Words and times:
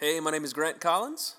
Hey, 0.00 0.18
my 0.18 0.30
name 0.30 0.44
is 0.44 0.54
Grant 0.54 0.80
Collins, 0.80 1.36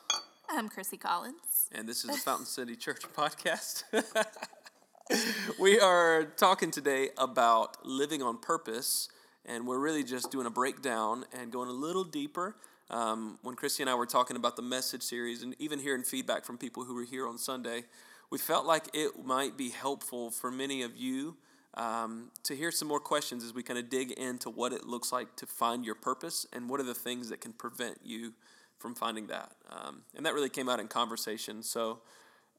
I'm 0.48 0.70
Chrissy 0.70 0.96
Collins. 0.98 1.68
and 1.72 1.90
this 1.90 2.06
is 2.06 2.12
the 2.12 2.18
Fountain 2.18 2.46
City 2.46 2.76
Church 2.76 3.02
podcast. 3.18 3.84
we 5.60 5.80
are 5.80 6.26
talking 6.38 6.70
today 6.70 7.10
about 7.18 7.84
living 7.84 8.22
on 8.22 8.38
purpose, 8.38 9.10
and 9.48 9.66
we're 9.66 9.80
really 9.80 10.04
just 10.04 10.30
doing 10.30 10.46
a 10.46 10.52
breakdown 10.52 11.26
and 11.34 11.52
going 11.52 11.70
a 11.70 11.74
little 11.74 12.04
deeper. 12.04 12.56
Um, 12.92 13.40
when 13.42 13.56
Chrissy 13.56 13.82
and 13.82 13.90
I 13.90 13.96
were 13.96 14.06
talking 14.06 14.38
about 14.38 14.56
the 14.56 14.62
message 14.62 15.02
series, 15.02 15.42
and 15.42 15.56
even 15.58 15.80
hearing 15.80 16.04
feedback 16.04 16.46
from 16.46 16.60
people 16.60 16.84
who 16.84 16.94
were 16.94 17.06
here 17.06 17.28
on 17.28 17.40
Sunday, 17.40 17.86
we 18.30 18.38
felt 18.38 18.68
like 18.68 18.86
it 18.94 19.26
might 19.26 19.58
be 19.58 19.70
helpful 19.70 20.30
for 20.30 20.52
many 20.52 20.84
of 20.84 20.96
you 20.96 21.36
um, 21.76 22.32
to 22.44 22.56
hear 22.56 22.72
some 22.72 22.88
more 22.88 23.00
questions 23.00 23.44
as 23.44 23.54
we 23.54 23.64
kind 23.64 23.80
of 23.80 23.90
dig 23.90 24.12
into 24.12 24.50
what 24.50 24.74
it 24.74 24.86
looks 24.86 25.12
like 25.12 25.36
to 25.38 25.46
find 25.46 25.86
your 25.86 25.96
purpose 25.96 26.46
and 26.54 26.70
what 26.70 26.80
are 26.80 26.84
the 26.84 26.94
things 26.94 27.30
that 27.30 27.40
can 27.42 27.54
prevent 27.54 28.00
you 28.04 28.34
from 28.78 28.96
finding 28.96 29.28
that. 29.28 29.52
Um, 29.70 30.02
and 30.16 30.26
that 30.26 30.34
really 30.34 30.50
came 30.50 30.68
out 30.68 30.80
in 30.80 30.88
conversation. 30.88 31.64
So, 31.64 32.02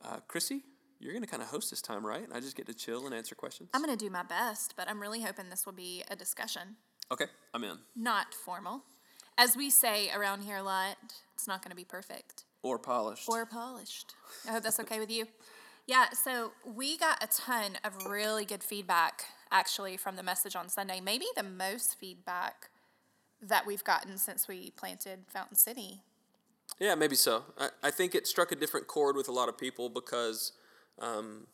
uh, 0.05 0.19
Chrissy, 0.29 0.63
you're 1.01 1.13
going 1.13 1.25
to 1.25 1.29
kind 1.29 1.43
of 1.43 1.49
host 1.49 1.69
this 1.71 1.83
time, 1.83 2.07
right? 2.07 2.27
I 2.33 2.41
just 2.41 2.57
get 2.57 2.67
to 2.67 2.75
chill 2.75 3.07
and 3.07 3.15
answer 3.15 3.35
questions. 3.35 3.69
I'm 3.75 3.83
going 3.85 3.97
to 3.97 4.03
do 4.05 4.11
my 4.11 4.23
best, 4.23 4.75
but 4.77 4.89
I'm 4.89 5.01
really 5.01 5.21
hoping 5.21 5.51
this 5.51 5.67
will 5.67 5.73
be 5.73 6.03
a 6.11 6.17
discussion, 6.17 6.77
okay, 7.11 7.27
I'm 7.53 7.65
in. 7.65 7.79
not 7.97 8.33
formal. 8.35 8.83
As 9.37 9.57
we 9.57 9.69
say 9.71 10.11
around 10.15 10.43
here 10.43 10.59
a 10.59 10.63
lot, 10.63 10.97
it's 11.35 11.49
not 11.49 11.63
going 11.63 11.71
to 11.71 11.77
be 11.77 11.85
perfect 11.85 12.45
Or 12.63 12.79
polished. 12.79 13.29
or 13.29 13.45
polished. 13.47 14.15
I 14.49 14.53
hope 14.53 14.63
that's 14.63 14.79
okay 14.81 15.01
with 15.01 15.11
you. 15.11 15.27
Yeah, 15.87 16.11
so 16.11 16.53
we 16.65 16.97
got 16.97 17.23
a 17.23 17.27
ton 17.27 17.77
of 17.85 18.07
really 18.07 18.45
good 18.45 18.63
feedback 18.63 19.25
actually 19.51 19.97
from 19.97 20.17
the 20.17 20.23
message 20.23 20.55
on 20.55 20.69
Sunday. 20.69 21.01
Maybe 21.01 21.27
the 21.37 21.43
most 21.43 21.99
feedback 21.99 22.71
that 23.41 23.67
we've 23.67 23.83
gotten 23.83 24.17
since 24.17 24.47
we 24.47 24.71
planted 24.71 25.21
Fountain 25.29 25.57
City. 25.57 26.03
Yeah, 26.79 26.95
maybe 26.95 27.17
so. 27.17 27.45
I, 27.59 27.71
I 27.83 27.91
think 27.91 28.15
it 28.15 28.27
struck 28.27 28.53
a 28.53 28.57
different 28.57 28.87
chord 28.87 29.17
with 29.17 29.29
a 29.29 29.33
lot 29.33 29.49
of 29.49 29.59
people 29.59 29.89
because, 29.89 30.53
um, 31.01 31.49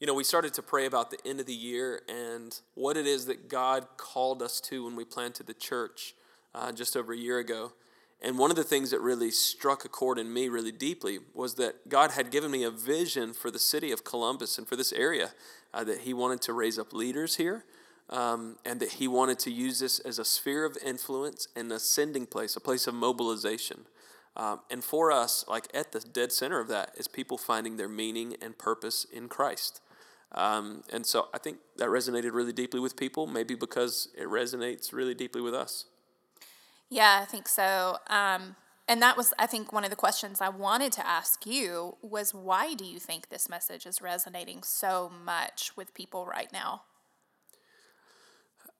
you 0.00 0.06
know, 0.06 0.14
we 0.14 0.24
started 0.24 0.54
to 0.54 0.62
pray 0.62 0.86
about 0.86 1.10
the 1.10 1.18
end 1.26 1.40
of 1.40 1.46
the 1.46 1.54
year 1.54 2.02
and 2.08 2.58
what 2.74 2.96
it 2.96 3.06
is 3.06 3.26
that 3.26 3.48
God 3.48 3.88
called 3.96 4.40
us 4.40 4.60
to 4.62 4.84
when 4.84 4.94
we 4.94 5.04
planted 5.04 5.48
the 5.48 5.54
church 5.54 6.14
uh, 6.54 6.70
just 6.70 6.96
over 6.96 7.12
a 7.12 7.16
year 7.16 7.38
ago. 7.38 7.72
And 8.20 8.36
one 8.36 8.50
of 8.50 8.56
the 8.56 8.64
things 8.64 8.90
that 8.90 9.00
really 9.00 9.30
struck 9.30 9.84
a 9.84 9.88
chord 9.88 10.18
in 10.18 10.32
me 10.32 10.48
really 10.48 10.72
deeply 10.72 11.18
was 11.34 11.54
that 11.54 11.88
God 11.88 12.12
had 12.12 12.30
given 12.30 12.50
me 12.50 12.64
a 12.64 12.70
vision 12.70 13.32
for 13.32 13.50
the 13.50 13.58
city 13.58 13.92
of 13.92 14.04
Columbus 14.04 14.58
and 14.58 14.66
for 14.66 14.74
this 14.74 14.92
area, 14.92 15.30
uh, 15.72 15.84
that 15.84 16.00
He 16.00 16.12
wanted 16.12 16.40
to 16.42 16.52
raise 16.52 16.78
up 16.78 16.92
leaders 16.92 17.36
here. 17.36 17.64
Um, 18.10 18.56
and 18.64 18.80
that 18.80 18.92
he 18.92 19.06
wanted 19.06 19.38
to 19.40 19.50
use 19.50 19.80
this 19.80 19.98
as 19.98 20.18
a 20.18 20.24
sphere 20.24 20.64
of 20.64 20.78
influence 20.82 21.46
and 21.54 21.70
a 21.70 21.78
sending 21.78 22.24
place, 22.24 22.56
a 22.56 22.60
place 22.60 22.86
of 22.86 22.94
mobilization. 22.94 23.84
Um, 24.34 24.60
and 24.70 24.84
for 24.84 25.10
us, 25.10 25.44
like 25.48 25.66
at 25.74 25.92
the 25.92 26.00
dead 26.00 26.32
center 26.32 26.60
of 26.60 26.68
that 26.68 26.92
is 26.96 27.08
people 27.08 27.36
finding 27.36 27.76
their 27.76 27.88
meaning 27.88 28.36
and 28.40 28.56
purpose 28.56 29.06
in 29.12 29.28
Christ. 29.28 29.80
Um, 30.32 30.84
and 30.92 31.04
so 31.04 31.28
I 31.34 31.38
think 31.38 31.58
that 31.76 31.88
resonated 31.88 32.32
really 32.32 32.52
deeply 32.52 32.80
with 32.80 32.96
people, 32.96 33.26
maybe 33.26 33.54
because 33.54 34.08
it 34.16 34.28
resonates 34.28 34.92
really 34.92 35.14
deeply 35.14 35.40
with 35.40 35.54
us. 35.54 35.86
Yeah, 36.90 37.20
I 37.22 37.24
think 37.26 37.48
so. 37.48 37.98
Um, 38.08 38.56
and 38.88 39.02
that 39.02 39.16
was, 39.16 39.34
I 39.38 39.46
think, 39.46 39.72
one 39.72 39.84
of 39.84 39.90
the 39.90 39.96
questions 39.96 40.40
I 40.40 40.48
wanted 40.48 40.92
to 40.92 41.06
ask 41.06 41.44
you 41.44 41.96
was 42.00 42.32
why 42.32 42.74
do 42.74 42.84
you 42.84 42.98
think 42.98 43.28
this 43.28 43.48
message 43.48 43.84
is 43.84 44.00
resonating 44.00 44.62
so 44.62 45.12
much 45.24 45.72
with 45.76 45.92
people 45.92 46.24
right 46.24 46.50
now? 46.52 46.82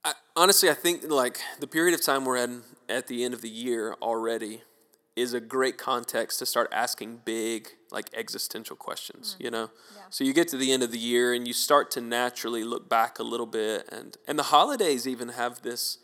I, 0.05 0.15
honestly, 0.35 0.71
I 0.71 0.75
think 0.75 1.03
like 1.11 1.41
the 1.61 1.67
period 1.67 1.95
of 1.95 2.03
time 2.03 2.25
we're 2.25 2.37
in 2.37 2.63
at 2.89 3.09
the 3.09 3.25
end 3.25 3.35
of 3.35 3.43
the 3.43 3.51
year 3.51 3.97
already 4.01 4.63
is 5.15 5.35
a 5.35 5.41
great 5.41 5.77
context 5.77 6.39
to 6.39 6.47
start 6.47 6.69
asking 6.73 7.21
big, 7.25 7.69
like 7.91 8.09
existential 8.15 8.77
questions. 8.77 9.37
You 9.39 9.51
know, 9.51 9.71
so 10.09 10.25
you 10.25 10.33
get 10.33 10.49
to 10.49 10.57
the 10.57 10.73
end 10.73 10.83
of 10.83 10.93
the 10.93 10.99
year 10.99 11.35
and 11.35 11.47
you 11.47 11.53
start 11.53 11.91
to 11.93 12.01
naturally 12.01 12.65
look 12.65 12.89
back 12.89 13.19
a 13.19 13.25
little 13.25 13.47
bit, 13.47 13.87
and 13.91 14.17
and 14.27 14.39
the 14.39 14.45
holidays 14.45 15.07
even 15.07 15.31
have 15.31 15.63
this 15.63 15.99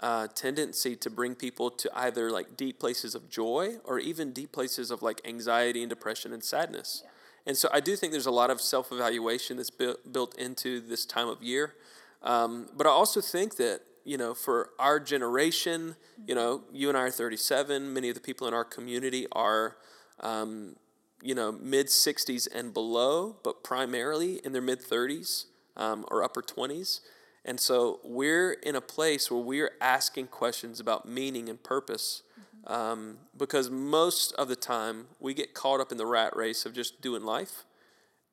uh, 0.00 0.26
tendency 0.28 0.96
to 0.96 1.10
bring 1.10 1.34
people 1.34 1.70
to 1.70 1.90
either 1.94 2.30
like 2.30 2.56
deep 2.56 2.78
places 2.78 3.14
of 3.14 3.28
joy 3.28 3.74
or 3.84 3.98
even 3.98 4.32
deep 4.32 4.52
places 4.52 4.90
of 4.90 5.02
like 5.02 5.20
anxiety 5.24 5.82
and 5.82 5.90
depression 5.90 6.32
and 6.32 6.42
sadness. 6.42 7.02
And 7.46 7.56
so 7.56 7.68
I 7.72 7.80
do 7.80 7.96
think 7.96 8.12
there's 8.12 8.26
a 8.26 8.30
lot 8.30 8.50
of 8.50 8.60
self 8.60 8.92
evaluation 8.92 9.56
that's 9.56 9.70
built 9.70 10.12
built 10.12 10.38
into 10.38 10.80
this 10.80 11.04
time 11.04 11.28
of 11.28 11.42
year. 11.42 11.74
Um, 12.22 12.68
but 12.76 12.86
I 12.86 12.90
also 12.90 13.20
think 13.20 13.56
that, 13.56 13.80
you 14.04 14.18
know, 14.18 14.34
for 14.34 14.70
our 14.78 15.00
generation, 15.00 15.96
you 16.26 16.34
know, 16.34 16.62
you 16.72 16.88
and 16.88 16.98
I 16.98 17.02
are 17.02 17.10
37, 17.10 17.92
many 17.92 18.08
of 18.10 18.14
the 18.14 18.20
people 18.20 18.46
in 18.46 18.52
our 18.52 18.64
community 18.64 19.26
are, 19.32 19.76
um, 20.20 20.76
you 21.22 21.34
know, 21.34 21.52
mid 21.52 21.86
60s 21.86 22.46
and 22.54 22.74
below, 22.74 23.36
but 23.42 23.64
primarily 23.64 24.40
in 24.44 24.52
their 24.52 24.62
mid 24.62 24.82
30s 24.82 25.46
um, 25.76 26.04
or 26.10 26.22
upper 26.22 26.42
20s. 26.42 27.00
And 27.44 27.58
so 27.58 28.00
we're 28.04 28.52
in 28.52 28.76
a 28.76 28.80
place 28.80 29.30
where 29.30 29.40
we're 29.40 29.72
asking 29.80 30.28
questions 30.28 30.78
about 30.78 31.08
meaning 31.08 31.48
and 31.48 31.62
purpose 31.62 32.22
um, 32.66 33.18
because 33.36 33.70
most 33.70 34.32
of 34.32 34.48
the 34.48 34.56
time 34.56 35.06
we 35.18 35.34
get 35.34 35.54
caught 35.54 35.80
up 35.80 35.90
in 35.90 35.98
the 35.98 36.06
rat 36.06 36.36
race 36.36 36.66
of 36.66 36.74
just 36.74 37.00
doing 37.00 37.24
life. 37.24 37.64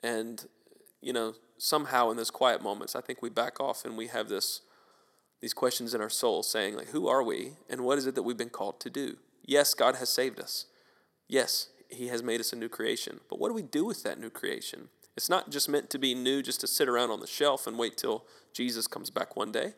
And, 0.04 0.46
you 1.02 1.14
know, 1.14 1.36
somehow 1.58 2.12
in 2.12 2.18
those 2.18 2.32
quiet 2.32 2.62
moments, 2.62 2.96
I 2.96 3.02
think 3.02 3.22
we 3.22 3.30
back 3.30 3.60
off 3.60 3.86
and 3.86 3.98
we 3.98 4.08
have 4.08 4.30
this 4.30 4.62
these 5.40 5.54
questions 5.54 5.94
in 5.94 6.02
our 6.02 6.10
soul 6.10 6.42
saying 6.42 6.76
like 6.76 6.88
who 6.88 7.08
are 7.08 7.22
we 7.22 7.52
and 7.70 7.82
what 7.82 8.00
is 8.00 8.08
it 8.08 8.16
that 8.16 8.24
we've 8.24 8.38
been 8.38 8.50
called 8.50 8.80
to 8.80 8.90
do? 8.90 9.18
Yes, 9.46 9.76
God 9.76 9.96
has 9.98 10.10
saved 10.10 10.40
us. 10.40 10.66
Yes, 11.28 11.70
he 11.90 12.08
has 12.08 12.24
made 12.24 12.40
us 12.40 12.52
a 12.52 12.56
new 12.56 12.70
creation. 12.70 13.20
But 13.30 13.40
what 13.40 13.50
do 13.50 13.54
we 13.54 13.62
do 13.62 13.86
with 13.86 14.04
that 14.04 14.20
new 14.20 14.32
creation? 14.32 14.90
It's 15.16 15.30
not 15.30 15.50
just 15.50 15.70
meant 15.70 15.90
to 15.92 16.00
be 16.00 16.14
new 16.14 16.42
just 16.42 16.62
to 16.62 16.68
sit 16.68 16.90
around 16.90 17.12
on 17.12 17.20
the 17.20 17.28
shelf 17.28 17.66
and 17.68 17.78
wait 17.78 17.98
till 17.98 18.26
Jesus 18.58 18.88
comes 18.88 19.12
back 19.12 19.36
one 19.36 19.52
day. 19.52 19.74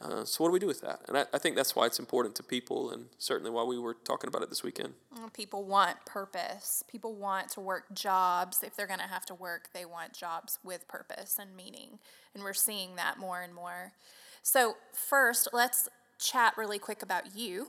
Uh, 0.00 0.24
so 0.24 0.42
what 0.42 0.48
do 0.48 0.52
we 0.52 0.58
do 0.58 0.66
with 0.66 0.80
that? 0.80 1.00
And 1.06 1.16
I, 1.16 1.24
I 1.32 1.38
think 1.38 1.54
that's 1.54 1.76
why 1.76 1.86
it's 1.86 1.98
important 1.98 2.34
to 2.36 2.42
people 2.42 2.90
and 2.90 3.06
certainly 3.18 3.50
why 3.50 3.62
we 3.62 3.78
were 3.78 3.94
talking 3.94 4.28
about 4.28 4.42
it 4.42 4.48
this 4.48 4.62
weekend. 4.62 4.94
People 5.32 5.64
want 5.64 6.04
purpose. 6.04 6.82
People 6.90 7.14
want 7.14 7.50
to 7.50 7.60
work 7.60 7.84
jobs. 7.94 8.62
If 8.62 8.74
they're 8.74 8.86
going 8.86 9.00
to 9.00 9.06
have 9.06 9.26
to 9.26 9.34
work, 9.34 9.68
they 9.72 9.84
want 9.84 10.12
jobs 10.12 10.58
with 10.64 10.88
purpose 10.88 11.38
and 11.38 11.54
meaning. 11.54 11.98
And 12.34 12.42
we're 12.42 12.54
seeing 12.54 12.96
that 12.96 13.18
more 13.18 13.40
and 13.42 13.54
more. 13.54 13.92
So, 14.42 14.76
first, 14.92 15.48
let's 15.52 15.88
chat 16.18 16.54
really 16.56 16.78
quick 16.78 17.02
about 17.02 17.34
you 17.36 17.68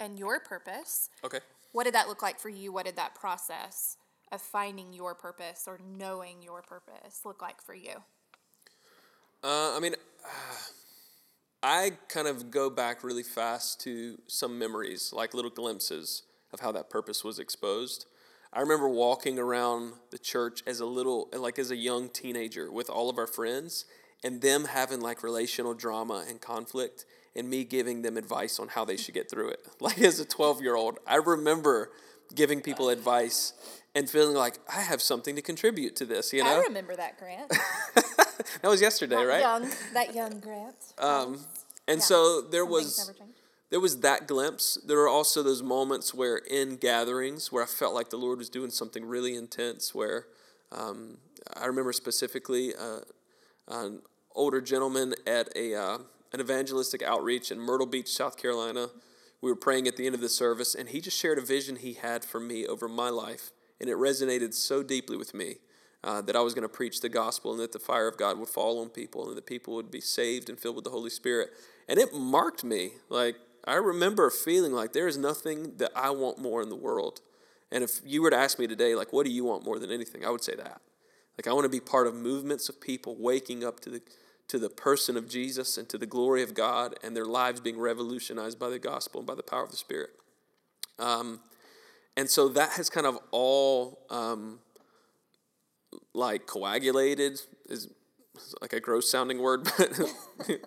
and 0.00 0.18
your 0.18 0.40
purpose. 0.40 1.10
Okay. 1.24 1.40
What 1.72 1.84
did 1.84 1.94
that 1.94 2.08
look 2.08 2.22
like 2.22 2.38
for 2.38 2.50
you? 2.50 2.72
What 2.72 2.86
did 2.86 2.96
that 2.96 3.14
process 3.14 3.96
of 4.32 4.40
finding 4.40 4.92
your 4.92 5.14
purpose 5.14 5.64
or 5.66 5.78
knowing 5.98 6.42
your 6.42 6.62
purpose 6.62 7.22
look 7.24 7.42
like 7.42 7.60
for 7.60 7.74
you? 7.74 8.02
Uh, 9.44 9.76
I 9.76 9.80
mean, 9.80 9.94
I 11.62 11.92
kind 12.08 12.26
of 12.26 12.50
go 12.50 12.70
back 12.70 13.04
really 13.04 13.22
fast 13.22 13.80
to 13.82 14.18
some 14.26 14.58
memories, 14.58 15.12
like 15.12 15.34
little 15.34 15.50
glimpses 15.50 16.22
of 16.52 16.60
how 16.60 16.72
that 16.72 16.88
purpose 16.88 17.22
was 17.22 17.38
exposed. 17.38 18.06
I 18.52 18.60
remember 18.60 18.88
walking 18.88 19.38
around 19.38 19.94
the 20.10 20.18
church 20.18 20.62
as 20.66 20.80
a 20.80 20.86
little, 20.86 21.28
like 21.32 21.58
as 21.58 21.70
a 21.70 21.76
young 21.76 22.08
teenager 22.08 22.70
with 22.72 22.88
all 22.88 23.10
of 23.10 23.18
our 23.18 23.26
friends, 23.26 23.84
and 24.22 24.40
them 24.40 24.66
having 24.66 25.00
like 25.00 25.22
relational 25.22 25.74
drama 25.74 26.24
and 26.28 26.40
conflict, 26.40 27.04
and 27.36 27.50
me 27.50 27.64
giving 27.64 28.02
them 28.02 28.16
advice 28.16 28.58
on 28.58 28.68
how 28.68 28.84
they 28.84 28.96
should 28.96 29.14
get 29.14 29.28
through 29.28 29.48
it. 29.48 29.60
Like 29.80 30.00
as 30.00 30.20
a 30.20 30.24
12 30.24 30.62
year 30.62 30.76
old, 30.76 30.98
I 31.06 31.16
remember 31.16 31.90
giving 32.34 32.62
people 32.62 32.88
advice 32.88 33.52
and 33.94 34.08
feeling 34.08 34.36
like 34.36 34.58
I 34.72 34.80
have 34.80 35.02
something 35.02 35.36
to 35.36 35.42
contribute 35.42 35.96
to 35.96 36.06
this, 36.06 36.32
you 36.32 36.42
know? 36.42 36.60
I 36.60 36.62
remember 36.62 36.96
that, 36.96 37.18
Grant. 37.18 37.52
that 38.64 38.70
was 38.70 38.80
yesterday, 38.80 39.16
That 39.16 39.26
right? 39.26 39.40
Young, 39.40 39.70
that 39.92 40.14
young 40.14 40.40
Grant. 40.40 40.74
Um, 40.98 41.44
and 41.86 41.98
Yeah. 41.98 42.04
so 42.04 42.40
there 42.40 42.62
Some 42.62 42.70
was 42.70 43.10
there 43.68 43.80
was 43.80 44.00
that 44.00 44.26
glimpse. 44.26 44.78
There 44.86 44.96
were 44.96 45.08
also 45.08 45.42
those 45.42 45.62
moments 45.62 46.14
where 46.14 46.38
in 46.38 46.76
gatherings 46.76 47.52
where 47.52 47.62
I 47.62 47.66
felt 47.66 47.92
like 47.92 48.08
the 48.08 48.16
Lord 48.16 48.38
was 48.38 48.48
doing 48.48 48.70
something 48.70 49.04
really 49.04 49.34
intense. 49.34 49.94
Where 49.94 50.28
um, 50.72 51.18
I 51.54 51.66
remember 51.66 51.92
specifically 51.92 52.74
uh, 52.74 53.00
an 53.68 54.00
older 54.34 54.62
gentleman 54.62 55.14
at 55.26 55.54
a 55.54 55.74
uh, 55.74 55.98
an 56.32 56.40
evangelistic 56.40 57.02
outreach 57.02 57.50
in 57.50 57.60
Myrtle 57.60 57.86
Beach, 57.86 58.08
South 58.08 58.38
Carolina. 58.38 58.88
We 59.42 59.50
were 59.50 59.56
praying 59.56 59.88
at 59.88 59.98
the 59.98 60.06
end 60.06 60.14
of 60.14 60.22
the 60.22 60.30
service, 60.30 60.74
and 60.74 60.88
he 60.88 61.02
just 61.02 61.18
shared 61.18 61.36
a 61.36 61.42
vision 61.42 61.76
he 61.76 61.92
had 61.92 62.24
for 62.24 62.40
me 62.40 62.66
over 62.66 62.88
my 62.88 63.10
life, 63.10 63.50
and 63.78 63.90
it 63.90 63.96
resonated 63.96 64.54
so 64.54 64.82
deeply 64.82 65.18
with 65.18 65.34
me 65.34 65.56
uh, 66.04 66.20
that 66.20 66.36
I 66.36 66.40
was 66.40 66.52
going 66.52 66.68
to 66.68 66.68
preach 66.68 67.00
the 67.00 67.08
gospel 67.08 67.52
and 67.52 67.60
that 67.60 67.72
the 67.72 67.78
fire 67.78 68.06
of 68.06 68.18
God 68.18 68.38
would 68.38 68.48
fall 68.48 68.80
on 68.80 68.90
people 68.90 69.26
and 69.26 69.36
that 69.36 69.46
people 69.46 69.74
would 69.74 69.90
be 69.90 70.02
saved 70.02 70.50
and 70.50 70.58
filled 70.58 70.76
with 70.76 70.84
the 70.84 70.90
Holy 70.90 71.10
Spirit. 71.10 71.50
And 71.88 71.98
it 71.98 72.14
marked 72.14 72.62
me. 72.62 72.90
Like, 73.08 73.36
I 73.64 73.76
remember 73.76 74.28
feeling 74.28 74.72
like 74.72 74.92
there 74.92 75.08
is 75.08 75.16
nothing 75.16 75.78
that 75.78 75.90
I 75.96 76.10
want 76.10 76.38
more 76.38 76.62
in 76.62 76.68
the 76.68 76.76
world. 76.76 77.20
And 77.72 77.82
if 77.82 78.00
you 78.04 78.20
were 78.20 78.30
to 78.30 78.36
ask 78.36 78.58
me 78.58 78.66
today, 78.66 78.94
like, 78.94 79.12
what 79.14 79.24
do 79.24 79.32
you 79.32 79.44
want 79.44 79.64
more 79.64 79.78
than 79.78 79.90
anything? 79.90 80.24
I 80.24 80.30
would 80.30 80.44
say 80.44 80.54
that. 80.54 80.82
Like, 81.38 81.48
I 81.48 81.52
want 81.52 81.64
to 81.64 81.70
be 81.70 81.80
part 81.80 82.06
of 82.06 82.14
movements 82.14 82.68
of 82.68 82.80
people 82.80 83.16
waking 83.18 83.64
up 83.64 83.80
to 83.80 83.90
the 83.90 84.02
to 84.46 84.58
the 84.58 84.68
person 84.68 85.16
of 85.16 85.26
Jesus 85.26 85.78
and 85.78 85.88
to 85.88 85.96
the 85.96 86.04
glory 86.04 86.42
of 86.42 86.52
God 86.52 86.96
and 87.02 87.16
their 87.16 87.24
lives 87.24 87.60
being 87.60 87.80
revolutionized 87.80 88.58
by 88.58 88.68
the 88.68 88.78
gospel 88.78 89.20
and 89.20 89.26
by 89.26 89.34
the 89.34 89.42
power 89.42 89.64
of 89.64 89.70
the 89.70 89.76
Spirit. 89.78 90.10
Um, 90.98 91.40
and 92.14 92.28
so 92.28 92.48
that 92.50 92.72
has 92.72 92.90
kind 92.90 93.06
of 93.06 93.18
all 93.30 94.00
um, 94.10 94.58
like 96.12 96.46
coagulated 96.46 97.40
is 97.68 97.88
like 98.60 98.72
a 98.72 98.80
gross 98.80 99.10
sounding 99.10 99.38
word, 99.38 99.64
but 99.78 100.10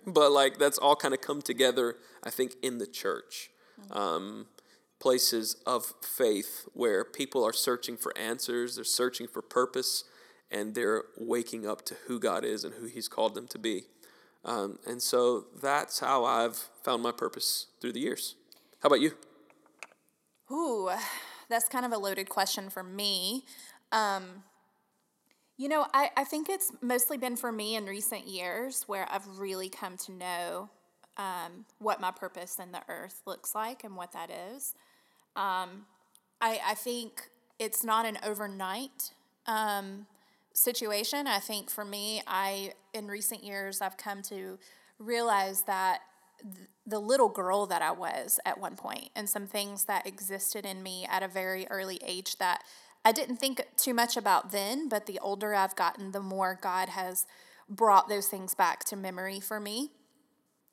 but 0.06 0.32
like 0.32 0.58
that's 0.58 0.78
all 0.78 0.96
kind 0.96 1.14
of 1.14 1.22
come 1.22 1.42
together. 1.42 1.96
I 2.24 2.30
think 2.30 2.54
in 2.62 2.78
the 2.78 2.88
church, 2.88 3.50
um, 3.92 4.48
places 5.00 5.58
of 5.66 5.94
faith 6.02 6.68
where 6.74 7.04
people 7.04 7.44
are 7.44 7.54
searching 7.54 7.98
for 7.98 8.18
answers, 8.18 8.76
they're 8.76 8.84
searching 8.84 9.28
for 9.28 9.42
purpose, 9.42 10.04
and 10.50 10.76
they're 10.76 11.04
waking 11.18 11.68
up 11.68 11.84
to 11.86 11.96
who 12.08 12.20
God 12.20 12.44
is 12.46 12.64
and 12.64 12.76
who 12.76 12.86
He's 12.86 13.08
called 13.08 13.36
them 13.36 13.48
to 13.50 13.60
be. 13.60 13.84
Um, 14.46 14.80
and 14.88 15.02
so 15.02 15.46
that's 15.62 16.00
how 16.00 16.24
I've 16.24 16.56
found 16.84 17.04
my 17.04 17.12
purpose 17.12 17.68
through 17.82 17.94
the 17.94 18.00
years. 18.00 18.36
How 18.82 18.88
about 18.88 19.02
you? 19.02 19.12
Ooh, 20.50 20.90
that's 21.50 21.68
kind 21.68 21.86
of 21.86 21.92
a 21.92 21.98
loaded 21.98 22.30
question 22.30 22.70
for 22.70 22.84
me. 22.84 23.44
Um, 23.92 24.44
you 25.58 25.68
know, 25.68 25.88
I, 25.94 26.12
I 26.16 26.24
think 26.24 26.50
it's 26.50 26.72
mostly 26.82 27.18
been 27.18 27.36
for 27.36 27.52
me 27.52 27.76
in 27.76 27.86
recent 27.86 28.28
years 28.28 28.84
where 28.86 29.08
I've 29.12 29.40
really 29.40 29.70
come 29.70 29.98
to 29.98 30.12
know 30.12 30.70
um, 31.18 31.66
what 31.80 32.00
my 32.00 32.12
purpose 32.12 32.60
in 32.60 32.72
the 32.72 32.82
earth 32.88 33.24
looks 33.26 33.56
like 33.56 33.84
and 33.84 33.96
what 33.96 34.12
that 34.12 34.30
is. 34.30 34.76
Um, 35.36 35.86
I, 36.40 36.60
I 36.66 36.74
think 36.76 37.30
it's 37.58 37.84
not 37.84 38.06
an 38.06 38.20
overnight 38.24 39.12
um, 39.48 40.06
situation. 40.54 41.26
I 41.26 41.40
think 41.40 41.72
for 41.72 41.84
me, 41.84 42.22
I 42.28 42.74
in 42.94 43.08
recent 43.08 43.44
years 43.44 43.82
I've 43.82 43.98
come 43.98 44.22
to 44.24 44.60
realize 45.00 45.64
that 45.64 46.02
th- 46.42 46.68
the 46.86 47.00
little 47.00 47.30
girl 47.30 47.66
that 47.66 47.82
I 47.82 47.92
was 47.92 48.40
at 48.46 48.60
one 48.60 48.76
point 48.76 49.10
and 49.16 49.28
some 49.28 49.48
things 49.48 49.86
that 49.86 50.06
existed 50.06 50.66
in 50.66 50.84
me 50.84 51.08
at 51.10 51.24
a 51.24 51.28
very 51.28 51.68
early 51.70 52.00
age 52.06 52.38
that 52.38 52.64
I 53.06 53.12
didn't 53.12 53.38
think 53.38 53.66
too 53.78 53.94
much 53.94 54.18
about 54.18 54.52
then, 54.52 54.90
but 54.90 55.06
the 55.06 55.20
older 55.20 55.54
I've 55.54 55.76
gotten, 55.76 56.12
the 56.12 56.20
more 56.20 56.60
God 56.62 56.90
has 56.90 57.26
brought 57.70 58.10
those 58.10 58.28
things 58.28 58.54
back 58.54 58.84
to 58.86 58.96
memory 58.96 59.40
for 59.40 59.60
me. 59.60 59.92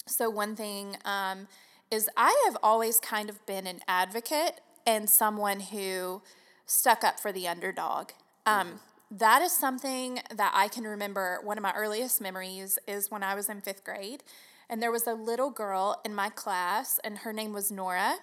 So, 0.06 0.28
one 0.28 0.54
thing 0.56 0.96
um, 1.04 1.48
is 1.90 2.08
I 2.16 2.42
have 2.46 2.56
always 2.62 3.00
kind 3.00 3.30
of 3.30 3.44
been 3.46 3.66
an 3.66 3.80
advocate 3.88 4.60
and 4.86 5.08
someone 5.08 5.60
who 5.60 6.22
stuck 6.66 7.04
up 7.04 7.20
for 7.20 7.32
the 7.32 7.48
underdog. 7.48 8.10
Um, 8.46 8.80
that 9.10 9.42
is 9.42 9.52
something 9.52 10.20
that 10.34 10.52
I 10.54 10.68
can 10.68 10.84
remember. 10.84 11.38
One 11.42 11.56
of 11.56 11.62
my 11.62 11.72
earliest 11.74 12.20
memories 12.20 12.78
is 12.86 13.10
when 13.10 13.22
I 13.22 13.34
was 13.34 13.48
in 13.48 13.60
fifth 13.60 13.84
grade, 13.84 14.22
and 14.68 14.82
there 14.82 14.90
was 14.90 15.06
a 15.06 15.14
little 15.14 15.50
girl 15.50 16.00
in 16.04 16.14
my 16.14 16.28
class, 16.30 16.98
and 17.04 17.18
her 17.18 17.32
name 17.32 17.52
was 17.52 17.70
Nora. 17.70 18.16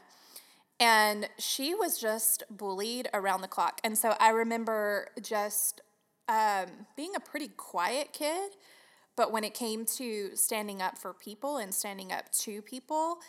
And 0.82 1.30
she 1.38 1.76
was 1.76 2.00
just 2.00 2.44
bullied 2.50 3.08
around 3.14 3.42
the 3.42 3.48
clock. 3.48 3.80
And 3.84 3.96
so 3.98 4.16
I 4.20 4.30
remember 4.32 5.08
just 5.22 5.80
um, 6.28 6.66
being 6.98 7.16
a 7.16 7.20
pretty 7.20 7.50
quiet 7.50 8.14
kid, 8.14 8.52
but 9.16 9.32
when 9.32 9.44
it 9.44 9.54
came 9.54 9.86
to 9.98 10.36
standing 10.36 10.82
up 10.82 10.98
for 10.98 11.14
people 11.14 11.58
and 11.58 11.72
standing 11.74 12.12
up 12.12 12.32
to 12.40 12.62
people, 12.64 13.20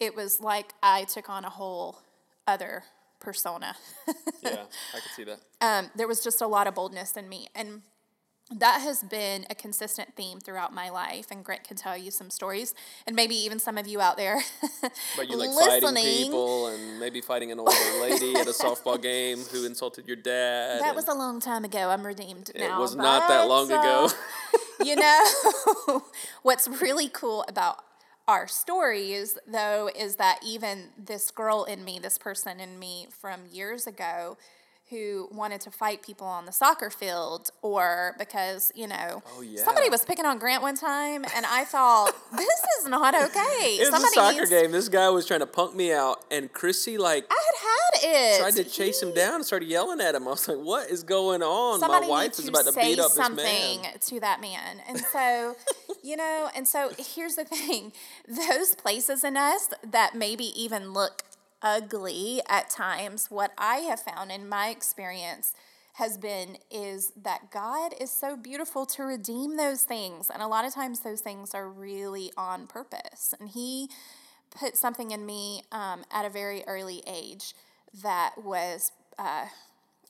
it 0.00 0.16
was 0.16 0.40
like 0.40 0.74
I 0.82 1.04
took 1.04 1.30
on 1.30 1.44
a 1.44 1.50
whole 1.50 2.00
other 2.46 2.82
persona. 3.20 3.76
Yeah, 4.42 4.64
I 4.94 5.00
can 5.00 5.10
see 5.16 5.24
that. 5.24 5.40
um, 5.60 5.90
there 5.96 6.06
was 6.06 6.22
just 6.22 6.40
a 6.40 6.46
lot 6.46 6.66
of 6.68 6.74
boldness 6.74 7.16
in 7.16 7.28
me. 7.28 7.48
And 7.54 7.82
that 8.50 8.80
has 8.80 9.02
been 9.02 9.44
a 9.50 9.54
consistent 9.54 10.14
theme 10.14 10.38
throughout 10.38 10.72
my 10.72 10.88
life. 10.88 11.26
And 11.30 11.44
Grant 11.44 11.64
can 11.64 11.76
tell 11.76 11.96
you 11.96 12.10
some 12.10 12.30
stories, 12.30 12.74
and 13.06 13.16
maybe 13.16 13.34
even 13.34 13.58
some 13.58 13.76
of 13.76 13.86
you 13.86 14.00
out 14.00 14.16
there 14.16 14.40
But 15.16 15.28
you 15.28 15.36
like 15.36 15.50
fighting 15.50 15.94
people 15.94 16.68
and 16.68 17.00
maybe 17.00 17.20
fighting 17.20 17.50
an 17.52 17.58
older 17.58 17.72
lady 18.00 18.36
at 18.36 18.46
a 18.46 18.50
softball 18.50 19.00
game 19.00 19.38
who 19.38 19.64
insulted 19.64 20.06
your 20.06 20.16
dad. 20.16 20.80
That 20.80 20.94
was 20.94 21.08
a 21.08 21.14
long 21.14 21.40
time 21.40 21.64
ago. 21.64 21.90
I'm 21.90 22.06
redeemed 22.06 22.50
it 22.54 22.60
now. 22.60 22.78
It 22.78 22.80
was 22.80 22.94
not 22.94 23.28
that 23.28 23.48
long 23.48 23.70
uh, 23.70 23.80
ago. 23.80 24.08
you 24.84 24.96
know, 24.96 26.02
what's 26.42 26.68
really 26.68 27.08
cool 27.08 27.44
about 27.48 27.82
our 28.28 28.48
stories, 28.48 29.38
though, 29.46 29.88
is 29.96 30.16
that 30.16 30.40
even 30.44 30.88
this 30.98 31.30
girl 31.30 31.64
in 31.64 31.84
me, 31.84 31.98
this 31.98 32.18
person 32.18 32.58
in 32.58 32.78
me 32.78 33.06
from 33.10 33.42
years 33.50 33.86
ago, 33.86 34.36
who 34.90 35.28
wanted 35.32 35.60
to 35.62 35.70
fight 35.70 36.00
people 36.02 36.26
on 36.26 36.46
the 36.46 36.52
soccer 36.52 36.90
field, 36.90 37.50
or 37.62 38.14
because, 38.18 38.70
you 38.74 38.86
know, 38.86 39.22
Oh, 39.36 39.40
yeah. 39.42 39.64
somebody 39.64 39.90
was 39.90 40.04
picking 40.04 40.24
on 40.24 40.38
Grant 40.38 40.62
one 40.62 40.76
time, 40.76 41.24
and 41.34 41.44
I 41.44 41.64
thought, 41.64 42.12
this 42.36 42.60
is 42.80 42.86
not 42.88 43.14
okay. 43.24 43.76
It 43.76 43.80
was 43.80 43.88
somebody 43.90 44.12
a 44.12 44.14
soccer 44.14 44.38
needs- 44.40 44.50
game. 44.50 44.70
This 44.72 44.88
guy 44.88 45.08
was 45.10 45.26
trying 45.26 45.40
to 45.40 45.46
punk 45.46 45.74
me 45.74 45.92
out, 45.92 46.24
and 46.30 46.52
Chrissy 46.52 46.98
like 46.98 47.26
I 47.30 47.34
had 47.34 47.66
had 48.10 48.36
it. 48.36 48.40
tried 48.40 48.62
to 48.62 48.70
chase 48.70 49.02
him 49.02 49.12
down 49.12 49.36
and 49.36 49.44
started 49.44 49.68
yelling 49.68 50.00
at 50.00 50.14
him. 50.14 50.26
I 50.28 50.30
was 50.30 50.46
like, 50.46 50.58
"What 50.58 50.88
is 50.90 51.02
going 51.02 51.42
on? 51.42 51.80
somebody 51.80 52.06
My 52.06 52.10
wife 52.10 52.38
is 52.38 52.46
about 52.48 52.66
to 52.66 52.72
say 52.72 52.90
beat 52.94 52.98
up 53.00 53.06
this 53.08 53.14
something 53.14 53.82
man." 53.82 53.98
to 54.00 54.20
that 54.20 54.40
man 54.40 54.80
and 54.88 54.98
so 55.00 55.56
you 56.02 56.16
know 56.16 56.48
and 56.54 56.68
so 56.68 56.90
here's 56.98 57.34
the 57.36 57.44
thing 57.44 57.92
those 58.28 58.74
places 58.74 59.24
in 59.24 59.36
us 59.36 59.68
that 59.84 60.14
maybe 60.14 60.44
even 60.60 60.92
look 60.92 61.22
ugly 61.66 62.40
at 62.48 62.70
times 62.70 63.28
what 63.28 63.50
i 63.58 63.78
have 63.78 63.98
found 63.98 64.30
in 64.30 64.48
my 64.48 64.68
experience 64.68 65.52
has 65.94 66.16
been 66.16 66.56
is 66.70 67.12
that 67.20 67.50
god 67.50 67.92
is 68.00 68.08
so 68.08 68.36
beautiful 68.36 68.86
to 68.86 69.02
redeem 69.02 69.56
those 69.56 69.82
things 69.82 70.30
and 70.30 70.40
a 70.42 70.46
lot 70.46 70.64
of 70.64 70.72
times 70.72 71.00
those 71.00 71.20
things 71.20 71.54
are 71.54 71.68
really 71.68 72.30
on 72.36 72.68
purpose 72.68 73.34
and 73.40 73.48
he 73.48 73.88
put 74.56 74.76
something 74.76 75.10
in 75.10 75.26
me 75.26 75.62
um, 75.72 76.04
at 76.12 76.24
a 76.24 76.30
very 76.30 76.62
early 76.68 77.02
age 77.04 77.52
that 78.02 78.32
was 78.38 78.92
uh, 79.18 79.46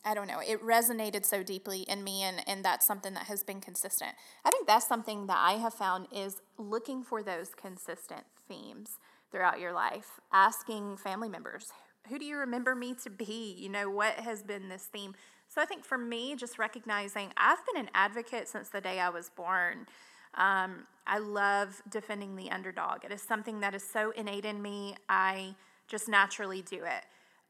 I 0.04 0.14
don't 0.14 0.28
know, 0.28 0.38
it 0.38 0.62
resonated 0.62 1.24
so 1.24 1.42
deeply 1.42 1.80
in 1.80 2.04
me, 2.04 2.22
and, 2.22 2.40
and 2.46 2.64
that's 2.64 2.86
something 2.86 3.14
that 3.14 3.24
has 3.24 3.42
been 3.42 3.60
consistent. 3.60 4.12
I 4.44 4.52
think 4.52 4.68
that's 4.68 4.86
something 4.86 5.26
that 5.26 5.36
I 5.36 5.54
have 5.54 5.74
found 5.74 6.06
is 6.14 6.42
looking 6.58 7.02
for 7.02 7.24
those 7.24 7.50
consistent 7.56 8.22
themes 8.48 9.00
throughout 9.30 9.60
your 9.60 9.72
life, 9.72 10.20
asking 10.32 10.96
family 10.96 11.28
members, 11.28 11.72
who 12.08 12.18
do 12.18 12.24
you 12.24 12.36
remember 12.38 12.74
me 12.74 12.94
to 13.02 13.10
be? 13.10 13.54
You 13.58 13.68
know, 13.68 13.90
what 13.90 14.14
has 14.14 14.42
been 14.42 14.68
this 14.68 14.84
theme? 14.84 15.14
So 15.48 15.60
I 15.60 15.64
think 15.64 15.84
for 15.84 15.98
me, 15.98 16.34
just 16.36 16.58
recognizing 16.58 17.32
I've 17.36 17.64
been 17.66 17.82
an 17.82 17.90
advocate 17.94 18.48
since 18.48 18.68
the 18.68 18.80
day 18.80 19.00
I 19.00 19.08
was 19.10 19.30
born. 19.30 19.86
Um, 20.34 20.86
I 21.06 21.18
love 21.18 21.80
defending 21.88 22.36
the 22.36 22.50
underdog. 22.50 23.04
It 23.04 23.12
is 23.12 23.22
something 23.22 23.60
that 23.60 23.74
is 23.74 23.82
so 23.82 24.10
innate 24.10 24.44
in 24.44 24.60
me. 24.60 24.96
I 25.08 25.54
just 25.88 26.08
naturally 26.08 26.62
do 26.62 26.84
it. 26.84 27.04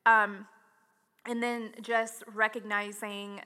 Um, 0.05 0.47
and 1.27 1.43
then 1.43 1.73
just 1.83 2.23
recognizing 2.33 3.41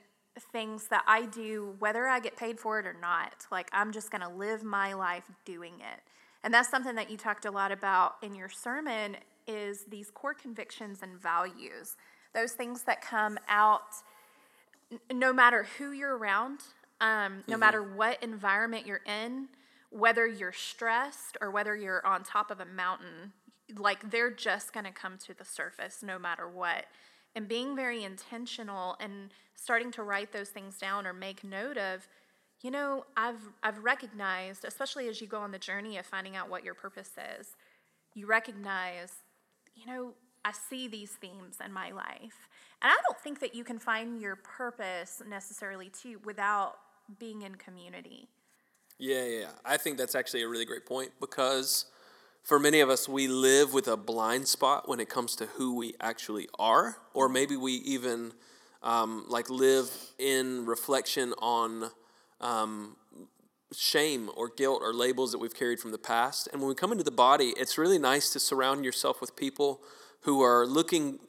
things 0.51 0.87
that 0.87 1.03
I 1.07 1.25
do, 1.25 1.75
whether 1.79 2.07
I 2.07 2.19
get 2.19 2.37
paid 2.37 2.59
for 2.59 2.79
it 2.79 2.85
or 2.85 2.95
not. 2.99 3.47
Like, 3.51 3.69
I'm 3.73 3.91
just 3.91 4.11
going 4.11 4.21
to 4.21 4.29
live 4.29 4.63
my 4.63 4.93
life 4.93 5.29
doing 5.45 5.73
it. 5.79 6.01
And 6.43 6.53
that's 6.53 6.69
something 6.69 6.95
that 6.95 7.09
you 7.09 7.17
talked 7.17 7.45
a 7.45 7.51
lot 7.51 7.71
about 7.71 8.15
in 8.21 8.33
your 8.33 8.49
sermon 8.49 9.17
is 9.47 9.85
these 9.85 10.09
core 10.09 10.33
convictions 10.33 10.99
and 11.03 11.19
values. 11.19 11.97
Those 12.33 12.53
things 12.53 12.83
that 12.83 13.01
come 13.01 13.37
out 13.47 13.81
n- 14.91 15.19
no 15.19 15.33
matter 15.33 15.67
who 15.77 15.91
you're 15.91 16.17
around, 16.17 16.59
um, 16.99 17.43
no 17.47 17.57
matter 17.57 17.81
what 17.81 18.21
environment 18.23 18.85
you're 18.85 19.01
in, 19.05 19.47
whether 19.89 20.25
you're 20.25 20.53
stressed 20.53 21.37
or 21.41 21.51
whether 21.51 21.75
you're 21.75 22.05
on 22.05 22.23
top 22.23 22.49
of 22.51 22.59
a 22.59 22.65
mountain, 22.65 23.33
like 23.77 24.09
they're 24.09 24.31
just 24.31 24.73
going 24.73 24.85
to 24.85 24.91
come 24.91 25.17
to 25.17 25.33
the 25.33 25.45
surface 25.45 26.01
no 26.01 26.17
matter 26.17 26.47
what. 26.47 26.85
And 27.35 27.47
being 27.47 27.75
very 27.75 28.03
intentional 28.03 28.97
and 28.99 29.31
starting 29.55 29.91
to 29.91 30.03
write 30.03 30.31
those 30.31 30.49
things 30.49 30.77
down 30.77 31.05
or 31.05 31.13
make 31.13 31.43
note 31.43 31.77
of, 31.77 32.07
you 32.61 32.71
know, 32.71 33.05
I've 33.17 33.41
I've 33.63 33.79
recognized, 33.79 34.65
especially 34.65 35.07
as 35.07 35.19
you 35.21 35.27
go 35.27 35.39
on 35.39 35.51
the 35.51 35.59
journey 35.59 35.97
of 35.97 36.05
finding 36.05 36.35
out 36.35 36.49
what 36.49 36.63
your 36.63 36.73
purpose 36.73 37.11
is, 37.39 37.55
you 38.13 38.27
recognize, 38.27 39.11
you 39.75 39.85
know, 39.85 40.13
I 40.45 40.51
see 40.51 40.87
these 40.87 41.11
themes 41.11 41.57
in 41.63 41.71
my 41.71 41.91
life. 41.91 42.47
And 42.81 42.91
I 42.91 42.95
don't 43.07 43.19
think 43.19 43.39
that 43.39 43.53
you 43.53 43.63
can 43.63 43.79
find 43.79 44.19
your 44.19 44.35
purpose 44.35 45.21
necessarily 45.27 45.89
too 45.89 46.19
without 46.23 46.77
being 47.19 47.43
in 47.43 47.55
community. 47.55 48.27
Yeah, 48.97 49.25
yeah. 49.25 49.49
I 49.65 49.77
think 49.77 49.97
that's 49.97 50.15
actually 50.15 50.43
a 50.43 50.47
really 50.47 50.65
great 50.65 50.85
point 50.85 51.11
because 51.19 51.85
for 52.43 52.59
many 52.59 52.79
of 52.79 52.89
us, 52.89 53.07
we 53.07 53.27
live 53.27 53.73
with 53.73 53.87
a 53.87 53.97
blind 53.97 54.47
spot 54.47 54.87
when 54.89 54.99
it 54.99 55.09
comes 55.09 55.35
to 55.37 55.45
who 55.45 55.75
we 55.75 55.93
actually 55.99 56.47
are, 56.57 56.97
or 57.13 57.29
maybe 57.29 57.55
we 57.55 57.73
even 57.73 58.33
um, 58.81 59.25
like 59.27 59.49
live 59.49 59.91
in 60.17 60.65
reflection 60.65 61.33
on 61.39 61.91
um, 62.41 62.97
shame 63.73 64.29
or 64.35 64.49
guilt 64.49 64.81
or 64.83 64.93
labels 64.93 65.31
that 65.31 65.37
we've 65.37 65.55
carried 65.55 65.79
from 65.79 65.91
the 65.91 65.97
past. 65.97 66.47
And 66.51 66.61
when 66.61 66.69
we 66.69 66.75
come 66.75 66.91
into 66.91 67.03
the 67.03 67.11
body, 67.11 67.53
it's 67.57 67.77
really 67.77 67.99
nice 67.99 68.31
to 68.33 68.39
surround 68.39 68.83
yourself 68.83 69.21
with 69.21 69.35
people 69.35 69.81
who 70.21 70.41
are 70.41 70.65
looking, 70.67 71.19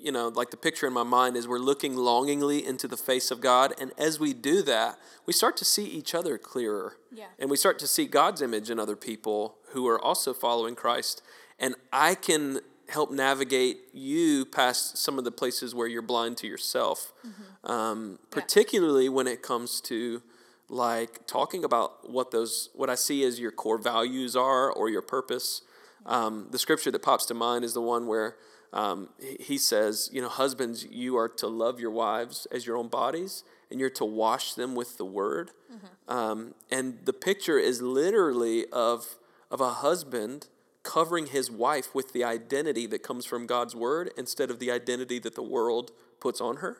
you 0.00 0.12
know, 0.12 0.28
like 0.28 0.50
the 0.50 0.56
picture 0.56 0.86
in 0.86 0.92
my 0.92 1.02
mind 1.02 1.36
is 1.36 1.48
we're 1.48 1.58
looking 1.58 1.96
longingly 1.96 2.64
into 2.64 2.86
the 2.86 2.96
face 2.96 3.30
of 3.30 3.40
God. 3.40 3.74
And 3.80 3.92
as 3.98 4.20
we 4.20 4.32
do 4.32 4.62
that, 4.62 4.98
we 5.26 5.32
start 5.32 5.56
to 5.58 5.64
see 5.64 5.84
each 5.84 6.14
other 6.14 6.38
clearer. 6.38 6.96
Yeah. 7.12 7.26
And 7.38 7.50
we 7.50 7.56
start 7.56 7.78
to 7.80 7.86
see 7.86 8.06
God's 8.06 8.42
image 8.42 8.70
in 8.70 8.78
other 8.78 8.96
people 8.96 9.56
who 9.72 9.88
are 9.88 10.00
also 10.00 10.32
following 10.32 10.74
Christ. 10.74 11.22
And 11.58 11.74
I 11.92 12.14
can 12.14 12.60
help 12.88 13.10
navigate 13.10 13.80
you 13.92 14.46
past 14.46 14.96
some 14.96 15.18
of 15.18 15.24
the 15.24 15.30
places 15.30 15.74
where 15.74 15.86
you're 15.86 16.00
blind 16.00 16.38
to 16.38 16.46
yourself. 16.46 17.12
Mm-hmm. 17.26 17.70
Um, 17.70 18.18
particularly 18.30 19.04
yeah. 19.04 19.10
when 19.10 19.26
it 19.26 19.42
comes 19.42 19.80
to 19.82 20.22
like 20.68 21.26
talking 21.26 21.64
about 21.64 22.10
what 22.10 22.30
those 22.30 22.70
what 22.74 22.90
I 22.90 22.94
see 22.94 23.24
as 23.24 23.40
your 23.40 23.50
core 23.50 23.78
values 23.78 24.36
are 24.36 24.70
or 24.70 24.88
your 24.88 25.02
purpose. 25.02 25.62
Um, 26.06 26.48
the 26.50 26.58
scripture 26.58 26.90
that 26.90 27.02
pops 27.02 27.26
to 27.26 27.34
mind 27.34 27.64
is 27.64 27.74
the 27.74 27.82
one 27.82 28.06
where 28.06 28.36
um, 28.72 29.08
he 29.40 29.58
says, 29.58 30.10
you 30.12 30.20
know, 30.20 30.28
husbands, 30.28 30.84
you 30.84 31.16
are 31.16 31.28
to 31.28 31.46
love 31.46 31.80
your 31.80 31.90
wives 31.90 32.46
as 32.52 32.66
your 32.66 32.76
own 32.76 32.88
bodies, 32.88 33.44
and 33.70 33.80
you're 33.80 33.90
to 33.90 34.04
wash 34.04 34.54
them 34.54 34.74
with 34.74 34.98
the 34.98 35.04
word. 35.04 35.52
Mm-hmm. 35.72 36.12
Um, 36.12 36.54
and 36.70 36.98
the 37.04 37.12
picture 37.12 37.58
is 37.58 37.80
literally 37.82 38.66
of 38.72 39.16
of 39.50 39.60
a 39.60 39.70
husband 39.70 40.48
covering 40.82 41.26
his 41.26 41.50
wife 41.50 41.94
with 41.94 42.12
the 42.12 42.24
identity 42.24 42.86
that 42.86 43.02
comes 43.02 43.26
from 43.26 43.46
God's 43.46 43.74
word 43.74 44.10
instead 44.16 44.50
of 44.50 44.58
the 44.58 44.70
identity 44.70 45.18
that 45.18 45.34
the 45.34 45.42
world 45.42 45.90
puts 46.20 46.40
on 46.40 46.56
her. 46.56 46.78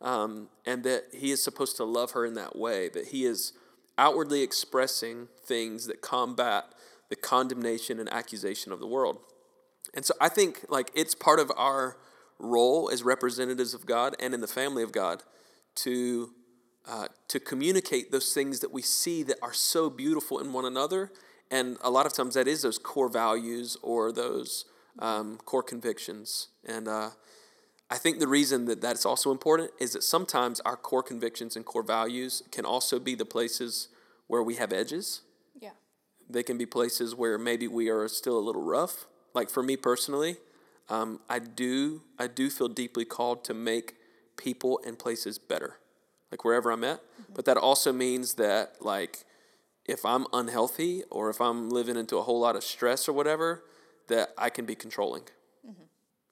Um, 0.00 0.48
and 0.64 0.84
that 0.84 1.06
he 1.12 1.32
is 1.32 1.42
supposed 1.42 1.76
to 1.78 1.84
love 1.84 2.12
her 2.12 2.24
in 2.24 2.34
that 2.34 2.56
way, 2.56 2.88
that 2.90 3.08
he 3.08 3.24
is 3.24 3.52
outwardly 3.96 4.42
expressing 4.42 5.26
things 5.44 5.86
that 5.86 6.00
combat 6.00 6.66
the 7.08 7.16
condemnation 7.16 7.98
and 7.98 8.08
accusation 8.12 8.70
of 8.70 8.78
the 8.78 8.86
world. 8.86 9.18
And 9.94 10.04
so 10.04 10.14
I 10.20 10.28
think 10.28 10.64
like 10.68 10.92
it's 10.94 11.14
part 11.14 11.40
of 11.40 11.50
our 11.56 11.96
role 12.38 12.90
as 12.92 13.02
representatives 13.02 13.74
of 13.74 13.86
God 13.86 14.14
and 14.20 14.34
in 14.34 14.40
the 14.40 14.46
family 14.46 14.84
of 14.84 14.92
God 14.92 15.24
to 15.76 16.30
uh, 16.86 17.08
to 17.26 17.38
communicate 17.38 18.12
those 18.12 18.32
things 18.32 18.60
that 18.60 18.72
we 18.72 18.80
see 18.80 19.22
that 19.22 19.36
are 19.42 19.52
so 19.52 19.90
beautiful 19.90 20.38
in 20.38 20.52
one 20.54 20.64
another 20.64 21.10
and 21.50 21.78
a 21.82 21.90
lot 21.90 22.06
of 22.06 22.14
times 22.14 22.34
that 22.34 22.46
is 22.46 22.62
those 22.62 22.78
core 22.78 23.08
values 23.08 23.76
or 23.82 24.12
those 24.12 24.64
um, 24.98 25.38
core 25.44 25.62
convictions. 25.62 26.48
And 26.64 26.88
uh, 26.88 27.10
I 27.90 27.96
think 27.96 28.18
the 28.18 28.28
reason 28.28 28.66
that 28.66 28.80
that's 28.80 29.06
also 29.06 29.30
important 29.30 29.70
is 29.80 29.92
that 29.94 30.02
sometimes 30.02 30.60
our 30.60 30.76
core 30.76 31.02
convictions 31.02 31.56
and 31.56 31.64
core 31.64 31.82
values 31.82 32.42
can 32.52 32.64
also 32.64 32.98
be 32.98 33.14
the 33.14 33.24
places 33.24 33.88
where 34.26 34.42
we 34.42 34.56
have 34.56 34.72
edges. 34.72 35.22
Yeah. 35.58 35.70
They 36.28 36.42
can 36.42 36.58
be 36.58 36.66
places 36.66 37.14
where 37.14 37.38
maybe 37.38 37.66
we 37.66 37.88
are 37.88 38.06
still 38.08 38.38
a 38.38 38.40
little 38.40 38.62
rough. 38.62 39.06
Like 39.32 39.48
for 39.48 39.62
me 39.62 39.76
personally, 39.76 40.36
um, 40.90 41.20
I 41.28 41.38
do 41.38 42.02
I 42.18 42.26
do 42.26 42.50
feel 42.50 42.68
deeply 42.68 43.04
called 43.04 43.44
to 43.44 43.54
make 43.54 43.94
people 44.36 44.80
and 44.86 44.98
places 44.98 45.38
better, 45.38 45.76
like 46.30 46.44
wherever 46.44 46.70
I'm 46.70 46.84
at. 46.84 47.00
Mm-hmm. 47.00 47.32
But 47.34 47.44
that 47.46 47.56
also 47.56 47.92
means 47.92 48.34
that 48.34 48.76
like 48.80 49.24
if 49.86 50.04
I'm 50.04 50.26
unhealthy 50.32 51.04
or 51.10 51.30
if 51.30 51.40
I'm 51.40 51.70
living 51.70 51.96
into 51.96 52.18
a 52.18 52.22
whole 52.22 52.40
lot 52.40 52.54
of 52.56 52.64
stress 52.64 53.08
or 53.08 53.14
whatever, 53.14 53.64
that 54.08 54.32
I 54.36 54.50
can 54.50 54.66
be 54.66 54.74
controlling. 54.74 55.22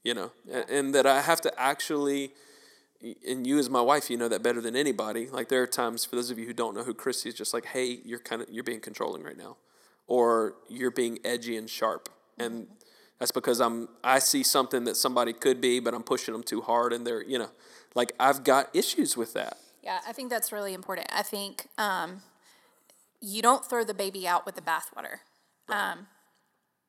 Mm-hmm. 0.06 0.18
You 0.18 0.22
know, 0.22 0.32
yeah. 0.46 0.78
and, 0.78 0.94
that 0.94 1.06
I 1.06 1.20
have 1.20 1.40
to 1.42 1.60
actually, 1.60 2.32
and 3.26 3.46
you 3.46 3.58
as 3.58 3.68
my 3.68 3.80
wife, 3.80 4.10
you 4.10 4.16
know 4.16 4.28
that 4.28 4.42
better 4.42 4.60
than 4.60 4.76
anybody. 4.76 5.28
Like 5.28 5.48
there 5.48 5.62
are 5.62 5.66
times 5.66 6.04
for 6.04 6.16
those 6.16 6.30
of 6.30 6.38
you 6.38 6.46
who 6.46 6.52
don't 6.52 6.74
know 6.74 6.84
who 6.84 6.94
Christy 6.94 7.28
is, 7.28 7.34
just 7.34 7.52
like, 7.52 7.66
hey, 7.66 8.00
you're 8.04 8.18
kind 8.18 8.42
of 8.42 8.48
you're 8.50 8.64
being 8.64 8.80
controlling 8.80 9.22
right 9.22 9.36
now, 9.36 9.56
or 10.06 10.54
you're 10.68 10.90
being 10.90 11.18
edgy 11.24 11.56
and 11.56 11.68
sharp, 11.68 12.08
mm-hmm. 12.08 12.42
and 12.42 12.66
that's 13.18 13.32
because 13.32 13.60
I'm 13.60 13.88
I 14.04 14.18
see 14.18 14.42
something 14.42 14.84
that 14.84 14.96
somebody 14.96 15.32
could 15.32 15.60
be, 15.60 15.80
but 15.80 15.94
I'm 15.94 16.02
pushing 16.02 16.32
them 16.32 16.42
too 16.42 16.60
hard, 16.60 16.92
and 16.92 17.06
they're 17.06 17.22
you 17.22 17.38
know, 17.38 17.50
like 17.94 18.12
I've 18.20 18.44
got 18.44 18.74
issues 18.74 19.16
with 19.16 19.34
that. 19.34 19.58
Yeah, 19.82 20.00
I 20.06 20.12
think 20.12 20.30
that's 20.30 20.52
really 20.52 20.74
important. 20.74 21.08
I 21.12 21.22
think. 21.22 21.66
Um, 21.78 22.22
you 23.20 23.42
don't 23.42 23.64
throw 23.64 23.84
the 23.84 23.94
baby 23.94 24.26
out 24.28 24.46
with 24.46 24.54
the 24.54 24.60
bathwater. 24.60 25.18
Right. 25.68 25.92
Um, 25.92 26.06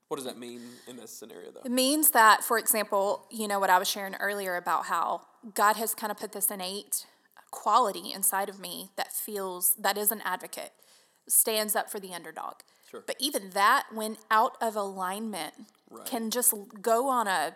what 0.07 0.17
does 0.17 0.25
that 0.25 0.37
mean 0.37 0.61
in 0.87 0.97
this 0.97 1.11
scenario, 1.11 1.51
though? 1.51 1.61
It 1.65 1.71
means 1.71 2.11
that, 2.11 2.43
for 2.43 2.57
example, 2.57 3.25
you 3.29 3.47
know 3.47 3.59
what 3.59 3.69
I 3.69 3.77
was 3.77 3.89
sharing 3.89 4.15
earlier 4.15 4.55
about 4.55 4.85
how 4.85 5.21
God 5.53 5.75
has 5.75 5.93
kind 5.93 6.11
of 6.11 6.17
put 6.17 6.31
this 6.31 6.49
innate 6.49 7.05
quality 7.51 8.11
inside 8.13 8.49
of 8.49 8.59
me 8.59 8.89
that 8.95 9.11
feels 9.11 9.75
that 9.79 9.97
is 9.97 10.11
an 10.11 10.21
advocate, 10.23 10.71
stands 11.27 11.75
up 11.75 11.89
for 11.89 11.99
the 11.99 12.13
underdog. 12.13 12.55
Sure. 12.89 13.03
But 13.05 13.17
even 13.19 13.49
that, 13.51 13.87
when 13.93 14.17
out 14.31 14.57
of 14.61 14.75
alignment, 14.75 15.53
right. 15.89 16.05
can 16.05 16.29
just 16.29 16.53
go 16.81 17.09
on 17.09 17.27
a 17.27 17.55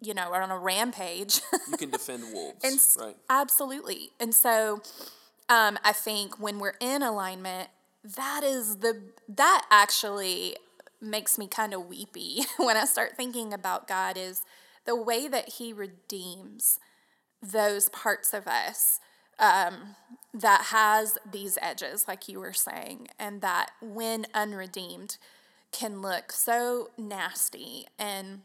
you 0.00 0.14
know, 0.14 0.32
on 0.32 0.50
a 0.50 0.58
rampage. 0.58 1.40
you 1.70 1.76
can 1.76 1.90
defend 1.90 2.22
wolves, 2.32 2.64
and, 2.64 3.04
right? 3.04 3.16
Absolutely. 3.28 4.10
And 4.20 4.34
so 4.34 4.80
um, 5.48 5.78
I 5.84 5.92
think 5.92 6.38
when 6.38 6.58
we're 6.58 6.76
in 6.80 7.02
alignment, 7.02 7.68
that 8.04 8.42
is 8.44 8.76
the 8.76 9.02
that 9.28 9.66
actually 9.70 10.56
makes 11.00 11.38
me 11.38 11.46
kind 11.46 11.74
of 11.74 11.86
weepy 11.86 12.42
when 12.56 12.76
I 12.76 12.84
start 12.84 13.16
thinking 13.16 13.52
about 13.52 13.88
God 13.88 14.16
is 14.16 14.42
the 14.84 14.96
way 14.96 15.28
that 15.28 15.50
He 15.54 15.72
redeems 15.72 16.78
those 17.42 17.88
parts 17.88 18.32
of 18.32 18.46
us 18.46 19.00
um, 19.38 19.96
that 20.32 20.66
has 20.66 21.18
these 21.30 21.58
edges, 21.60 22.06
like 22.08 22.28
you 22.28 22.40
were 22.40 22.52
saying, 22.52 23.08
and 23.18 23.40
that 23.42 23.70
when 23.82 24.26
unredeemed 24.32 25.18
can 25.72 26.00
look 26.00 26.32
so 26.32 26.90
nasty 26.96 27.86
and 27.98 28.42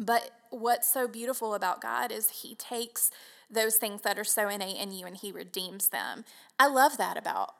but 0.00 0.30
what's 0.50 0.88
so 0.88 1.08
beautiful 1.08 1.54
about 1.54 1.80
God 1.80 2.12
is 2.12 2.42
He 2.42 2.54
takes 2.54 3.10
those 3.50 3.76
things 3.76 4.02
that 4.02 4.18
are 4.18 4.24
so 4.24 4.48
innate 4.48 4.76
in 4.76 4.92
you 4.92 5.06
and 5.06 5.16
he 5.16 5.32
redeems 5.32 5.88
them. 5.88 6.24
I 6.58 6.68
love 6.68 6.98
that 6.98 7.16
about 7.16 7.54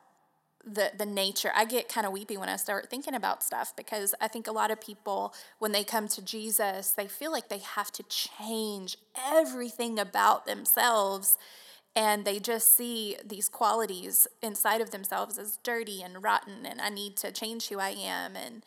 the 0.65 0.91
the 0.97 1.05
nature. 1.05 1.51
I 1.55 1.65
get 1.65 1.89
kind 1.89 2.05
of 2.05 2.13
weepy 2.13 2.37
when 2.37 2.49
I 2.49 2.55
start 2.57 2.89
thinking 2.89 3.13
about 3.13 3.43
stuff 3.43 3.75
because 3.75 4.13
I 4.19 4.27
think 4.27 4.47
a 4.47 4.51
lot 4.51 4.71
of 4.71 4.81
people 4.81 5.33
when 5.59 5.71
they 5.71 5.83
come 5.83 6.07
to 6.09 6.21
Jesus, 6.21 6.91
they 6.91 7.07
feel 7.07 7.31
like 7.31 7.49
they 7.49 7.59
have 7.59 7.91
to 7.93 8.03
change 8.03 8.97
everything 9.25 9.99
about 9.99 10.45
themselves 10.45 11.37
and 11.95 12.25
they 12.25 12.39
just 12.39 12.75
see 12.75 13.17
these 13.25 13.49
qualities 13.49 14.27
inside 14.41 14.81
of 14.81 14.91
themselves 14.91 15.37
as 15.37 15.57
dirty 15.63 16.01
and 16.01 16.23
rotten 16.23 16.65
and 16.65 16.79
I 16.81 16.89
need 16.89 17.17
to 17.17 17.31
change 17.31 17.69
who 17.69 17.79
I 17.79 17.89
am 17.89 18.35
and 18.35 18.63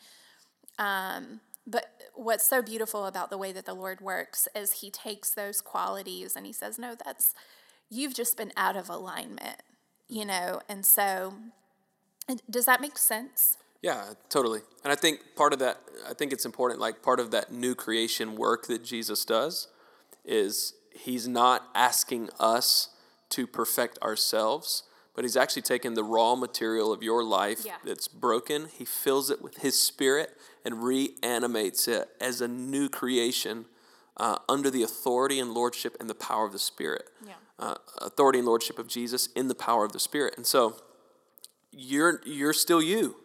um 0.77 1.39
but 1.65 2.11
what's 2.13 2.47
so 2.47 2.61
beautiful 2.61 3.05
about 3.05 3.29
the 3.29 3.37
way 3.37 3.51
that 3.51 3.65
the 3.65 3.73
Lord 3.73 4.01
works 4.01 4.47
is 4.55 4.73
he 4.73 4.91
takes 4.91 5.29
those 5.29 5.61
qualities 5.61 6.35
and 6.35 6.45
he 6.45 6.53
says, 6.53 6.77
No, 6.77 6.95
that's, 6.95 7.33
you've 7.89 8.13
just 8.13 8.35
been 8.35 8.51
out 8.57 8.75
of 8.75 8.89
alignment, 8.89 9.61
you 10.09 10.25
know? 10.25 10.61
And 10.67 10.85
so, 10.85 11.35
does 12.49 12.65
that 12.65 12.81
make 12.81 12.97
sense? 12.97 13.57
Yeah, 13.81 14.13
totally. 14.29 14.61
And 14.83 14.93
I 14.93 14.95
think 14.95 15.19
part 15.35 15.51
of 15.53 15.59
that, 15.59 15.77
I 16.09 16.13
think 16.13 16.31
it's 16.31 16.45
important, 16.45 16.79
like 16.79 17.01
part 17.01 17.19
of 17.19 17.31
that 17.31 17.51
new 17.51 17.75
creation 17.75 18.35
work 18.35 18.67
that 18.67 18.83
Jesus 18.83 19.25
does 19.25 19.67
is 20.23 20.73
he's 20.95 21.27
not 21.27 21.67
asking 21.75 22.29
us 22.39 22.89
to 23.29 23.45
perfect 23.45 23.99
ourselves, 24.01 24.83
but 25.15 25.25
he's 25.25 25.35
actually 25.35 25.63
taken 25.63 25.95
the 25.95 26.03
raw 26.03 26.35
material 26.35 26.93
of 26.93 27.03
your 27.03 27.23
life 27.23 27.65
yeah. 27.65 27.75
that's 27.83 28.07
broken, 28.07 28.69
he 28.73 28.85
fills 28.85 29.29
it 29.29 29.41
with 29.41 29.57
his 29.57 29.79
spirit 29.79 30.31
and 30.63 30.83
reanimates 30.83 31.87
it 31.87 32.07
as 32.21 32.41
a 32.41 32.47
new 32.47 32.87
creation 32.87 33.65
uh, 34.17 34.37
under 34.47 34.69
the 34.69 34.83
authority 34.83 35.39
and 35.39 35.53
lordship 35.53 35.95
and 35.99 36.09
the 36.09 36.15
power 36.15 36.45
of 36.45 36.51
the 36.51 36.59
Spirit. 36.59 37.09
Yeah. 37.25 37.33
Uh, 37.59 37.75
authority 37.99 38.39
and 38.39 38.47
lordship 38.47 38.79
of 38.79 38.87
Jesus 38.87 39.27
in 39.35 39.47
the 39.47 39.55
power 39.55 39.85
of 39.85 39.91
the 39.91 39.99
Spirit. 39.99 40.35
And 40.37 40.45
so 40.45 40.77
you're 41.75 42.21
you're 42.25 42.53
still 42.53 42.81
you. 42.81 43.15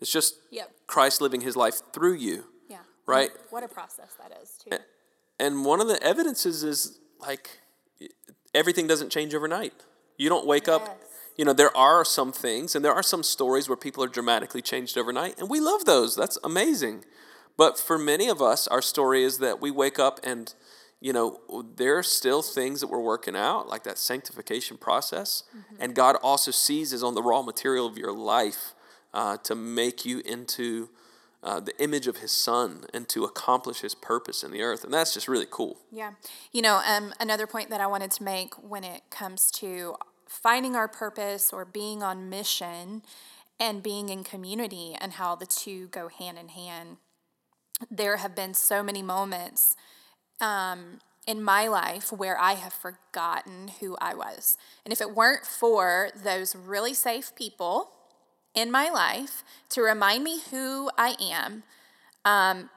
It's 0.00 0.12
just 0.12 0.34
yep. 0.50 0.70
Christ 0.86 1.20
living 1.20 1.40
his 1.42 1.56
life 1.56 1.80
through 1.92 2.14
you. 2.14 2.44
Yeah. 2.68 2.78
Right? 3.06 3.30
What 3.50 3.62
a 3.62 3.68
process 3.68 4.16
that 4.18 4.36
is, 4.42 4.56
too. 4.58 4.76
And, 5.38 5.64
one 5.64 5.80
of 5.80 5.88
the 5.88 6.02
evidences 6.02 6.64
is 6.64 6.98
like 7.18 7.60
everything 8.54 8.86
doesn't 8.86 9.10
change 9.10 9.34
overnight. 9.34 9.74
You 10.16 10.28
don't 10.28 10.46
wake 10.46 10.66
yes. 10.66 10.80
up 10.80 11.00
you 11.40 11.46
know, 11.46 11.54
there 11.54 11.74
are 11.74 12.04
some 12.04 12.32
things 12.32 12.76
and 12.76 12.84
there 12.84 12.92
are 12.92 13.02
some 13.02 13.22
stories 13.22 13.66
where 13.66 13.76
people 13.76 14.04
are 14.04 14.08
dramatically 14.08 14.60
changed 14.60 14.98
overnight, 14.98 15.38
and 15.38 15.48
we 15.48 15.58
love 15.58 15.86
those. 15.86 16.14
That's 16.14 16.38
amazing. 16.44 17.06
But 17.56 17.78
for 17.78 17.96
many 17.98 18.28
of 18.28 18.42
us, 18.42 18.68
our 18.68 18.82
story 18.82 19.22
is 19.22 19.38
that 19.38 19.58
we 19.58 19.70
wake 19.70 19.98
up 19.98 20.20
and, 20.22 20.52
you 21.00 21.12
know, 21.12 21.40
there 21.76 21.96
are 21.96 22.02
still 22.02 22.42
things 22.42 22.80
that 22.80 22.88
we're 22.88 23.00
working 23.00 23.34
out, 23.34 23.68
like 23.68 23.84
that 23.84 23.98
sanctification 23.98 24.76
process. 24.76 25.44
Mm-hmm. 25.56 25.82
And 25.82 25.94
God 25.94 26.16
also 26.22 26.50
seizes 26.50 27.02
on 27.02 27.14
the 27.14 27.22
raw 27.22 27.42
material 27.42 27.86
of 27.86 27.96
your 27.96 28.12
life 28.12 28.74
uh, 29.14 29.38
to 29.38 29.54
make 29.54 30.04
you 30.04 30.20
into 30.26 30.90
uh, 31.42 31.58
the 31.58 31.72
image 31.82 32.06
of 32.06 32.18
his 32.18 32.30
son 32.30 32.84
and 32.92 33.08
to 33.08 33.24
accomplish 33.24 33.80
his 33.80 33.94
purpose 33.94 34.42
in 34.42 34.50
the 34.50 34.60
earth. 34.60 34.84
And 34.84 34.92
that's 34.92 35.14
just 35.14 35.26
really 35.26 35.46
cool. 35.50 35.78
Yeah. 35.90 36.12
You 36.52 36.60
know, 36.60 36.82
um, 36.86 37.14
another 37.18 37.46
point 37.46 37.70
that 37.70 37.80
I 37.80 37.86
wanted 37.86 38.10
to 38.12 38.22
make 38.22 38.52
when 38.56 38.84
it 38.84 39.02
comes 39.08 39.50
to 39.52 39.96
finding 40.28 40.76
our 40.76 40.86
purpose 40.86 41.50
or 41.50 41.64
being 41.64 42.02
on 42.02 42.28
mission 42.28 43.02
and 43.58 43.82
being 43.82 44.10
in 44.10 44.22
community 44.22 44.94
and 45.00 45.12
how 45.12 45.34
the 45.34 45.46
two 45.46 45.88
go 45.88 46.08
hand 46.08 46.38
in 46.38 46.48
hand. 46.48 46.98
There 47.90 48.18
have 48.18 48.34
been 48.34 48.52
so 48.52 48.82
many 48.82 49.02
moments 49.02 49.76
um, 50.40 51.00
in 51.26 51.42
my 51.42 51.68
life 51.68 52.12
where 52.12 52.38
I 52.38 52.54
have 52.54 52.72
forgotten 52.72 53.68
who 53.80 53.96
I 54.00 54.14
was. 54.14 54.56
And 54.84 54.92
if 54.92 55.00
it 55.00 55.14
weren't 55.14 55.46
for 55.46 56.10
those 56.14 56.56
really 56.56 56.94
safe 56.94 57.34
people 57.36 57.90
in 58.54 58.70
my 58.70 58.88
life 58.88 59.44
to 59.70 59.82
remind 59.82 60.24
me 60.24 60.40
who 60.50 60.90
I 60.98 61.14
am, 61.20 61.62
um, 62.24 62.70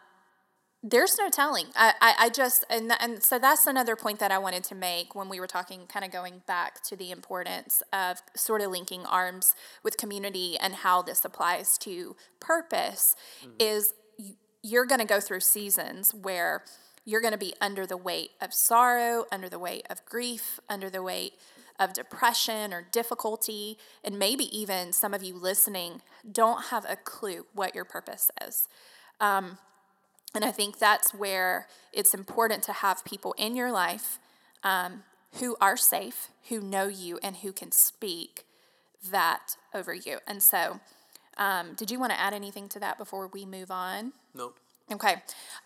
there's 0.86 1.18
no 1.18 1.30
telling. 1.30 1.68
I, 1.76 1.94
I, 2.02 2.16
I 2.20 2.30
just, 2.30 2.66
and, 2.70 2.92
and 3.00 3.24
so 3.24 3.40
that's 3.40 3.66
another 3.66 3.96
point 3.96 4.20
that 4.20 4.32
I 4.32 4.38
wanted 4.38 4.66
to 4.66 4.76
make 4.76 5.16
when 5.16 5.30
we 5.30 5.40
were 5.40 5.48
talking, 5.48 5.88
kind 5.88 6.04
of 6.04 6.12
going 6.12 6.42
back 6.46 6.84
to 6.84 6.98
the 6.98 7.10
importance 7.10 7.82
of 7.94 8.22
sort 8.36 8.60
of 8.60 8.70
linking 8.70 9.06
arms 9.06 9.56
with 9.82 9.96
community 9.96 10.58
and 10.62 10.76
how 10.76 11.02
this 11.02 11.24
applies 11.24 11.78
to 11.80 12.18
purpose 12.42 13.16
mm-hmm. 13.42 13.52
is 13.60 13.94
you're 14.62 14.86
going 14.86 15.00
to 15.00 15.08
go 15.08 15.22
through 15.22 15.40
seasons 15.40 16.14
where 16.14 16.64
you're 17.06 17.22
going 17.22 17.34
to 17.34 17.38
be 17.38 17.54
under 17.60 17.86
the 17.86 17.98
weight 17.98 18.32
of 18.42 18.54
sorrow, 18.54 19.26
under 19.32 19.50
the 19.50 19.60
weight 19.60 19.86
of 19.90 20.06
grief, 20.06 20.60
under 20.70 20.90
the 20.90 21.04
weight 21.04 21.34
of 21.80 21.94
depression 21.94 22.74
or 22.74 22.86
difficulty. 22.92 23.78
And 24.04 24.18
maybe 24.18 24.46
even 24.58 24.94
some 24.94 25.14
of 25.14 25.24
you 25.24 25.36
listening 25.36 26.02
don't 26.30 26.66
have 26.66 26.86
a 26.88 26.96
clue 26.96 27.46
what 27.54 27.76
your 27.76 27.86
purpose 27.86 28.32
is. 28.46 28.68
Um, 29.20 29.58
and 30.36 30.44
I 30.44 30.52
think 30.52 30.80
that's 30.80 31.14
where 31.14 31.68
it's 31.92 32.14
important 32.14 32.64
to 32.64 32.74
have 32.74 33.06
people 33.06 33.36
in 33.38 33.56
your 33.56 33.72
life 33.72 34.20
um, 34.64 35.04
who 35.40 35.56
are 35.62 35.78
safe, 35.78 36.30
who 36.50 36.60
know 36.60 36.88
you, 36.88 37.20
and 37.22 37.38
who 37.38 37.52
can 37.52 37.72
speak 37.72 38.46
that 39.12 39.58
over 39.74 39.94
you. 39.94 40.20
And 40.26 40.42
so, 40.42 40.80
um, 41.38 41.74
did 41.76 41.92
you 41.92 42.00
want 42.00 42.12
to 42.14 42.20
add 42.20 42.34
anything 42.34 42.70
to 42.70 42.80
that 42.80 42.98
before 42.98 43.28
we 43.28 43.46
move 43.46 43.70
on? 43.70 44.14
No. 44.34 44.54
Okay. 44.92 45.16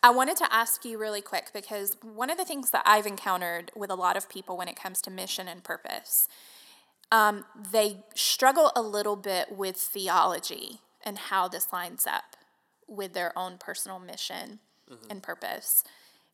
I 0.03 0.11
wanted 0.11 0.37
to 0.37 0.53
ask 0.53 0.85
you 0.85 0.97
really 0.97 1.21
quick 1.21 1.51
because 1.53 1.97
one 2.01 2.29
of 2.29 2.37
the 2.37 2.45
things 2.45 2.71
that 2.71 2.83
I've 2.85 3.07
encountered 3.07 3.71
with 3.75 3.89
a 3.89 3.95
lot 3.95 4.15
of 4.15 4.29
people 4.29 4.57
when 4.57 4.67
it 4.67 4.75
comes 4.75 5.01
to 5.03 5.11
mission 5.11 5.47
and 5.47 5.63
purpose, 5.63 6.27
um, 7.11 7.45
they 7.71 8.03
struggle 8.13 8.71
a 8.75 8.81
little 8.81 9.15
bit 9.15 9.51
with 9.51 9.77
theology 9.77 10.81
and 11.03 11.17
how 11.17 11.47
this 11.47 11.73
lines 11.73 12.05
up 12.05 12.35
with 12.87 13.13
their 13.13 13.37
own 13.37 13.57
personal 13.57 13.99
mission 13.99 14.59
mm-hmm. 14.89 15.09
and 15.09 15.23
purpose. 15.23 15.83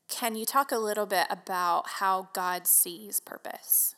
Can 0.09 0.35
you 0.35 0.45
talk 0.45 0.71
a 0.71 0.77
little 0.77 1.05
bit 1.05 1.27
about 1.29 1.87
how 1.87 2.29
God 2.33 2.67
sees 2.67 3.19
purpose? 3.19 3.95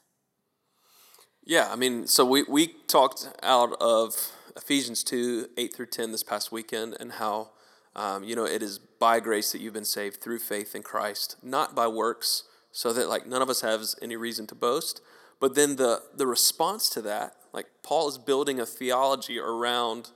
Yeah, 1.44 1.70
I 1.72 1.75
mean, 1.75 2.08
so 2.08 2.25
we, 2.25 2.44
we 2.44 2.68
talked 2.88 3.30
out 3.44 3.75
of 3.80 4.32
Ephesians 4.56 5.04
2 5.04 5.50
8 5.58 5.74
through 5.75 5.86
10 5.88 6.12
this 6.12 6.24
past 6.24 6.51
weekend 6.51 6.96
and 7.00 7.13
how, 7.13 7.50
um, 7.96 8.24
you 8.24 8.36
know, 8.36 8.46
it 8.46 8.62
is 8.62 8.78
by 8.78 9.20
grace 9.20 9.52
that 9.52 9.62
you've 9.62 9.74
been 9.74 9.86
saved 9.86 10.22
through 10.22 10.40
faith 10.40 10.75
in 10.75 10.84
Christ, 10.84 11.38
not 11.42 11.75
by 11.75 11.88
works, 11.88 12.44
so 12.72 12.92
that 12.94 13.08
like 13.08 13.25
none 13.25 13.42
of 13.42 13.50
us 13.50 13.62
has 13.62 13.96
any 14.02 14.16
reason 14.16 14.48
to 14.48 14.56
boast. 14.56 15.02
But 15.40 15.56
then 15.56 15.75
the, 15.75 16.02
the 16.16 16.28
response 16.28 16.90
to 16.92 17.02
that, 17.04 17.36
like 17.54 17.68
Paul 17.84 18.10
is 18.10 18.18
building 18.18 18.60
a 18.60 18.66
theology 18.66 19.40
around 19.40 20.12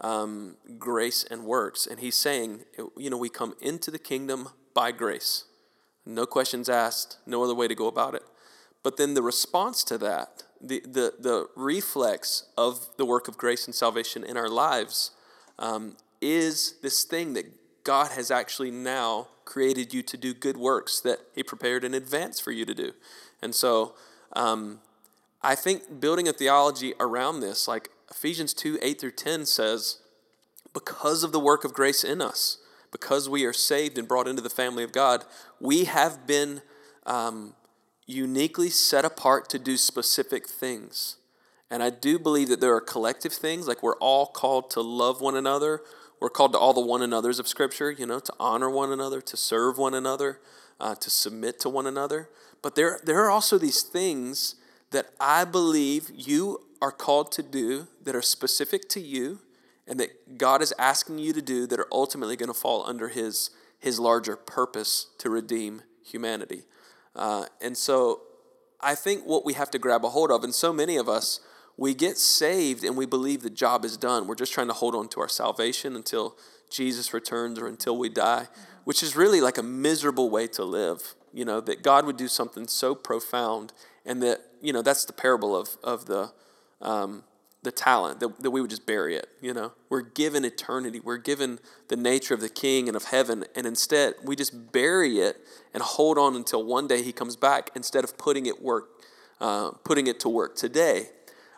um, 0.00 0.56
grace 0.78 1.24
and 1.28 1.44
works. 1.44 1.86
And 1.86 2.00
he's 2.00 2.16
saying, 2.16 2.60
you 2.96 3.10
know, 3.10 3.16
we 3.16 3.28
come 3.28 3.54
into 3.60 3.90
the 3.90 3.98
kingdom 3.98 4.48
by 4.74 4.92
grace. 4.92 5.44
No 6.06 6.26
questions 6.26 6.68
asked, 6.68 7.18
no 7.26 7.42
other 7.42 7.54
way 7.54 7.66
to 7.66 7.74
go 7.74 7.86
about 7.86 8.14
it. 8.14 8.22
But 8.82 8.96
then 8.96 9.14
the 9.14 9.22
response 9.22 9.82
to 9.84 9.98
that, 9.98 10.44
the, 10.60 10.80
the, 10.80 11.14
the 11.18 11.48
reflex 11.56 12.44
of 12.56 12.88
the 12.96 13.06
work 13.06 13.28
of 13.28 13.38
grace 13.38 13.64
and 13.64 13.74
salvation 13.74 14.22
in 14.22 14.36
our 14.36 14.48
lives, 14.48 15.12
um, 15.58 15.96
is 16.24 16.76
this 16.82 17.04
thing 17.04 17.34
that 17.34 17.44
God 17.84 18.12
has 18.12 18.30
actually 18.30 18.70
now 18.70 19.28
created 19.44 19.92
you 19.92 20.02
to 20.02 20.16
do 20.16 20.32
good 20.32 20.56
works 20.56 21.00
that 21.00 21.18
He 21.34 21.42
prepared 21.42 21.84
in 21.84 21.92
advance 21.92 22.40
for 22.40 22.50
you 22.50 22.64
to 22.64 22.74
do. 22.74 22.92
And 23.42 23.54
so 23.54 23.94
um, 24.32 24.80
I 25.42 25.54
think 25.54 26.00
building 26.00 26.26
a 26.26 26.32
theology 26.32 26.94
around 26.98 27.40
this, 27.40 27.68
like 27.68 27.90
Ephesians 28.10 28.54
2 28.54 28.78
8 28.80 29.00
through 29.00 29.10
10 29.12 29.44
says, 29.44 29.98
Because 30.72 31.22
of 31.22 31.32
the 31.32 31.40
work 31.40 31.64
of 31.64 31.74
grace 31.74 32.02
in 32.02 32.22
us, 32.22 32.58
because 32.90 33.28
we 33.28 33.44
are 33.44 33.52
saved 33.52 33.98
and 33.98 34.08
brought 34.08 34.28
into 34.28 34.42
the 34.42 34.48
family 34.48 34.82
of 34.82 34.92
God, 34.92 35.24
we 35.60 35.84
have 35.84 36.26
been 36.26 36.62
um, 37.04 37.54
uniquely 38.06 38.70
set 38.70 39.04
apart 39.04 39.50
to 39.50 39.58
do 39.58 39.76
specific 39.76 40.48
things. 40.48 41.16
And 41.70 41.82
I 41.82 41.90
do 41.90 42.18
believe 42.18 42.48
that 42.48 42.60
there 42.60 42.74
are 42.74 42.80
collective 42.80 43.32
things, 43.32 43.66
like 43.66 43.82
we're 43.82 43.96
all 43.96 44.26
called 44.26 44.70
to 44.70 44.80
love 44.80 45.20
one 45.20 45.36
another. 45.36 45.80
We're 46.24 46.30
called 46.30 46.54
to 46.54 46.58
all 46.58 46.72
the 46.72 46.80
one 46.80 47.02
another's 47.02 47.38
of 47.38 47.46
Scripture, 47.46 47.90
you 47.90 48.06
know, 48.06 48.18
to 48.18 48.32
honor 48.40 48.70
one 48.70 48.90
another, 48.90 49.20
to 49.20 49.36
serve 49.36 49.76
one 49.76 49.92
another, 49.92 50.40
uh, 50.80 50.94
to 50.94 51.10
submit 51.10 51.60
to 51.60 51.68
one 51.68 51.86
another. 51.86 52.30
But 52.62 52.76
there, 52.76 52.98
there 53.04 53.22
are 53.26 53.30
also 53.30 53.58
these 53.58 53.82
things 53.82 54.54
that 54.90 55.10
I 55.20 55.44
believe 55.44 56.10
you 56.14 56.62
are 56.80 56.90
called 56.90 57.30
to 57.32 57.42
do 57.42 57.88
that 58.04 58.16
are 58.16 58.22
specific 58.22 58.88
to 58.88 59.00
you 59.00 59.40
and 59.86 60.00
that 60.00 60.38
God 60.38 60.62
is 60.62 60.72
asking 60.78 61.18
you 61.18 61.34
to 61.34 61.42
do 61.42 61.66
that 61.66 61.78
are 61.78 61.88
ultimately 61.92 62.36
going 62.36 62.48
to 62.48 62.58
fall 62.58 62.86
under 62.86 63.08
his, 63.08 63.50
his 63.78 63.98
larger 63.98 64.34
purpose 64.34 65.08
to 65.18 65.28
redeem 65.28 65.82
humanity. 66.02 66.62
Uh, 67.14 67.44
and 67.60 67.76
so 67.76 68.22
I 68.80 68.94
think 68.94 69.24
what 69.24 69.44
we 69.44 69.52
have 69.52 69.70
to 69.72 69.78
grab 69.78 70.06
a 70.06 70.08
hold 70.08 70.30
of, 70.30 70.42
and 70.42 70.54
so 70.54 70.72
many 70.72 70.96
of 70.96 71.06
us, 71.06 71.40
we 71.76 71.94
get 71.94 72.16
saved 72.18 72.84
and 72.84 72.96
we 72.96 73.06
believe 73.06 73.42
the 73.42 73.50
job 73.50 73.84
is 73.84 73.96
done. 73.96 74.26
We're 74.26 74.34
just 74.34 74.52
trying 74.52 74.68
to 74.68 74.72
hold 74.74 74.94
on 74.94 75.08
to 75.08 75.20
our 75.20 75.28
salvation 75.28 75.96
until 75.96 76.36
Jesus 76.70 77.12
returns 77.12 77.58
or 77.58 77.66
until 77.66 77.96
we 77.96 78.08
die, 78.08 78.46
which 78.84 79.02
is 79.02 79.16
really 79.16 79.40
like 79.40 79.58
a 79.58 79.62
miserable 79.62 80.30
way 80.30 80.46
to 80.48 80.64
live. 80.64 81.14
You 81.32 81.44
know, 81.44 81.60
that 81.62 81.82
God 81.82 82.06
would 82.06 82.16
do 82.16 82.28
something 82.28 82.68
so 82.68 82.94
profound 82.94 83.72
and 84.06 84.22
that, 84.22 84.42
you 84.62 84.72
know, 84.72 84.82
that's 84.82 85.04
the 85.04 85.12
parable 85.12 85.56
of, 85.56 85.76
of 85.82 86.06
the, 86.06 86.32
um, 86.80 87.24
the 87.64 87.72
talent, 87.72 88.20
that, 88.20 88.40
that 88.40 88.50
we 88.50 88.60
would 88.60 88.70
just 88.70 88.86
bury 88.86 89.16
it. 89.16 89.28
You 89.40 89.52
know, 89.52 89.72
we're 89.88 90.02
given 90.02 90.44
eternity, 90.44 91.00
we're 91.00 91.16
given 91.16 91.58
the 91.88 91.96
nature 91.96 92.34
of 92.34 92.40
the 92.40 92.48
King 92.48 92.86
and 92.86 92.96
of 92.96 93.04
heaven, 93.06 93.44
and 93.56 93.66
instead 93.66 94.14
we 94.22 94.36
just 94.36 94.70
bury 94.70 95.18
it 95.18 95.38
and 95.72 95.82
hold 95.82 96.18
on 96.18 96.36
until 96.36 96.62
one 96.62 96.86
day 96.86 97.02
He 97.02 97.12
comes 97.12 97.34
back 97.34 97.70
instead 97.74 98.04
of 98.04 98.16
putting 98.16 98.46
it 98.46 98.62
work, 98.62 98.90
uh, 99.40 99.70
putting 99.82 100.06
it 100.06 100.20
to 100.20 100.28
work 100.28 100.54
today. 100.54 101.08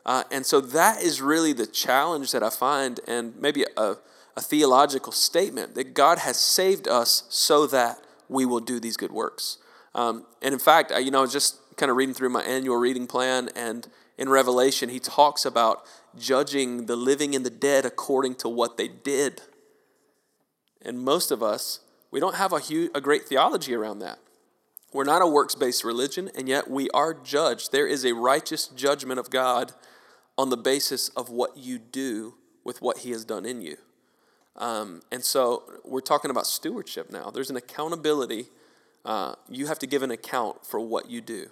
Uh, 0.06 0.22
and 0.30 0.46
so 0.46 0.60
that 0.60 1.02
is 1.02 1.20
really 1.20 1.52
the 1.52 1.66
challenge 1.66 2.30
that 2.30 2.42
I 2.42 2.48
find, 2.48 3.00
and 3.08 3.34
maybe 3.40 3.64
a, 3.76 3.96
a 4.36 4.40
theological 4.40 5.12
statement 5.12 5.74
that 5.74 5.94
God 5.94 6.18
has 6.18 6.38
saved 6.38 6.86
us 6.86 7.24
so 7.28 7.66
that 7.66 7.98
we 8.28 8.46
will 8.46 8.60
do 8.60 8.78
these 8.78 8.96
good 8.96 9.10
works. 9.10 9.58
Um, 9.96 10.24
and 10.40 10.52
in 10.52 10.60
fact, 10.60 10.92
I, 10.92 10.98
you 10.98 11.10
know, 11.10 11.26
just 11.26 11.58
kind 11.76 11.90
of 11.90 11.96
reading 11.96 12.14
through 12.14 12.28
my 12.28 12.42
annual 12.42 12.76
reading 12.76 13.08
plan, 13.08 13.50
and 13.56 13.88
in 14.16 14.28
Revelation, 14.28 14.90
he 14.90 15.00
talks 15.00 15.44
about 15.44 15.82
judging 16.16 16.86
the 16.86 16.96
living 16.96 17.34
and 17.34 17.44
the 17.44 17.50
dead 17.50 17.84
according 17.84 18.36
to 18.36 18.48
what 18.48 18.76
they 18.76 18.88
did. 18.88 19.42
And 20.82 21.00
most 21.00 21.32
of 21.32 21.42
us, 21.42 21.80
we 22.12 22.20
don't 22.20 22.36
have 22.36 22.52
a, 22.52 22.60
huge, 22.60 22.92
a 22.94 23.00
great 23.00 23.24
theology 23.26 23.74
around 23.74 23.98
that. 23.98 24.20
We're 24.92 25.04
not 25.04 25.20
a 25.20 25.26
works 25.26 25.56
based 25.56 25.82
religion, 25.82 26.30
and 26.36 26.48
yet 26.48 26.70
we 26.70 26.88
are 26.90 27.12
judged. 27.12 27.72
There 27.72 27.88
is 27.88 28.04
a 28.04 28.14
righteous 28.14 28.68
judgment 28.68 29.18
of 29.18 29.30
God 29.30 29.72
on 30.38 30.50
the 30.50 30.56
basis 30.56 31.08
of 31.10 31.30
what 31.30 31.56
you 31.56 31.78
do 31.78 32.34
with 32.64 32.82
what 32.82 32.98
He 32.98 33.10
has 33.10 33.24
done 33.24 33.46
in 33.46 33.60
you. 33.62 33.76
Um, 34.56 35.02
and 35.12 35.24
so 35.24 35.64
we're 35.84 36.00
talking 36.00 36.30
about 36.30 36.46
stewardship 36.46 37.10
now. 37.10 37.30
There's 37.30 37.50
an 37.50 37.56
accountability. 37.56 38.46
Uh, 39.04 39.34
you 39.48 39.66
have 39.66 39.78
to 39.80 39.86
give 39.86 40.02
an 40.02 40.10
account 40.10 40.64
for 40.66 40.80
what 40.80 41.10
you 41.10 41.20
do 41.20 41.50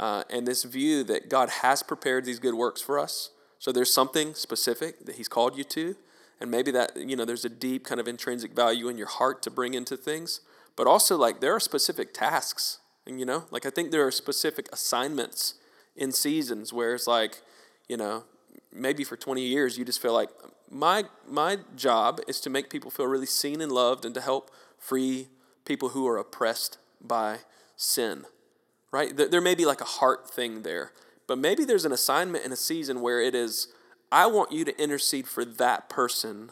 uh, 0.00 0.24
and 0.30 0.48
this 0.48 0.64
view 0.64 1.04
that 1.04 1.28
God 1.28 1.50
has 1.50 1.82
prepared 1.82 2.24
these 2.24 2.38
good 2.38 2.54
works 2.54 2.80
for 2.80 2.98
us. 2.98 3.30
So 3.58 3.70
there's 3.70 3.92
something 3.92 4.34
specific 4.34 5.04
that 5.04 5.16
He's 5.16 5.28
called 5.28 5.56
you 5.56 5.64
to, 5.64 5.94
and 6.40 6.50
maybe 6.50 6.70
that 6.70 6.96
you 6.96 7.14
know 7.14 7.26
there's 7.26 7.44
a 7.44 7.50
deep 7.50 7.84
kind 7.84 8.00
of 8.00 8.08
intrinsic 8.08 8.56
value 8.56 8.88
in 8.88 8.96
your 8.96 9.06
heart 9.06 9.42
to 9.42 9.50
bring 9.50 9.74
into 9.74 9.96
things. 9.98 10.40
But 10.74 10.86
also 10.86 11.18
like 11.18 11.40
there 11.40 11.54
are 11.54 11.60
specific 11.60 12.14
tasks, 12.14 12.78
and 13.06 13.20
you 13.20 13.26
know 13.26 13.44
like 13.50 13.66
I 13.66 13.70
think 13.70 13.90
there 13.90 14.06
are 14.06 14.10
specific 14.10 14.68
assignments 14.72 15.54
in 15.94 16.12
seasons 16.12 16.72
where 16.72 16.94
it's 16.94 17.06
like 17.06 17.42
you 17.90 17.96
know 17.96 18.24
maybe 18.72 19.02
for 19.04 19.16
20 19.16 19.42
years 19.42 19.76
you 19.76 19.84
just 19.84 20.00
feel 20.00 20.14
like 20.14 20.30
my 20.70 20.98
my 21.28 21.58
job 21.76 22.20
is 22.28 22.40
to 22.40 22.48
make 22.48 22.70
people 22.70 22.90
feel 22.90 23.06
really 23.06 23.26
seen 23.26 23.60
and 23.60 23.72
loved 23.72 24.04
and 24.04 24.14
to 24.14 24.20
help 24.20 24.50
free 24.78 25.28
people 25.64 25.90
who 25.90 26.06
are 26.06 26.16
oppressed 26.16 26.78
by 27.00 27.38
sin 27.76 28.24
right? 28.92 29.16
There 29.16 29.40
may 29.40 29.54
be 29.54 29.64
like 29.64 29.80
a 29.80 29.84
heart 29.84 30.30
thing 30.30 30.62
there, 30.62 30.92
but 31.26 31.38
maybe 31.38 31.64
there's 31.64 31.84
an 31.84 31.92
assignment 31.92 32.44
in 32.44 32.52
a 32.52 32.56
season 32.56 33.00
where 33.00 33.20
it 33.20 33.34
is, 33.34 33.68
I 34.10 34.26
want 34.26 34.52
you 34.52 34.64
to 34.64 34.82
intercede 34.82 35.28
for 35.28 35.44
that 35.44 35.88
person 35.88 36.50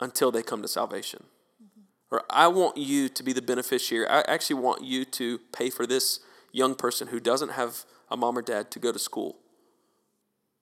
until 0.00 0.30
they 0.30 0.42
come 0.42 0.62
to 0.62 0.68
salvation. 0.68 1.24
Mm-hmm. 1.62 2.14
Or 2.14 2.24
I 2.28 2.48
want 2.48 2.76
you 2.76 3.08
to 3.08 3.22
be 3.22 3.32
the 3.32 3.42
beneficiary. 3.42 4.06
I 4.06 4.20
actually 4.22 4.60
want 4.60 4.84
you 4.84 5.04
to 5.06 5.38
pay 5.52 5.70
for 5.70 5.86
this 5.86 6.20
young 6.52 6.74
person 6.74 7.08
who 7.08 7.20
doesn't 7.20 7.52
have 7.52 7.84
a 8.10 8.16
mom 8.16 8.36
or 8.36 8.42
dad 8.42 8.70
to 8.72 8.78
go 8.78 8.92
to 8.92 8.98
school. 8.98 9.36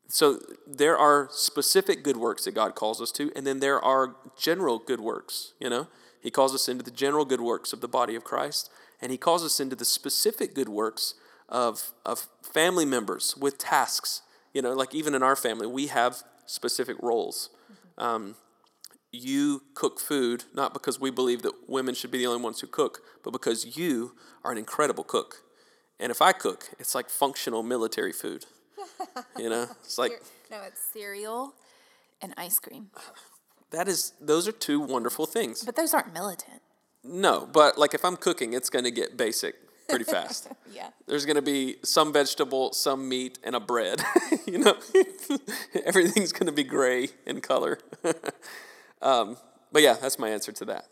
So 0.09 0.39
there 0.67 0.97
are 0.97 1.29
specific 1.33 2.03
good 2.03 2.17
works 2.17 2.45
that 2.45 2.55
God 2.55 2.75
calls 2.75 3.01
us 3.01 3.11
to, 3.13 3.33
and 3.35 3.47
then 3.47 3.61
there 3.61 3.83
are 3.83 4.17
general 4.39 4.79
good 4.79 5.01
works, 5.01 5.55
you 5.59 5.69
know? 5.71 5.89
He 6.21 6.31
calls 6.31 6.55
us 6.55 6.69
into 6.69 6.85
the 6.85 6.91
general 6.91 7.25
good 7.25 7.41
works 7.41 7.73
of 7.73 7.81
the 7.81 7.89
body 7.89 8.15
of 8.15 8.25
Christ 8.25 8.71
and 9.05 9.13
he 9.13 9.19
calls 9.19 9.45
us 9.45 9.61
into 9.61 9.77
the 9.77 9.85
specific 9.85 10.55
good 10.55 10.69
works 10.69 11.15
of, 11.51 11.93
of 12.07 12.27
family 12.43 12.87
members 12.87 13.37
with 13.37 13.59
tasks. 13.59 14.23
You 14.55 14.63
know, 14.63 14.73
like 14.73 14.95
even 14.95 15.15
in 15.15 15.23
our 15.23 15.37
family, 15.37 15.67
we 15.67 15.89
have 15.89 16.23
specific 16.47 16.97
roles. 17.03 17.51
Um, 17.99 18.37
you 19.13 19.63
cook 19.75 20.01
food, 20.01 20.45
not 20.55 20.73
because 20.73 20.99
we 20.99 21.11
believe 21.11 21.43
that 21.43 21.53
women 21.69 21.95
should 21.95 22.11
be 22.11 22.19
the 22.19 22.27
only 22.27 22.43
ones 22.43 22.61
who 22.61 22.67
cook, 22.67 23.01
but 23.23 23.33
because 23.33 23.77
you 23.77 24.15
are 24.43 24.51
an 24.51 24.59
incredible 24.59 25.05
cook. 25.05 25.43
And 26.01 26.11
if 26.11 26.23
I 26.23 26.33
cook, 26.33 26.71
it's 26.79 26.95
like 26.95 27.11
functional 27.11 27.63
military 27.63 28.13
food. 28.13 28.47
you 29.39 29.49
know, 29.49 29.67
it's 29.83 29.99
like 29.99 30.13
no, 30.51 30.63
it's 30.63 30.81
cereal 30.93 31.55
and 32.21 32.35
ice 32.37 32.59
cream. 32.59 32.91
that 33.71 33.89
is 33.89 34.13
those 34.21 34.49
are 34.49 34.53
two 34.53 34.81
wonderful 34.81 35.27
things. 35.27 35.65
But 35.65 35.77
those 35.77 35.95
aren't 35.95 36.13
militant. 36.13 36.63
No, 37.03 37.49
but 37.53 37.77
like 37.79 37.95
if 37.95 38.05
I'm 38.05 38.17
cooking, 38.17 38.55
it's 38.55 38.71
going 38.71 38.85
to 38.85 38.91
get 38.91 39.17
basic 39.17 39.57
pretty 39.89 40.05
fast. 40.05 40.49
Yeah. 40.75 40.89
There's 41.07 41.25
going 41.25 41.37
to 41.37 41.43
be 41.43 41.77
some 41.85 42.13
vegetable, 42.13 42.73
some 42.73 43.09
meat, 43.09 43.39
and 43.45 43.55
a 43.55 43.61
bread. 43.61 44.03
you 44.47 44.59
know, 44.59 44.75
everything's 45.85 46.33
going 46.33 46.47
to 46.47 46.53
be 46.53 46.65
gray 46.65 47.11
in 47.27 47.41
color. 47.41 47.79
um, 49.01 49.37
but 49.71 49.83
yeah, 49.83 49.93
that's 49.95 50.19
my 50.19 50.31
answer 50.31 50.51
to 50.51 50.65
that. 50.65 50.87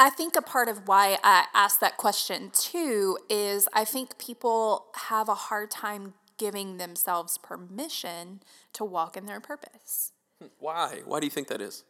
I 0.00 0.10
think 0.10 0.36
a 0.36 0.42
part 0.42 0.68
of 0.68 0.86
why 0.86 1.18
I 1.24 1.46
asked 1.52 1.80
that 1.80 1.96
question 1.96 2.50
too 2.52 3.18
is 3.28 3.68
I 3.72 3.84
think 3.84 4.18
people 4.18 4.86
have 5.08 5.28
a 5.28 5.34
hard 5.34 5.70
time 5.70 6.14
giving 6.36 6.76
themselves 6.76 7.36
permission 7.36 8.40
to 8.72 8.84
walk 8.84 9.16
in 9.16 9.26
their 9.26 9.40
purpose. 9.40 10.12
Why? 10.58 11.00
Why 11.04 11.18
do 11.18 11.26
you 11.26 11.30
think 11.30 11.48
that 11.48 11.60
is? 11.60 11.84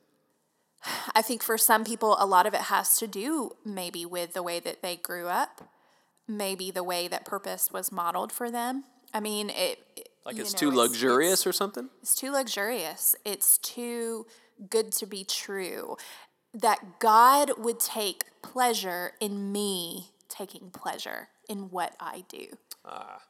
I 1.14 1.22
think 1.22 1.42
for 1.42 1.58
some 1.58 1.84
people, 1.84 2.16
a 2.18 2.24
lot 2.24 2.46
of 2.46 2.54
it 2.54 2.62
has 2.62 2.96
to 2.98 3.06
do 3.06 3.52
maybe 3.64 4.06
with 4.06 4.32
the 4.32 4.42
way 4.42 4.60
that 4.60 4.80
they 4.80 4.96
grew 4.96 5.26
up, 5.26 5.68
maybe 6.26 6.70
the 6.70 6.84
way 6.84 7.08
that 7.08 7.24
purpose 7.24 7.70
was 7.72 7.92
modeled 7.92 8.32
for 8.32 8.50
them. 8.50 8.84
I 9.12 9.20
mean, 9.20 9.50
it. 9.50 10.08
Like 10.24 10.38
it's 10.38 10.52
know, 10.54 10.70
too 10.70 10.70
luxurious 10.70 11.40
it's, 11.40 11.46
or 11.46 11.52
something? 11.52 11.88
It's 12.02 12.14
too 12.14 12.30
luxurious. 12.30 13.16
It's 13.24 13.58
too 13.58 14.26
good 14.70 14.92
to 14.92 15.06
be 15.06 15.24
true. 15.24 15.96
That 16.54 16.98
God 16.98 17.52
would 17.58 17.78
take 17.78 18.24
pleasure 18.42 19.12
in 19.20 19.52
me 19.52 20.10
taking 20.28 20.70
pleasure 20.70 21.28
in 21.48 21.70
what 21.70 21.94
I 21.98 22.24
do. 22.28 22.46
Ah, 22.84 23.20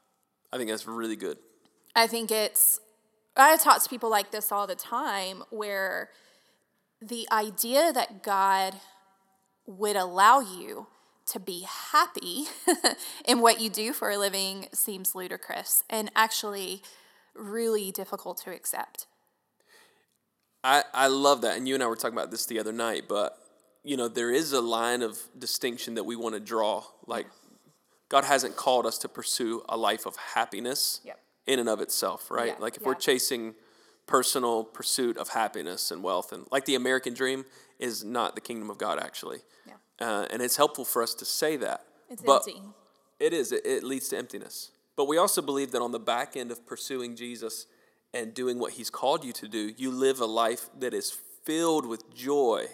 I 0.53 0.57
think 0.57 0.71
that's 0.71 0.87
really 0.87 1.17
good. 1.17 1.39
I 1.95 2.07
think 2.07 2.31
it's, 2.31 2.81
I 3.37 3.57
talk 3.57 3.83
to 3.83 3.89
people 3.89 4.11
like 4.11 4.31
this 4.31 4.53
all 4.53 4.67
the 4.67 4.75
time 4.75 5.43
where 5.51 6.11
the 7.01 7.27
idea 7.31 7.93
that 7.93 8.23
God 8.23 8.75
would 9.67 9.97
allow 9.97 10.41
you 10.41 10.87
to 11.27 11.39
be 11.39 11.67
happy 11.93 12.45
in 13.25 13.41
what 13.41 13.61
you 13.61 13.69
do 13.69 13.93
for 13.93 14.11
a 14.11 14.17
living 14.17 14.67
seems 14.73 15.15
ludicrous 15.15 15.85
and 15.91 16.11
actually 16.17 16.83
really 17.35 17.93
difficult 17.93 18.39
to 18.39 18.51
accept. 18.51 19.07
I, 20.65 20.85
I 20.93 21.07
love 21.07 21.43
that. 21.43 21.57
And 21.57 21.69
you 21.69 21.75
and 21.75 21.83
I 21.83 21.87
were 21.87 21.97
talking 21.97 22.17
about 22.17 22.31
this 22.31 22.47
the 22.47 22.59
other 22.59 22.73
night, 22.73 23.05
but 23.09 23.39
you 23.85 23.97
know, 23.97 24.09
there 24.09 24.31
is 24.31 24.53
a 24.53 24.61
line 24.61 25.03
of 25.03 25.19
distinction 25.39 25.95
that 25.95 26.05
we 26.05 26.17
want 26.17 26.35
to 26.35 26.41
draw. 26.41 26.85
Like 27.07 27.27
God 28.09 28.25
hasn't 28.25 28.57
called 28.57 28.87
us 28.87 28.99
to 28.99 29.09
pursue 29.09 29.63
a 29.69 29.77
life 29.77 30.05
of 30.07 30.17
happiness 30.17 31.01
yep. 31.05 31.21
in 31.47 31.59
and 31.59 31.69
of 31.69 31.81
itself, 31.81 32.31
right? 32.31 32.55
Yeah. 32.57 32.63
Like 32.63 32.77
if 32.77 32.83
yeah. 32.83 32.89
we're 32.89 32.95
chasing 32.95 33.55
personal 34.09 34.65
pursuit 34.65 35.17
of 35.17 35.29
happiness 35.29 35.93
and 35.93 36.03
wealth. 36.03 36.33
And 36.33 36.47
like 36.51 36.65
the 36.65 36.75
American 36.75 37.15
dream 37.15 37.45
is 37.79 38.03
not 38.03 38.35
the 38.35 38.41
kingdom 38.41 38.71
of 38.71 38.79
God, 38.79 38.99
actually. 38.99 39.39
Yeah. 39.67 39.75
Uh, 40.01 40.27
and 40.31 40.43
it's 40.43 40.57
helpful 40.57 40.85
for 40.85 41.03
us 41.03 41.15
to 41.15 41.25
say 41.25 41.57
that. 41.59 41.85
It's 42.11 42.23
but 42.23 42.49
empty. 42.49 42.61
It 43.21 43.33
is. 43.33 43.53
It, 43.53 43.65
it 43.65 43.85
leads 43.85 44.09
to 44.09 44.19
emptiness. 44.19 44.71
But 44.97 45.07
we 45.07 45.19
also 45.19 45.43
believe 45.43 45.71
that 45.73 45.83
on 45.83 45.93
the 45.93 46.01
back 46.01 46.37
end 46.37 46.51
of 46.51 46.67
pursuing 46.67 47.15
Jesus 47.15 47.67
and 48.15 48.35
doing 48.35 48.59
what 48.59 48.73
He's 48.73 48.91
called 48.91 49.25
you 49.25 49.33
to 49.35 49.49
do, 49.49 49.73
you 49.77 49.91
live 49.91 50.21
a 50.21 50.27
life 50.27 50.69
that 50.79 50.95
is 50.95 51.17
filled 51.45 51.87
with 51.87 52.15
joy 52.15 52.67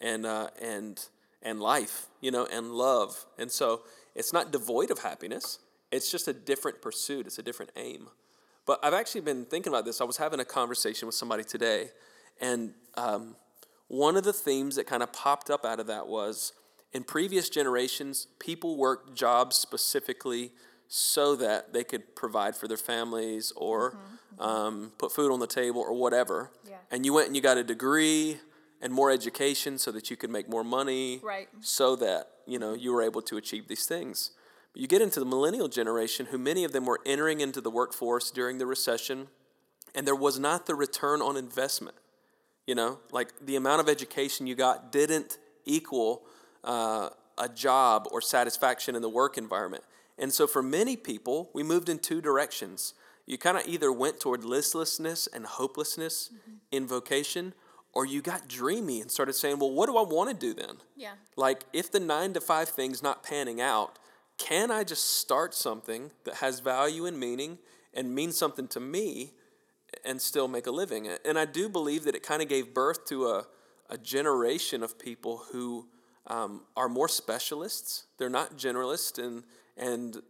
and 0.00 0.26
uh, 0.26 0.48
and 0.60 1.06
and 1.42 1.60
life, 1.60 2.06
you 2.20 2.30
know, 2.30 2.46
and 2.52 2.72
love. 2.72 3.26
And 3.38 3.50
so 3.50 3.82
it's 4.14 4.32
not 4.32 4.50
devoid 4.50 4.90
of 4.90 5.00
happiness. 5.00 5.60
It's 5.90 6.10
just 6.10 6.28
a 6.28 6.32
different 6.32 6.82
pursuit. 6.82 7.26
It's 7.26 7.38
a 7.38 7.42
different 7.42 7.72
aim. 7.76 8.08
But 8.66 8.80
I've 8.82 8.94
actually 8.94 9.22
been 9.22 9.46
thinking 9.46 9.72
about 9.72 9.84
this. 9.84 10.00
I 10.00 10.04
was 10.04 10.18
having 10.18 10.40
a 10.40 10.44
conversation 10.44 11.06
with 11.06 11.14
somebody 11.14 11.44
today, 11.44 11.90
and 12.40 12.74
um, 12.96 13.36
one 13.88 14.16
of 14.16 14.24
the 14.24 14.32
themes 14.32 14.76
that 14.76 14.86
kind 14.86 15.02
of 15.02 15.12
popped 15.12 15.48
up 15.48 15.64
out 15.64 15.80
of 15.80 15.86
that 15.86 16.06
was 16.06 16.52
in 16.92 17.04
previous 17.04 17.48
generations, 17.48 18.26
people 18.38 18.76
worked 18.76 19.14
jobs 19.14 19.56
specifically 19.56 20.52
so 20.88 21.36
that 21.36 21.72
they 21.72 21.84
could 21.84 22.16
provide 22.16 22.56
for 22.56 22.66
their 22.66 22.78
families 22.78 23.52
or 23.54 23.92
mm-hmm, 23.92 23.98
mm-hmm. 24.00 24.14
Um, 24.40 24.92
put 24.98 25.10
food 25.10 25.32
on 25.32 25.40
the 25.40 25.48
table 25.48 25.80
or 25.80 25.92
whatever. 25.92 26.52
Yeah. 26.64 26.76
And 26.92 27.04
you 27.04 27.12
went 27.12 27.26
and 27.26 27.34
you 27.34 27.42
got 27.42 27.58
a 27.58 27.64
degree 27.64 28.38
and 28.80 28.92
more 28.92 29.10
education 29.10 29.78
so 29.78 29.90
that 29.90 30.10
you 30.10 30.16
could 30.16 30.30
make 30.30 30.48
more 30.48 30.62
money. 30.62 31.18
Right. 31.22 31.48
So 31.60 31.96
that, 31.96 32.28
you 32.46 32.58
know, 32.58 32.72
you 32.74 32.92
were 32.92 33.02
able 33.02 33.20
to 33.22 33.36
achieve 33.36 33.66
these 33.66 33.84
things. 33.84 34.30
But 34.72 34.82
You 34.82 34.86
get 34.86 35.02
into 35.02 35.18
the 35.18 35.26
millennial 35.26 35.66
generation, 35.66 36.26
who 36.26 36.38
many 36.38 36.62
of 36.62 36.72
them 36.72 36.86
were 36.86 37.00
entering 37.04 37.40
into 37.40 37.60
the 37.60 37.70
workforce 37.70 38.30
during 38.30 38.58
the 38.58 38.66
recession, 38.66 39.26
and 39.94 40.06
there 40.06 40.14
was 40.14 40.38
not 40.38 40.66
the 40.66 40.76
return 40.76 41.20
on 41.20 41.36
investment. 41.36 41.96
You 42.66 42.76
know, 42.76 43.00
like 43.10 43.32
the 43.44 43.56
amount 43.56 43.80
of 43.80 43.88
education 43.88 44.46
you 44.46 44.54
got 44.54 44.92
didn't 44.92 45.38
equal 45.64 46.22
uh, 46.62 47.08
a 47.36 47.48
job 47.48 48.06
or 48.12 48.20
satisfaction 48.20 48.94
in 48.94 49.02
the 49.02 49.08
work 49.08 49.36
environment. 49.36 49.82
And 50.18 50.32
so 50.32 50.46
for 50.46 50.62
many 50.62 50.96
people, 50.96 51.50
we 51.54 51.62
moved 51.62 51.88
in 51.88 51.98
two 51.98 52.20
directions. 52.20 52.94
You 53.26 53.38
kind 53.38 53.56
of 53.56 53.66
either 53.68 53.92
went 53.92 54.20
toward 54.20 54.44
listlessness 54.44 55.28
and 55.32 55.46
hopelessness 55.46 56.30
mm-hmm. 56.32 56.56
in 56.72 56.86
vocation, 56.86 57.54
or 57.92 58.04
you 58.04 58.20
got 58.20 58.48
dreamy 58.48 59.00
and 59.00 59.10
started 59.10 59.34
saying, 59.34 59.58
well, 59.58 59.70
what 59.70 59.86
do 59.86 59.96
I 59.96 60.02
want 60.02 60.30
to 60.30 60.36
do 60.36 60.54
then? 60.54 60.76
Yeah. 60.96 61.12
Like, 61.36 61.64
if 61.72 61.92
the 61.92 62.00
nine 62.00 62.32
to 62.32 62.40
five 62.40 62.68
thing's 62.68 63.02
not 63.02 63.22
panning 63.22 63.60
out, 63.60 63.98
can 64.38 64.70
I 64.70 64.84
just 64.84 65.18
start 65.18 65.54
something 65.54 66.10
that 66.24 66.36
has 66.36 66.60
value 66.60 67.06
and 67.06 67.18
meaning 67.18 67.58
and 67.94 68.14
means 68.14 68.36
something 68.36 68.68
to 68.68 68.80
me 68.80 69.32
and 70.04 70.20
still 70.20 70.48
make 70.48 70.66
a 70.66 70.70
living? 70.70 71.08
And 71.24 71.38
I 71.38 71.44
do 71.44 71.68
believe 71.68 72.04
that 72.04 72.14
it 72.14 72.22
kind 72.22 72.42
of 72.42 72.48
gave 72.48 72.74
birth 72.74 73.04
to 73.06 73.26
a, 73.26 73.46
a 73.90 73.98
generation 73.98 74.82
of 74.82 74.98
people 74.98 75.42
who 75.52 75.88
um, 76.26 76.62
are 76.76 76.88
more 76.88 77.08
specialists. 77.08 78.06
They're 78.18 78.28
not 78.28 78.56
generalists. 78.56 79.22
And, 79.22 79.44
and 79.78 80.20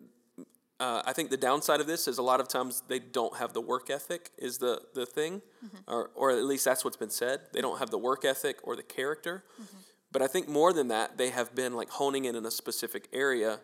uh, 0.80 1.02
I 1.04 1.12
think 1.12 1.30
the 1.30 1.36
downside 1.36 1.80
of 1.80 1.86
this 1.86 2.06
is 2.06 2.18
a 2.18 2.22
lot 2.22 2.40
of 2.40 2.48
times 2.48 2.82
they 2.86 3.00
don't 3.00 3.36
have 3.36 3.52
the 3.52 3.60
work 3.60 3.90
ethic, 3.90 4.30
is 4.38 4.58
the, 4.58 4.80
the 4.94 5.06
thing, 5.06 5.42
mm-hmm. 5.64 5.76
or, 5.88 6.10
or 6.14 6.30
at 6.30 6.44
least 6.44 6.64
that's 6.64 6.84
what's 6.84 6.96
been 6.96 7.10
said. 7.10 7.40
They 7.52 7.60
don't 7.60 7.78
have 7.78 7.90
the 7.90 7.98
work 7.98 8.24
ethic 8.24 8.58
or 8.62 8.76
the 8.76 8.84
character. 8.84 9.44
Mm-hmm. 9.60 9.78
But 10.12 10.22
I 10.22 10.28
think 10.28 10.48
more 10.48 10.72
than 10.72 10.88
that, 10.88 11.18
they 11.18 11.30
have 11.30 11.54
been 11.54 11.74
like 11.74 11.90
honing 11.90 12.26
in 12.26 12.36
in 12.36 12.46
a 12.46 12.50
specific 12.50 13.08
area 13.12 13.58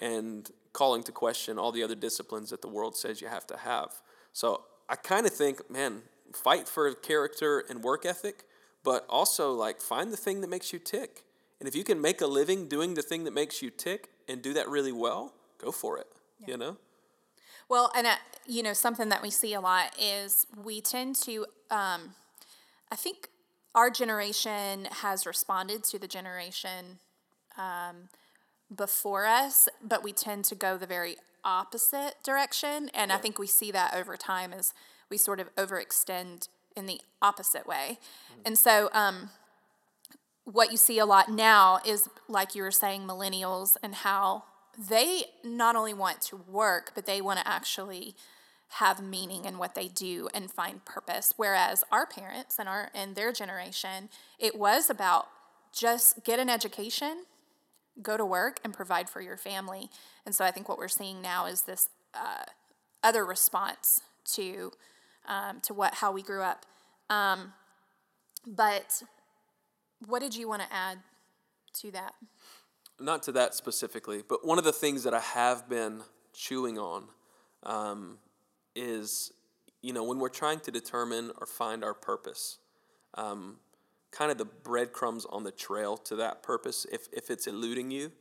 and 0.00 0.50
calling 0.72 1.02
to 1.04 1.12
question 1.12 1.58
all 1.58 1.72
the 1.72 1.82
other 1.82 1.94
disciplines 1.94 2.50
that 2.50 2.62
the 2.62 2.68
world 2.68 2.96
says 2.96 3.20
you 3.20 3.28
have 3.28 3.46
to 3.46 3.56
have. 3.56 3.92
So 4.32 4.64
I 4.88 4.96
kind 4.96 5.24
of 5.24 5.32
think, 5.32 5.70
man, 5.70 6.02
fight 6.34 6.68
for 6.68 6.92
character 6.94 7.64
and 7.70 7.82
work 7.82 8.04
ethic, 8.04 8.44
but 8.82 9.06
also 9.08 9.52
like 9.52 9.80
find 9.80 10.12
the 10.12 10.16
thing 10.16 10.40
that 10.42 10.50
makes 10.50 10.72
you 10.72 10.78
tick. 10.78 11.22
And 11.60 11.68
if 11.68 11.74
you 11.74 11.84
can 11.84 12.00
make 12.00 12.20
a 12.20 12.26
living 12.26 12.68
doing 12.68 12.94
the 12.94 13.02
thing 13.02 13.24
that 13.24 13.32
makes 13.32 13.62
you 13.62 13.70
tick 13.70 14.10
and 14.28 14.42
do 14.42 14.52
that 14.54 14.68
really 14.68 14.92
well, 14.92 15.32
go 15.58 15.72
for 15.72 15.98
it. 15.98 16.06
Yeah. 16.40 16.46
You 16.48 16.56
know? 16.56 16.76
Well, 17.68 17.90
and 17.96 18.06
uh, 18.06 18.16
you 18.46 18.62
know, 18.62 18.72
something 18.72 19.08
that 19.08 19.22
we 19.22 19.30
see 19.30 19.54
a 19.54 19.60
lot 19.60 19.94
is 19.98 20.46
we 20.62 20.80
tend 20.80 21.16
to, 21.16 21.46
um, 21.70 22.14
I 22.90 22.96
think 22.96 23.28
our 23.74 23.90
generation 23.90 24.86
has 24.90 25.26
responded 25.26 25.84
to 25.84 25.98
the 25.98 26.08
generation 26.08 26.98
um, 27.58 28.08
before 28.74 29.26
us, 29.26 29.68
but 29.82 30.02
we 30.02 30.12
tend 30.12 30.44
to 30.46 30.54
go 30.54 30.76
the 30.76 30.86
very 30.86 31.16
opposite 31.44 32.14
direction. 32.24 32.90
And 32.94 33.10
yeah. 33.10 33.16
I 33.16 33.18
think 33.18 33.38
we 33.38 33.46
see 33.46 33.70
that 33.72 33.94
over 33.94 34.16
time 34.16 34.52
as 34.52 34.72
we 35.10 35.16
sort 35.16 35.40
of 35.40 35.54
overextend 35.56 36.48
in 36.76 36.86
the 36.86 37.00
opposite 37.20 37.66
way. 37.66 37.98
Mm-hmm. 38.30 38.40
And 38.46 38.58
so, 38.58 38.90
um, 38.92 39.30
what 40.46 40.70
you 40.70 40.78
see 40.78 40.98
a 40.98 41.04
lot 41.06 41.28
now 41.28 41.80
is, 41.84 42.08
like 42.28 42.54
you 42.54 42.62
were 42.62 42.70
saying, 42.70 43.02
millennials 43.02 43.76
and 43.82 43.96
how 43.96 44.44
they 44.78 45.24
not 45.44 45.76
only 45.76 45.92
want 45.92 46.20
to 46.22 46.36
work, 46.36 46.92
but 46.94 47.04
they 47.04 47.20
want 47.20 47.38
to 47.40 47.46
actually 47.46 48.14
have 48.68 49.02
meaning 49.02 49.44
in 49.44 49.58
what 49.58 49.74
they 49.74 49.88
do 49.88 50.28
and 50.32 50.50
find 50.50 50.84
purpose. 50.84 51.34
Whereas 51.36 51.84
our 51.92 52.06
parents 52.06 52.58
and 52.58 52.68
our 52.68 52.90
and 52.94 53.14
their 53.14 53.32
generation, 53.32 54.08
it 54.38 54.56
was 54.58 54.88
about 54.88 55.26
just 55.72 56.24
get 56.24 56.38
an 56.38 56.48
education 56.48 57.24
go 58.02 58.16
to 58.16 58.24
work 58.24 58.60
and 58.64 58.72
provide 58.72 59.08
for 59.08 59.20
your 59.20 59.36
family. 59.36 59.90
And 60.24 60.34
so 60.34 60.44
I 60.44 60.50
think 60.50 60.68
what 60.68 60.78
we're 60.78 60.88
seeing 60.88 61.22
now 61.22 61.46
is 61.46 61.62
this 61.62 61.88
uh, 62.14 62.44
other 63.02 63.24
response 63.24 64.00
to 64.34 64.72
um, 65.26 65.60
to 65.62 65.74
what 65.74 65.94
how 65.94 66.12
we 66.12 66.22
grew 66.22 66.42
up. 66.42 66.66
Um, 67.10 67.52
but 68.46 69.02
what 70.06 70.20
did 70.20 70.34
you 70.34 70.48
want 70.48 70.62
to 70.62 70.72
add 70.72 70.98
to 71.80 71.90
that? 71.92 72.12
Not 73.00 73.22
to 73.24 73.32
that 73.32 73.54
specifically, 73.54 74.22
but 74.26 74.46
one 74.46 74.58
of 74.58 74.64
the 74.64 74.72
things 74.72 75.04
that 75.04 75.14
I 75.14 75.20
have 75.20 75.68
been 75.68 76.00
chewing 76.32 76.78
on 76.78 77.04
um, 77.62 78.18
is, 78.74 79.32
you 79.82 79.92
know, 79.92 80.04
when 80.04 80.18
we're 80.18 80.28
trying 80.28 80.60
to 80.60 80.70
determine 80.70 81.30
or 81.38 81.46
find 81.46 81.84
our 81.84 81.94
purpose, 81.94 82.58
um, 83.14 83.56
kind 84.10 84.30
of 84.30 84.38
the 84.38 84.44
breadcrumbs 84.44 85.26
on 85.26 85.44
the 85.44 85.50
trail 85.50 85.96
to 85.98 86.16
that 86.16 86.42
purpose, 86.42 86.86
if, 86.90 87.08
if 87.12 87.30
it's 87.30 87.46
eluding 87.46 87.90
you, 87.90 88.12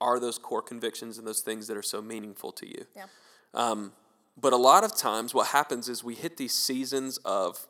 are 0.00 0.18
those 0.18 0.38
core 0.38 0.62
convictions 0.62 1.18
and 1.18 1.26
those 1.26 1.40
things 1.40 1.66
that 1.66 1.76
are 1.76 1.82
so 1.82 2.00
meaningful 2.00 2.52
to 2.52 2.66
you. 2.66 2.86
Yeah. 2.96 3.06
Um, 3.52 3.92
but 4.40 4.52
a 4.52 4.56
lot 4.56 4.84
of 4.84 4.96
times, 4.96 5.34
what 5.34 5.48
happens 5.48 5.88
is 5.88 6.02
we 6.02 6.14
hit 6.14 6.36
these 6.36 6.54
seasons 6.54 7.18
of 7.18 7.66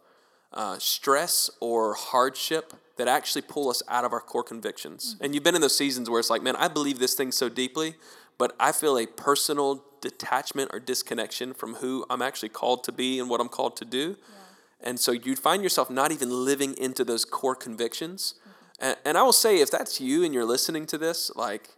uh, 0.53 0.79
stress 0.79 1.51
or 1.61 1.95
hardship 1.95 2.75
that 3.01 3.09
actually 3.09 3.41
pull 3.41 3.71
us 3.71 3.83
out 3.89 4.05
of 4.05 4.13
our 4.13 4.21
core 4.21 4.43
convictions. 4.43 5.15
Mm-hmm. 5.15 5.25
And 5.25 5.35
you've 5.35 5.43
been 5.43 5.55
in 5.55 5.63
those 5.63 5.77
seasons 5.77 6.11
where 6.11 6.21
it's 6.21 6.29
like, 6.29 6.43
man, 6.43 6.55
I 6.57 6.69
believe 6.69 6.99
this 6.99 7.15
thing 7.15 7.33
so 7.33 7.49
deeply, 7.49 7.95
but 8.37 8.55
I 8.61 8.73
feel 8.73 8.99
a 8.99 9.07
personal 9.07 9.83
detachment 10.03 10.71
or 10.75 10.81
disconnection 10.81 11.55
from 11.55 11.77
who 11.77 12.05
I'm 12.11 12.21
actually 12.21 12.51
called 12.51 12.85
to 12.85 12.93
be 12.93 13.19
and 13.19 13.31
what 13.31 13.41
I'm 13.41 13.49
called 13.49 13.75
to 13.79 13.87
do. 13.87 14.19
Yeah. 14.19 14.37
And 14.83 15.01
so 15.01 15.13
you'd 15.13 15.39
find 15.39 15.63
yourself 15.63 15.89
not 15.89 16.13
even 16.13 16.29
living 16.45 16.77
into 16.77 17.03
those 17.03 17.25
core 17.25 17.57
convictions. 17.57 18.35
Mm-hmm. 18.39 18.85
And, 18.85 18.97
and 19.07 19.19
I 19.19 19.23
will 19.23 19.33
say, 19.33 19.61
if 19.61 19.71
that's 19.71 19.99
you 19.99 20.23
and 20.23 20.35
you're 20.35 20.45
listening 20.45 20.85
to 20.87 20.99
this, 20.99 21.31
like 21.35 21.71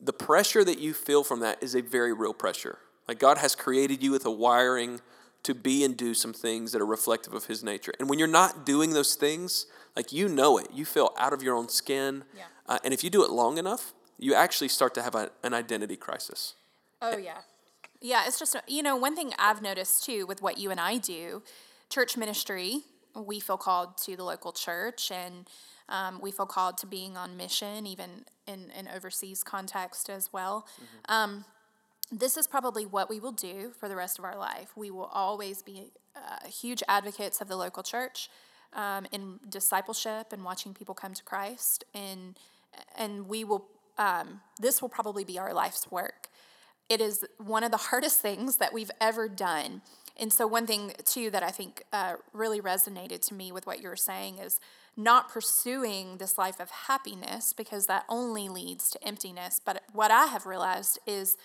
the 0.00 0.12
pressure 0.12 0.64
that 0.64 0.80
you 0.80 0.94
feel 0.94 1.22
from 1.22 1.38
that 1.40 1.62
is 1.62 1.76
a 1.76 1.80
very 1.80 2.12
real 2.12 2.34
pressure. 2.34 2.78
Like 3.06 3.20
God 3.20 3.38
has 3.38 3.54
created 3.54 4.02
you 4.02 4.10
with 4.10 4.26
a 4.26 4.32
wiring 4.32 5.00
to 5.44 5.54
be 5.54 5.84
and 5.84 5.96
do 5.96 6.12
some 6.12 6.32
things 6.32 6.72
that 6.72 6.82
are 6.82 6.86
reflective 6.86 7.32
of 7.32 7.44
his 7.44 7.62
nature. 7.62 7.92
And 8.00 8.10
when 8.10 8.18
you're 8.18 8.26
not 8.26 8.66
doing 8.66 8.94
those 8.94 9.14
things, 9.14 9.66
like 9.96 10.12
you 10.12 10.28
know 10.28 10.58
it, 10.58 10.68
you 10.72 10.84
feel 10.84 11.12
out 11.18 11.32
of 11.32 11.42
your 11.42 11.56
own 11.56 11.68
skin. 11.68 12.24
Yeah. 12.36 12.44
Uh, 12.68 12.78
and 12.84 12.92
if 12.92 13.02
you 13.02 13.10
do 13.10 13.24
it 13.24 13.30
long 13.30 13.58
enough, 13.58 13.94
you 14.18 14.34
actually 14.34 14.68
start 14.68 14.94
to 14.94 15.02
have 15.02 15.14
a, 15.14 15.30
an 15.42 15.54
identity 15.54 15.96
crisis. 15.96 16.54
Oh, 17.00 17.16
yeah. 17.16 17.38
Yeah, 18.00 18.24
it's 18.26 18.38
just, 18.38 18.56
you 18.68 18.82
know, 18.82 18.96
one 18.96 19.16
thing 19.16 19.32
I've 19.38 19.62
noticed 19.62 20.04
too 20.04 20.26
with 20.26 20.42
what 20.42 20.58
you 20.58 20.70
and 20.70 20.78
I 20.78 20.98
do, 20.98 21.42
church 21.88 22.16
ministry, 22.16 22.80
we 23.14 23.40
feel 23.40 23.56
called 23.56 23.96
to 23.98 24.16
the 24.16 24.24
local 24.24 24.52
church 24.52 25.10
and 25.10 25.48
um, 25.88 26.20
we 26.20 26.30
feel 26.30 26.46
called 26.46 26.76
to 26.78 26.86
being 26.86 27.16
on 27.16 27.36
mission, 27.36 27.86
even 27.86 28.24
in 28.46 28.70
an 28.76 28.88
overseas 28.94 29.42
context 29.42 30.10
as 30.10 30.32
well. 30.32 30.66
Mm-hmm. 30.74 31.12
Um, 31.12 31.44
this 32.12 32.36
is 32.36 32.46
probably 32.46 32.84
what 32.84 33.08
we 33.08 33.18
will 33.18 33.32
do 33.32 33.72
for 33.78 33.88
the 33.88 33.96
rest 33.96 34.18
of 34.18 34.24
our 34.24 34.36
life. 34.36 34.72
We 34.76 34.90
will 34.90 35.10
always 35.12 35.62
be 35.62 35.92
uh, 36.14 36.46
huge 36.48 36.82
advocates 36.88 37.40
of 37.40 37.48
the 37.48 37.56
local 37.56 37.82
church 37.82 38.28
um, 38.76 39.06
in 39.10 39.40
discipleship 39.48 40.32
and 40.32 40.44
watching 40.44 40.74
people 40.74 40.94
come 40.94 41.14
to 41.14 41.24
Christ, 41.24 41.84
and 41.94 42.38
and 42.96 43.26
we 43.26 43.42
will. 43.42 43.66
Um, 43.98 44.42
this 44.60 44.82
will 44.82 44.90
probably 44.90 45.24
be 45.24 45.38
our 45.38 45.54
life's 45.54 45.90
work. 45.90 46.28
It 46.88 47.00
is 47.00 47.24
one 47.38 47.64
of 47.64 47.70
the 47.70 47.78
hardest 47.78 48.20
things 48.20 48.56
that 48.56 48.72
we've 48.72 48.90
ever 49.00 49.28
done. 49.28 49.80
And 50.18 50.32
so, 50.32 50.46
one 50.46 50.66
thing 50.66 50.92
too 51.04 51.30
that 51.30 51.42
I 51.42 51.50
think 51.50 51.82
uh, 51.92 52.14
really 52.32 52.60
resonated 52.60 53.26
to 53.28 53.34
me 53.34 53.52
with 53.52 53.66
what 53.66 53.82
you 53.82 53.88
were 53.88 53.96
saying 53.96 54.38
is 54.38 54.60
not 54.96 55.30
pursuing 55.30 56.16
this 56.18 56.38
life 56.38 56.58
of 56.58 56.70
happiness 56.70 57.52
because 57.52 57.86
that 57.86 58.04
only 58.08 58.48
leads 58.48 58.90
to 58.90 59.06
emptiness. 59.06 59.60
But 59.62 59.82
what 59.92 60.10
I 60.10 60.26
have 60.26 60.46
realized 60.46 60.98
is 61.06 61.36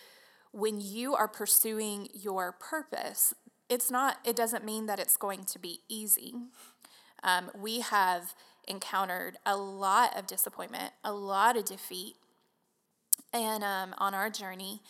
when 0.51 0.79
you 0.79 1.15
are 1.15 1.27
pursuing 1.27 2.07
your 2.13 2.53
purpose, 2.53 3.33
it's 3.69 3.91
not, 3.91 4.17
it 4.25 4.35
doesn't 4.35 4.65
mean 4.65 4.85
that 4.85 4.99
it's 4.99 5.17
going 5.17 5.43
to 5.45 5.59
be 5.59 5.79
easy. 5.89 6.33
Um, 7.23 7.51
we 7.57 7.81
have 7.81 8.33
encountered 8.67 9.37
a 9.45 9.55
lot 9.57 10.17
of 10.17 10.27
disappointment, 10.27 10.93
a 11.03 11.13
lot 11.13 11.57
of 11.57 11.65
defeat, 11.65 12.15
and 13.33 13.63
um, 13.63 13.95
on 13.97 14.13
our 14.13 14.29
journey, 14.29 14.81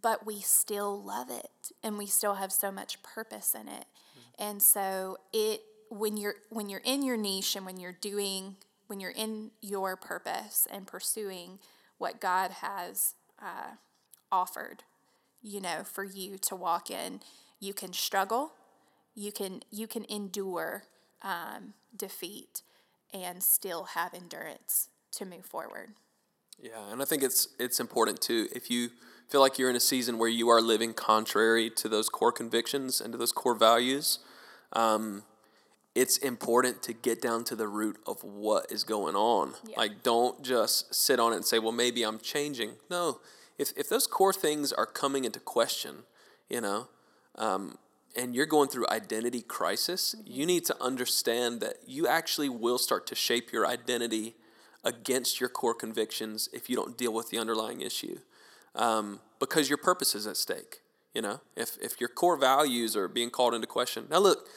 but 0.00 0.26
we 0.26 0.40
still 0.40 1.02
love 1.02 1.30
it 1.30 1.72
and 1.82 1.96
we 1.96 2.06
still 2.06 2.34
have 2.34 2.52
so 2.52 2.70
much 2.70 3.02
purpose 3.02 3.54
in 3.54 3.68
it. 3.68 3.86
Mm-hmm. 3.86 4.44
And 4.44 4.62
so 4.62 5.18
it 5.32 5.62
when 5.88 6.16
you're 6.16 6.34
when 6.50 6.68
you're 6.68 6.82
in 6.84 7.02
your 7.02 7.16
niche 7.16 7.56
and 7.56 7.64
when 7.64 7.78
you're 7.78 7.96
doing 8.00 8.56
when 8.88 9.00
you're 9.00 9.12
in 9.12 9.50
your 9.60 9.96
purpose 9.96 10.66
and 10.70 10.86
pursuing 10.86 11.58
what 11.98 12.20
God 12.20 12.50
has 12.50 13.14
uh, 13.40 13.74
offered 14.30 14.82
you 15.46 15.60
know, 15.60 15.84
for 15.84 16.02
you 16.02 16.38
to 16.38 16.56
walk 16.56 16.90
in. 16.90 17.20
You 17.60 17.72
can 17.72 17.92
struggle, 17.92 18.52
you 19.14 19.32
can 19.32 19.62
you 19.70 19.86
can 19.86 20.04
endure 20.08 20.84
um, 21.22 21.74
defeat, 21.96 22.62
and 23.12 23.42
still 23.42 23.84
have 23.94 24.14
endurance 24.14 24.88
to 25.12 25.24
move 25.24 25.44
forward. 25.44 25.90
Yeah, 26.58 26.90
and 26.90 27.02
I 27.02 27.04
think 27.04 27.22
it's 27.22 27.48
it's 27.58 27.80
important 27.80 28.20
too. 28.20 28.48
If 28.54 28.70
you 28.70 28.90
feel 29.28 29.40
like 29.40 29.58
you're 29.58 29.70
in 29.70 29.76
a 29.76 29.80
season 29.80 30.18
where 30.18 30.28
you 30.28 30.48
are 30.48 30.60
living 30.60 30.94
contrary 30.94 31.68
to 31.70 31.88
those 31.88 32.08
core 32.08 32.32
convictions 32.32 33.00
and 33.00 33.12
to 33.12 33.18
those 33.18 33.32
core 33.32 33.54
values, 33.54 34.20
um, 34.72 35.24
it's 35.94 36.16
important 36.18 36.82
to 36.84 36.92
get 36.92 37.20
down 37.20 37.44
to 37.44 37.56
the 37.56 37.68
root 37.68 37.98
of 38.06 38.22
what 38.22 38.70
is 38.70 38.84
going 38.84 39.16
on. 39.16 39.54
Yeah. 39.66 39.78
Like, 39.78 40.02
don't 40.02 40.42
just 40.42 40.94
sit 40.94 41.18
on 41.18 41.32
it 41.32 41.36
and 41.36 41.44
say, 41.44 41.58
"Well, 41.58 41.72
maybe 41.72 42.02
I'm 42.02 42.18
changing." 42.18 42.72
No, 42.90 43.20
if, 43.58 43.72
if 43.76 43.88
those 43.88 44.06
core 44.06 44.32
things 44.32 44.72
are 44.72 44.86
coming 44.86 45.24
into 45.24 45.40
question, 45.40 46.04
you 46.48 46.60
know, 46.60 46.88
um, 47.36 47.78
and 48.16 48.34
you're 48.34 48.46
going 48.46 48.68
through 48.68 48.86
identity 48.88 49.42
crisis, 49.42 50.14
mm-hmm. 50.18 50.32
you 50.32 50.46
need 50.46 50.64
to 50.66 50.82
understand 50.82 51.60
that 51.60 51.76
you 51.86 52.06
actually 52.06 52.48
will 52.48 52.78
start 52.78 53.06
to 53.08 53.14
shape 53.14 53.52
your 53.52 53.66
identity 53.66 54.36
against 54.84 55.40
your 55.40 55.48
core 55.48 55.74
convictions 55.74 56.48
if 56.52 56.70
you 56.70 56.76
don't 56.76 56.96
deal 56.96 57.12
with 57.12 57.30
the 57.30 57.38
underlying 57.38 57.80
issue. 57.80 58.18
Um, 58.74 59.20
because 59.38 59.68
your 59.68 59.78
purpose 59.78 60.14
is 60.14 60.26
at 60.26 60.36
stake. 60.36 60.80
You 61.14 61.22
know, 61.22 61.40
if, 61.56 61.78
if 61.80 61.98
your 61.98 62.10
core 62.10 62.36
values 62.36 62.94
are 62.94 63.08
being 63.08 63.30
called 63.30 63.54
into 63.54 63.66
question. 63.66 64.06
Now, 64.10 64.18
look, 64.18 64.48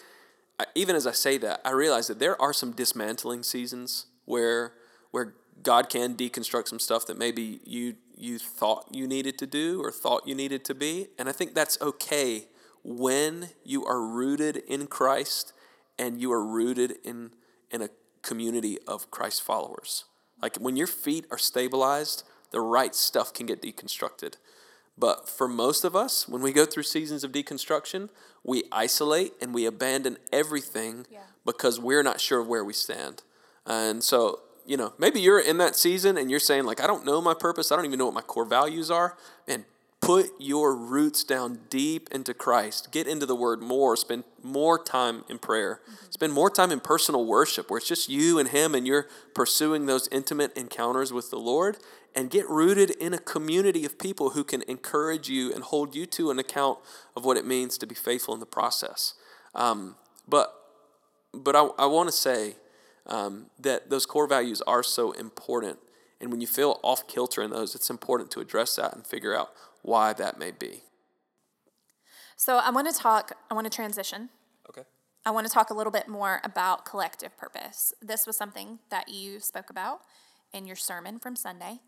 I, 0.60 0.66
even 0.76 0.96
as 0.98 1.08
I 1.08 1.14
say 1.14 1.38
that, 1.38 1.62
I 1.64 1.72
realize 1.72 2.08
that 2.08 2.20
there 2.20 2.40
are 2.42 2.52
some 2.52 2.74
dismantling 2.74 3.44
seasons 3.44 4.08
where 4.26 4.74
where 5.12 5.36
God 5.64 5.90
can 5.90 6.16
deconstruct 6.16 6.68
some 6.68 6.80
stuff 6.80 7.08
that 7.08 7.18
maybe 7.18 7.62
you 7.66 7.96
you 8.16 8.38
thought 8.38 8.88
you 8.92 9.08
needed 9.08 9.38
to 9.40 9.48
do 9.48 9.82
or 9.82 9.90
thought 9.90 10.28
you 10.28 10.36
needed 10.36 10.66
to 10.66 10.76
be. 10.76 11.08
And 11.18 11.30
I 11.30 11.32
think 11.32 11.56
that's 11.56 11.82
okay 11.82 12.49
when 12.84 13.50
you 13.64 13.86
are 13.86 14.02
rooted 14.02 14.58
in 14.58 14.88
Christ 14.88 15.54
and 15.98 16.20
you 16.20 16.32
are 16.32 16.44
rooted 16.44 16.96
in, 17.04 17.32
in 17.72 17.82
a 17.82 17.90
community 18.22 18.78
of 18.88 19.12
Christ 19.12 19.42
followers. 19.42 20.06
Like 20.42 20.58
when 20.58 20.76
your 20.76 20.88
feet 20.88 21.26
are 21.32 21.38
stabilized, 21.38 22.24
the 22.52 22.62
right 22.62 22.96
stuff 22.96 23.34
can 23.34 23.46
get 23.46 23.62
deconstructed. 23.62 24.36
But 24.98 25.30
for 25.30 25.48
most 25.48 25.84
of 25.84 25.96
us, 25.96 26.28
when 26.28 26.42
we 26.42 26.52
go 26.52 26.66
through 26.66 26.84
seasons 26.84 27.24
of 27.24 27.32
deconstruction, 27.32 28.10
we 28.44 28.64
isolate 28.72 29.34
and 29.42 29.54
we 29.54 29.66
abandon 29.66 30.18
everything 30.32 31.06
yeah. 31.10 31.20
because 31.46 31.80
we're 31.80 32.04
not 32.04 32.20
sure 32.20 32.44
where 32.44 32.64
we 32.64 32.74
stand. 32.74 33.24
And 33.66 34.04
so 34.04 34.42
you 34.70 34.78
know, 34.78 34.94
maybe 35.00 35.20
you're 35.20 35.40
in 35.40 35.58
that 35.58 35.76
season 35.76 36.16
and 36.16 36.30
you're 36.30 36.40
saying, 36.40 36.64
like, 36.64 36.80
I 36.80 36.86
don't 36.86 37.04
know 37.04 37.20
my 37.22 37.34
purpose. 37.34 37.72
I 37.72 37.76
don't 37.76 37.86
even 37.86 37.98
know 37.98 38.06
what 38.06 38.14
my 38.14 38.22
core 38.22 38.46
values 38.46 38.92
are. 38.92 39.18
Man, 39.48 39.66
put 40.10 40.32
your 40.40 40.76
roots 40.76 41.24
down 41.24 41.60
deep 41.70 42.10
into 42.12 42.34
Christ. 42.34 42.92
Get 42.92 43.06
into 43.06 43.28
the 43.28 43.36
Word 43.36 43.62
more. 43.62 43.96
Spend 43.96 44.24
more 44.42 44.84
time 44.84 45.24
in 45.30 45.38
prayer. 45.38 45.82
Mm-hmm. 45.84 46.06
Spend 46.10 46.34
more 46.34 46.50
time 46.50 46.72
in 46.72 46.80
personal 46.80 47.28
worship 47.28 47.70
where 47.70 47.78
it's 47.78 47.88
just 47.88 48.10
you 48.10 48.40
and 48.40 48.50
Him 48.50 48.74
and 48.74 48.88
you're 48.88 49.06
pursuing 49.36 49.86
those 49.86 50.10
intimate 50.12 50.58
encounters 50.58 51.14
with 51.14 51.30
the 51.30 51.38
Lord. 51.38 51.78
And 52.16 52.32
get 52.32 52.50
rooted 52.50 52.90
in 52.90 53.14
a 53.14 53.20
community 53.20 53.86
of 53.86 54.00
people 54.00 54.32
who 54.32 54.44
can 54.44 54.64
encourage 54.64 55.30
you 55.30 55.54
and 55.54 55.64
hold 55.64 55.94
you 55.94 56.08
to 56.08 56.32
an 56.32 56.40
account 56.40 56.80
of 57.16 57.24
what 57.24 57.38
it 57.38 57.46
means 57.46 57.78
to 57.78 57.86
be 57.86 57.94
faithful 57.94 58.34
in 58.34 58.40
the 58.40 58.48
process. 58.48 59.14
Um, 59.54 59.96
but 60.28 60.56
but 61.36 61.56
I, 61.56 61.70
I 61.78 61.86
want 61.86 62.10
to 62.10 62.16
say, 62.16 62.56
um, 63.06 63.52
that 63.60 63.92
those 63.92 64.08
core 64.08 64.26
values 64.26 64.64
are 64.64 64.82
so 64.82 65.12
important. 65.12 65.78
And 66.20 66.32
when 66.32 66.42
you 66.42 66.48
feel 66.48 66.80
off 66.82 67.08
kilter 67.08 67.44
in 67.44 67.52
those, 67.52 67.76
it's 67.76 67.92
important 67.92 68.32
to 68.32 68.40
address 68.40 68.76
that 68.78 68.96
and 68.96 69.06
figure 69.06 69.36
out 69.36 69.52
why 69.82 70.14
that 70.14 70.38
may 70.40 70.52
be. 70.52 70.84
So 72.36 72.58
I 72.58 72.70
want 72.70 72.90
to 72.90 72.98
talk, 72.98 73.34
I 73.50 73.54
want 73.54 73.66
to 73.66 73.76
transition. 73.76 74.30
Okay. 74.70 74.84
I 75.26 75.32
want 75.32 75.46
to 75.46 75.54
talk 75.54 75.70
a 75.70 75.74
little 75.74 75.92
bit 75.92 76.08
more 76.08 76.40
about 76.44 76.86
collective 76.86 77.38
purpose. 77.38 77.94
This 78.02 78.26
was 78.26 78.38
something 78.38 78.80
that 78.90 79.10
you 79.10 79.40
spoke 79.40 79.70
about 79.70 80.02
in 80.54 80.66
your 80.66 80.76
sermon 80.76 81.20
from 81.20 81.36
Sunday. 81.36 81.80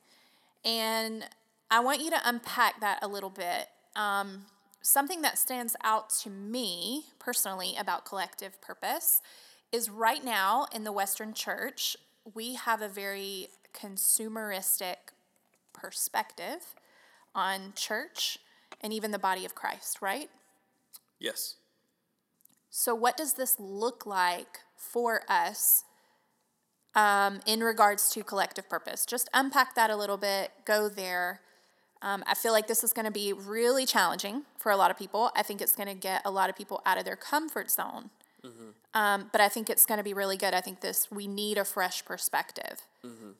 And 0.65 1.23
I 1.69 1.79
want 1.79 2.01
you 2.01 2.09
to 2.09 2.19
unpack 2.25 2.81
that 2.81 2.99
a 3.01 3.07
little 3.07 3.29
bit. 3.29 3.67
Um, 3.95 4.45
something 4.81 5.21
that 5.21 5.37
stands 5.37 5.75
out 5.83 6.09
to 6.21 6.29
me 6.29 7.05
personally 7.17 7.75
about 7.79 8.05
collective 8.05 8.61
purpose 8.61 9.21
is 9.71 9.89
right 9.89 10.23
now 10.23 10.67
in 10.73 10.83
the 10.83 10.91
Western 10.91 11.33
church, 11.33 11.95
we 12.33 12.55
have 12.55 12.81
a 12.81 12.89
very 12.89 13.47
consumeristic 13.73 14.97
perspective 15.73 16.75
on 17.35 17.73
church 17.75 18.37
and 18.81 18.91
even 18.93 19.11
the 19.11 19.19
body 19.19 19.45
of 19.45 19.55
Christ, 19.55 20.01
right? 20.01 20.29
Yes. 21.19 21.55
So, 22.69 22.95
what 22.95 23.17
does 23.17 23.33
this 23.33 23.57
look 23.59 24.05
like 24.05 24.59
for 24.75 25.21
us 25.27 25.83
um, 26.95 27.41
in 27.45 27.61
regards 27.61 28.09
to 28.11 28.23
collective 28.23 28.69
purpose? 28.69 29.05
Just 29.05 29.29
unpack 29.33 29.75
that 29.75 29.89
a 29.89 29.95
little 29.95 30.17
bit, 30.17 30.51
go 30.65 30.89
there. 30.89 31.41
Um, 32.01 32.23
I 32.25 32.33
feel 32.33 32.51
like 32.51 32.67
this 32.67 32.83
is 32.83 32.93
going 32.93 33.05
to 33.05 33.11
be 33.11 33.31
really 33.31 33.85
challenging 33.85 34.43
for 34.57 34.71
a 34.71 34.77
lot 34.77 34.89
of 34.89 34.97
people. 34.97 35.29
I 35.35 35.43
think 35.43 35.61
it's 35.61 35.75
going 35.75 35.89
to 35.89 35.93
get 35.93 36.23
a 36.25 36.31
lot 36.31 36.49
of 36.49 36.55
people 36.55 36.81
out 36.85 36.97
of 36.97 37.05
their 37.05 37.15
comfort 37.15 37.69
zone 37.69 38.09
Mm-hmm. 38.45 38.69
Um, 38.93 39.29
but 39.31 39.41
I 39.41 39.49
think 39.49 39.69
it's 39.69 39.85
going 39.85 39.99
to 39.99 40.03
be 40.03 40.13
really 40.13 40.37
good. 40.37 40.53
I 40.53 40.61
think 40.61 40.81
this 40.81 41.09
we 41.11 41.27
need 41.27 41.57
a 41.57 41.65
fresh 41.65 42.03
perspective. 42.03 42.81
Mm-hmm. 43.05 43.31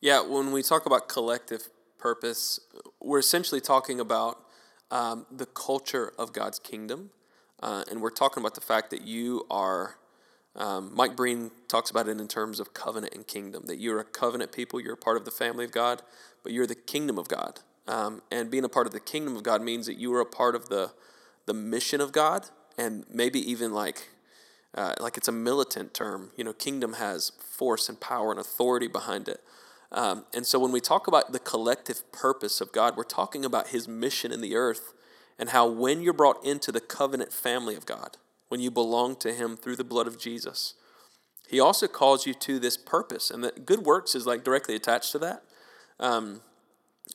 Yeah, 0.00 0.22
when 0.22 0.52
we 0.52 0.62
talk 0.62 0.86
about 0.86 1.08
collective 1.08 1.68
purpose, 1.98 2.60
we're 3.00 3.18
essentially 3.18 3.60
talking 3.60 4.00
about 4.00 4.38
um, 4.90 5.26
the 5.30 5.46
culture 5.46 6.12
of 6.18 6.32
God's 6.32 6.58
kingdom, 6.58 7.10
uh, 7.62 7.84
and 7.90 8.00
we're 8.00 8.10
talking 8.10 8.42
about 8.42 8.54
the 8.54 8.60
fact 8.60 8.90
that 8.90 9.02
you 9.02 9.46
are. 9.50 9.96
Um, 10.54 10.92
Mike 10.94 11.16
Breen 11.16 11.50
talks 11.68 11.90
about 11.90 12.08
it 12.08 12.18
in 12.18 12.28
terms 12.28 12.60
of 12.60 12.72
covenant 12.72 13.14
and 13.14 13.26
kingdom. 13.26 13.64
That 13.66 13.78
you're 13.78 14.00
a 14.00 14.04
covenant 14.04 14.52
people, 14.52 14.80
you're 14.80 14.94
a 14.94 14.96
part 14.96 15.18
of 15.18 15.26
the 15.26 15.30
family 15.30 15.66
of 15.66 15.72
God, 15.72 16.00
but 16.42 16.52
you're 16.52 16.66
the 16.66 16.74
kingdom 16.74 17.18
of 17.18 17.28
God. 17.28 17.60
Um, 17.86 18.22
and 18.30 18.50
being 18.50 18.64
a 18.64 18.68
part 18.68 18.86
of 18.86 18.92
the 18.92 19.00
kingdom 19.00 19.36
of 19.36 19.42
God 19.42 19.62
means 19.62 19.86
that 19.86 19.98
you 19.98 20.12
are 20.14 20.20
a 20.20 20.26
part 20.26 20.54
of 20.54 20.68
the 20.68 20.92
the 21.46 21.54
mission 21.54 22.00
of 22.00 22.12
God, 22.12 22.46
and 22.76 23.04
maybe 23.08 23.38
even 23.38 23.72
like 23.72 24.08
uh, 24.74 24.94
like 25.00 25.16
it's 25.16 25.28
a 25.28 25.32
militant 25.32 25.94
term. 25.94 26.30
You 26.36 26.44
know, 26.44 26.52
kingdom 26.52 26.94
has 26.94 27.32
force 27.38 27.88
and 27.88 28.00
power 28.00 28.30
and 28.30 28.40
authority 28.40 28.88
behind 28.88 29.28
it. 29.28 29.40
Um, 29.92 30.24
and 30.34 30.46
so 30.46 30.58
when 30.58 30.72
we 30.72 30.80
talk 30.80 31.06
about 31.06 31.32
the 31.32 31.38
collective 31.38 32.10
purpose 32.12 32.60
of 32.60 32.72
God, 32.72 32.96
we're 32.96 33.04
talking 33.04 33.44
about 33.44 33.68
His 33.68 33.86
mission 33.86 34.32
in 34.32 34.40
the 34.40 34.56
earth, 34.56 34.92
and 35.38 35.50
how 35.50 35.66
when 35.66 36.02
you're 36.02 36.12
brought 36.12 36.44
into 36.44 36.72
the 36.72 36.80
covenant 36.80 37.32
family 37.32 37.76
of 37.76 37.86
God, 37.86 38.16
when 38.48 38.60
you 38.60 38.70
belong 38.70 39.16
to 39.16 39.32
Him 39.32 39.56
through 39.56 39.76
the 39.76 39.84
blood 39.84 40.06
of 40.06 40.18
Jesus, 40.18 40.74
He 41.48 41.60
also 41.60 41.86
calls 41.86 42.26
you 42.26 42.34
to 42.34 42.58
this 42.58 42.76
purpose, 42.76 43.30
and 43.30 43.44
that 43.44 43.66
good 43.66 43.80
works 43.80 44.14
is 44.14 44.26
like 44.26 44.44
directly 44.44 44.74
attached 44.74 45.12
to 45.12 45.18
that. 45.20 45.42
Um, 46.00 46.40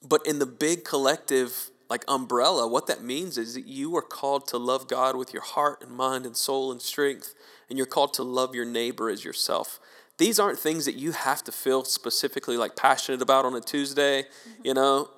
but 0.07 0.25
in 0.25 0.39
the 0.39 0.45
big 0.45 0.84
collective 0.86 1.69
like 1.89 2.05
umbrella, 2.07 2.65
what 2.69 2.88
that 2.88 3.03
means 3.03 3.38
is 3.38 3.53
that 3.53 3.67
you 3.67 3.93
are 3.97 4.01
called 4.01 4.47
to 4.47 4.57
love 4.57 4.88
God 4.88 5.17
with 5.17 5.34
your 5.34 5.43
heart 5.43 5.84
and 5.84 5.91
mind 5.91 6.25
and 6.25 6.38
soul 6.38 6.71
and 6.71 6.81
strength, 6.81 7.36
and 7.69 7.77
you're 7.77 7.86
called 7.86 8.13
to 8.13 8.23
love 8.23 8.55
your 8.55 8.63
neighbor 8.63 9.10
as 9.10 9.25
yourself. 9.25 9.77
These 10.21 10.39
aren't 10.39 10.60
things 10.60 10.86
that 10.86 10.93
you 10.93 11.13
have 11.13 11.43
to 11.45 11.51
feel 11.51 11.84
specifically 11.84 12.55
like 12.55 12.75
passionate 12.75 13.23
about 13.23 13.43
on 13.43 13.55
a 13.55 13.60
Tuesday. 13.60 14.21
Mm-hmm. 14.21 14.67
You 14.67 14.73
know, 14.75 15.10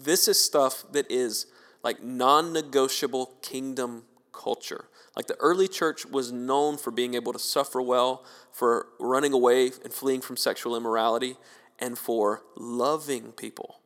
this 0.00 0.26
is 0.26 0.42
stuff 0.42 0.90
that 0.92 1.10
is 1.10 1.44
like 1.82 2.02
non 2.02 2.50
negotiable 2.50 3.34
kingdom 3.42 4.04
culture. 4.32 4.86
Like 5.14 5.26
the 5.26 5.36
early 5.36 5.68
church 5.68 6.06
was 6.06 6.32
known 6.32 6.78
for 6.78 6.90
being 6.90 7.12
able 7.12 7.34
to 7.34 7.38
suffer 7.38 7.82
well, 7.82 8.24
for 8.50 8.86
running 8.98 9.34
away 9.34 9.66
and 9.84 9.92
fleeing 9.92 10.22
from 10.22 10.38
sexual 10.38 10.78
immorality, 10.78 11.36
and 11.78 11.98
for 11.98 12.42
loving 12.56 13.32
people 13.32 13.82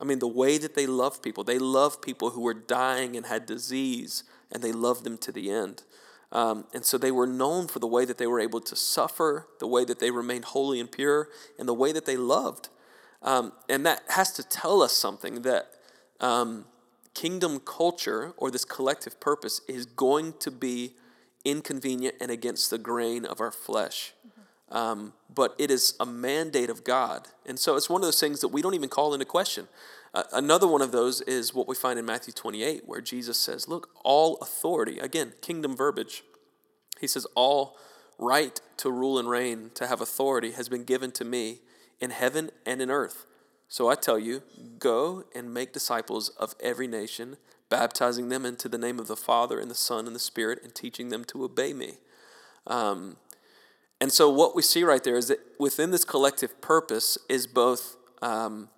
I 0.00 0.04
mean, 0.04 0.18
the 0.18 0.28
way 0.28 0.56
that 0.56 0.74
they 0.74 0.86
love 0.86 1.20
people, 1.20 1.44
they 1.44 1.58
love 1.58 2.00
people 2.00 2.30
who 2.30 2.40
were 2.40 2.54
dying 2.54 3.16
and 3.16 3.26
had 3.26 3.44
disease, 3.44 4.24
and 4.50 4.62
they 4.62 4.72
loved 4.72 5.04
them 5.04 5.18
to 5.18 5.30
the 5.30 5.50
end. 5.50 5.82
Um, 6.32 6.64
and 6.72 6.84
so 6.84 6.96
they 6.96 7.10
were 7.10 7.26
known 7.26 7.66
for 7.66 7.80
the 7.80 7.86
way 7.86 8.04
that 8.04 8.18
they 8.18 8.26
were 8.26 8.40
able 8.40 8.60
to 8.60 8.76
suffer, 8.76 9.48
the 9.58 9.66
way 9.66 9.84
that 9.84 9.98
they 9.98 10.10
remained 10.10 10.46
holy 10.46 10.78
and 10.78 10.90
pure, 10.90 11.28
and 11.58 11.68
the 11.68 11.74
way 11.74 11.92
that 11.92 12.06
they 12.06 12.16
loved. 12.16 12.68
Um, 13.22 13.52
and 13.68 13.84
that 13.84 14.02
has 14.08 14.32
to 14.32 14.42
tell 14.42 14.82
us 14.82 14.92
something 14.92 15.42
that 15.42 15.72
um, 16.20 16.66
kingdom 17.14 17.60
culture 17.60 18.32
or 18.36 18.50
this 18.50 18.64
collective 18.64 19.20
purpose 19.20 19.60
is 19.68 19.86
going 19.86 20.34
to 20.40 20.50
be 20.50 20.94
inconvenient 21.44 22.14
and 22.20 22.30
against 22.30 22.70
the 22.70 22.78
grain 22.78 23.24
of 23.24 23.40
our 23.40 23.50
flesh. 23.50 24.12
Um, 24.70 25.14
but 25.34 25.54
it 25.58 25.70
is 25.70 25.94
a 25.98 26.06
mandate 26.06 26.70
of 26.70 26.84
God. 26.84 27.26
And 27.44 27.58
so 27.58 27.76
it's 27.76 27.90
one 27.90 28.02
of 28.02 28.06
those 28.06 28.20
things 28.20 28.40
that 28.40 28.48
we 28.48 28.62
don't 28.62 28.74
even 28.74 28.88
call 28.88 29.14
into 29.14 29.26
question. 29.26 29.66
Another 30.12 30.66
one 30.66 30.82
of 30.82 30.90
those 30.90 31.20
is 31.20 31.54
what 31.54 31.68
we 31.68 31.76
find 31.76 31.98
in 31.98 32.04
Matthew 32.04 32.32
28, 32.32 32.82
where 32.84 33.00
Jesus 33.00 33.38
says, 33.38 33.68
Look, 33.68 33.90
all 34.02 34.38
authority, 34.42 34.98
again, 34.98 35.34
kingdom 35.40 35.76
verbiage. 35.76 36.24
He 37.00 37.06
says, 37.06 37.26
All 37.36 37.76
right 38.18 38.60
to 38.78 38.90
rule 38.90 39.18
and 39.18 39.30
reign, 39.30 39.70
to 39.74 39.86
have 39.86 40.00
authority, 40.00 40.52
has 40.52 40.68
been 40.68 40.84
given 40.84 41.12
to 41.12 41.24
me 41.24 41.60
in 42.00 42.10
heaven 42.10 42.50
and 42.66 42.82
in 42.82 42.90
earth. 42.90 43.26
So 43.68 43.88
I 43.88 43.94
tell 43.94 44.18
you, 44.18 44.42
go 44.80 45.24
and 45.32 45.54
make 45.54 45.72
disciples 45.72 46.30
of 46.30 46.56
every 46.58 46.88
nation, 46.88 47.36
baptizing 47.68 48.28
them 48.30 48.44
into 48.44 48.68
the 48.68 48.78
name 48.78 48.98
of 48.98 49.06
the 49.06 49.16
Father 49.16 49.60
and 49.60 49.70
the 49.70 49.76
Son 49.76 50.08
and 50.08 50.16
the 50.16 50.20
Spirit, 50.20 50.58
and 50.64 50.74
teaching 50.74 51.10
them 51.10 51.24
to 51.26 51.44
obey 51.44 51.72
me. 51.72 51.98
Um, 52.66 53.16
and 54.00 54.10
so, 54.10 54.28
what 54.28 54.56
we 54.56 54.62
see 54.62 54.82
right 54.82 55.04
there 55.04 55.16
is 55.16 55.28
that 55.28 55.38
within 55.60 55.92
this 55.92 56.04
collective 56.04 56.60
purpose 56.60 57.16
is 57.28 57.46
both 57.46 57.96
um, 58.22 58.70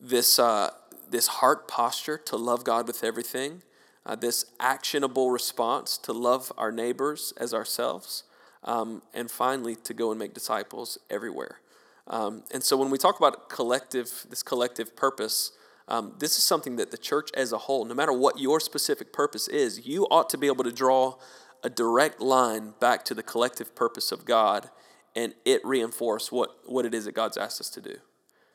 this, 0.00 0.38
uh, 0.38 0.70
this 1.10 1.26
heart 1.26 1.68
posture 1.68 2.18
to 2.26 2.36
love 2.36 2.64
God 2.64 2.86
with 2.86 3.02
everything, 3.02 3.62
uh, 4.06 4.14
this 4.14 4.46
actionable 4.60 5.30
response 5.30 5.98
to 5.98 6.12
love 6.12 6.52
our 6.56 6.72
neighbors 6.72 7.32
as 7.36 7.52
ourselves, 7.52 8.24
um, 8.64 9.02
and 9.12 9.30
finally 9.30 9.76
to 9.76 9.94
go 9.94 10.10
and 10.10 10.18
make 10.18 10.34
disciples 10.34 10.98
everywhere. 11.10 11.60
Um, 12.06 12.42
and 12.52 12.62
so, 12.62 12.76
when 12.76 12.90
we 12.90 12.96
talk 12.96 13.18
about 13.18 13.50
collective, 13.50 14.26
this 14.30 14.42
collective 14.42 14.96
purpose, 14.96 15.52
um, 15.88 16.14
this 16.18 16.38
is 16.38 16.44
something 16.44 16.76
that 16.76 16.90
the 16.90 16.98
church 16.98 17.30
as 17.34 17.52
a 17.52 17.58
whole, 17.58 17.84
no 17.84 17.94
matter 17.94 18.12
what 18.12 18.38
your 18.38 18.60
specific 18.60 19.12
purpose 19.12 19.46
is, 19.48 19.86
you 19.86 20.04
ought 20.10 20.30
to 20.30 20.38
be 20.38 20.46
able 20.46 20.64
to 20.64 20.72
draw 20.72 21.16
a 21.62 21.70
direct 21.70 22.20
line 22.20 22.74
back 22.80 23.04
to 23.06 23.14
the 23.14 23.22
collective 23.22 23.74
purpose 23.74 24.12
of 24.12 24.24
God 24.24 24.70
and 25.16 25.34
it 25.44 25.64
reinforce 25.64 26.30
what, 26.30 26.50
what 26.66 26.86
it 26.86 26.94
is 26.94 27.06
that 27.06 27.12
God's 27.12 27.36
asked 27.36 27.60
us 27.60 27.70
to 27.70 27.80
do. 27.80 27.96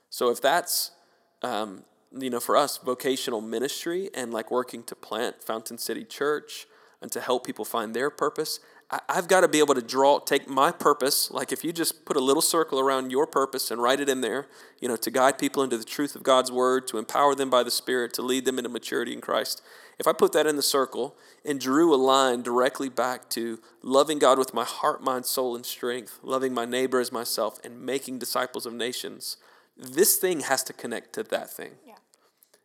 So 0.10 0.30
if 0.30 0.42
that's, 0.42 0.92
um, 1.44 1.84
you 2.18 2.30
know, 2.30 2.40
for 2.40 2.56
us, 2.56 2.78
vocational 2.78 3.42
ministry 3.42 4.10
and 4.14 4.32
like 4.32 4.52
working 4.52 4.84
to 4.84 4.96
plant 4.96 5.44
Fountain 5.44 5.78
City 5.78 6.04
Church 6.04 6.68
and 7.02 7.12
to 7.12 7.20
help 7.20 7.46
people 7.46 7.66
find 7.66 7.94
their 7.94 8.10
purpose, 8.10 8.60
I've 9.10 9.28
got 9.28 9.42
to 9.42 9.48
be 9.48 9.60
able 9.60 9.76
to 9.76 9.82
draw, 9.82 10.20
take 10.20 10.48
my 10.48 10.72
purpose. 10.72 11.32
Like 11.32 11.52
if 11.52 11.64
you 11.64 11.74
just 11.74 12.06
put 12.06 12.16
a 12.16 12.20
little 12.20 12.42
circle 12.42 12.80
around 12.80 13.12
your 13.12 13.26
purpose 13.26 13.72
and 13.72 13.82
write 13.82 14.00
it 14.00 14.10
in 14.10 14.22
there, 14.22 14.48
you 14.80 14.88
know, 14.88 14.96
to 14.98 15.10
guide 15.10 15.38
people 15.38 15.64
into 15.64 15.78
the 15.78 15.84
truth 15.84 16.16
of 16.16 16.24
God's 16.24 16.52
word, 16.52 16.88
to 16.88 16.98
empower 16.98 17.34
them 17.34 17.50
by 17.50 17.64
the 17.64 17.72
Spirit, 17.72 18.14
to 18.14 18.22
lead 18.22 18.46
them 18.46 18.58
into 18.58 18.70
maturity 18.70 19.14
in 19.14 19.22
Christ. 19.22 19.62
If 19.98 20.08
I 20.08 20.14
put 20.14 20.34
that 20.34 20.48
in 20.48 20.58
the 20.58 20.62
circle 20.62 21.16
and 21.46 21.60
drew 21.60 21.94
a 21.94 21.98
line 21.98 22.42
directly 22.42 22.90
back 22.90 23.30
to 23.32 23.60
loving 23.82 24.20
God 24.20 24.38
with 24.38 24.54
my 24.54 24.66
heart, 24.66 25.04
mind, 25.04 25.26
soul, 25.26 25.56
and 25.56 25.66
strength, 25.66 26.20
loving 26.22 26.54
my 26.54 26.66
neighbor 26.66 27.00
as 27.00 27.12
myself, 27.12 27.60
and 27.64 27.82
making 27.82 28.20
disciples 28.20 28.66
of 28.66 28.74
nations, 28.74 29.38
this 29.78 30.18
thing 30.18 30.42
has 30.42 30.64
to 30.64 30.74
connect 30.74 31.14
to 31.14 31.24
that 31.24 31.50
thing. 31.50 31.72
Yeah. 31.86 31.96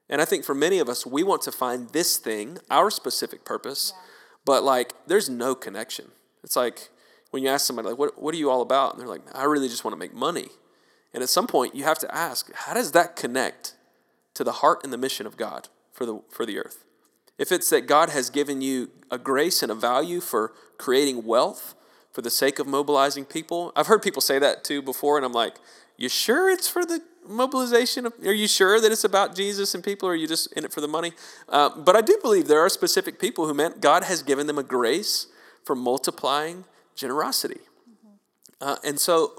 And 0.09 0.23
I 0.23 0.25
think 0.25 0.44
for 0.44 0.55
many 0.55 0.79
of 0.79 0.88
us, 0.88 1.05
we 1.05 1.23
want 1.23 1.42
to 1.42 1.53
find 1.53 1.90
this 1.90 2.16
thing, 2.16 2.59
our 2.71 2.90
specific 2.90 3.44
purpose, 3.44 3.92
yeah. 3.94 4.03
but 4.44 4.62
like 4.62 4.92
there's 5.07 5.29
no 5.29 5.55
connection. 5.55 6.07
It's 6.42 6.57
like 6.57 6.88
when 7.31 7.42
you 7.42 7.49
ask 7.49 7.66
somebody, 7.66 7.88
like, 7.88 7.99
what, 7.99 8.21
what 8.21 8.35
are 8.35 8.38
you 8.38 8.51
all 8.51 8.62
about? 8.62 8.92
And 8.92 9.01
they're 9.01 9.09
like, 9.09 9.23
I 9.35 9.44
really 9.44 9.68
just 9.68 9.85
want 9.85 9.92
to 9.92 9.99
make 9.99 10.14
money. 10.14 10.49
And 11.12 11.23
at 11.23 11.29
some 11.29 11.47
point, 11.47 11.75
you 11.75 11.85
have 11.85 11.99
to 12.01 12.14
ask, 12.14 12.53
how 12.55 12.75
does 12.75 12.92
that 12.92 13.16
connect 13.16 13.75
to 14.35 14.44
the 14.44 14.53
heart 14.53 14.81
and 14.85 14.92
the 14.92 14.99
mission 14.99 15.27
of 15.27 15.37
God 15.37 15.68
for 15.92 16.07
the, 16.07 16.23
for 16.31 16.47
the 16.47 16.59
earth? 16.59 16.85
If 17.38 17.53
it's 17.53 17.71
that 17.71 17.87
God 17.87 18.11
has 18.11 18.31
given 18.31 18.62
you 18.62 18.90
a 19.11 19.18
grace 19.18 19.62
and 19.62 19.71
a 19.71 19.75
value 19.75 20.21
for 20.21 20.53
creating 20.77 21.25
wealth 21.25 21.75
for 22.12 22.23
the 22.23 22.31
sake 22.31 22.59
of 22.59 22.66
mobilizing 22.66 23.25
people, 23.25 23.73
I've 23.77 23.87
heard 23.87 24.03
people 24.03 24.23
say 24.23 24.38
that 24.38 24.64
too 24.64 24.83
before, 24.83 25.16
and 25.16 25.25
I'm 25.25 25.33
like, 25.33 25.57
you 25.98 26.08
sure 26.08 26.48
it's 26.48 26.68
for 26.68 26.87
the 26.87 27.02
mobilization? 27.28 28.06
Of, 28.06 28.14
are 28.24 28.32
you 28.32 28.48
sure 28.48 28.80
that 28.80 28.90
it's 28.90 29.04
about 29.04 29.34
Jesus 29.34 29.74
and 29.74 29.84
people, 29.84 30.08
or 30.08 30.12
are 30.12 30.16
you 30.16 30.26
just 30.26 30.50
in 30.52 30.64
it 30.64 30.72
for 30.72 30.80
the 30.80 30.88
money? 30.88 31.12
Uh, 31.48 31.70
but 31.76 31.96
I 31.96 32.00
do 32.00 32.18
believe 32.22 32.48
there 32.48 32.61
are 32.61 32.68
specific 32.68 33.18
people 33.18 33.46
who 33.46 33.52
meant 33.52 33.80
God 33.80 34.04
has 34.04 34.22
given 34.22 34.46
them 34.46 34.58
a 34.58 34.62
grace 34.62 35.26
for 35.64 35.74
multiplying 35.74 36.64
generosity. 36.94 37.61
Mm-hmm. 37.90 38.14
Uh, 38.61 38.76
and 38.84 38.98
so 38.98 39.32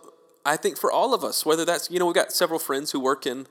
I 0.46 0.58
think 0.58 0.78
for 0.78 0.92
all 0.92 1.14
of 1.14 1.24
us, 1.24 1.46
whether 1.46 1.66
that's, 1.66 1.90
you 1.90 1.98
know, 1.98 2.06
we've 2.06 2.16
got 2.16 2.32
several 2.32 2.60
friends 2.60 2.92
who 2.92 3.00
work 3.00 3.26
in 3.26 3.48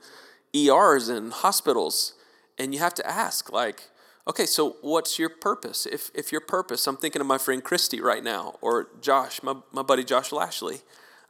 ERs 0.55 1.09
and 1.09 1.33
hospitals, 1.33 2.13
and 2.57 2.73
you 2.73 2.79
have 2.79 2.93
to 2.95 3.07
ask, 3.07 3.51
like, 3.51 3.89
okay, 4.27 4.45
so 4.45 4.77
what's 4.81 5.17
your 5.17 5.29
purpose? 5.29 5.85
If, 5.85 6.11
if 6.13 6.31
your 6.31 6.41
purpose, 6.41 6.85
I'm 6.87 6.97
thinking 6.97 7.21
of 7.21 7.27
my 7.27 7.37
friend 7.37 7.63
Christy 7.63 8.01
right 8.01 8.23
now, 8.23 8.55
or 8.61 8.89
Josh, 9.01 9.41
my, 9.41 9.55
my 9.71 9.81
buddy 9.81 10.03
Josh 10.03 10.31
Lashley. 10.31 10.81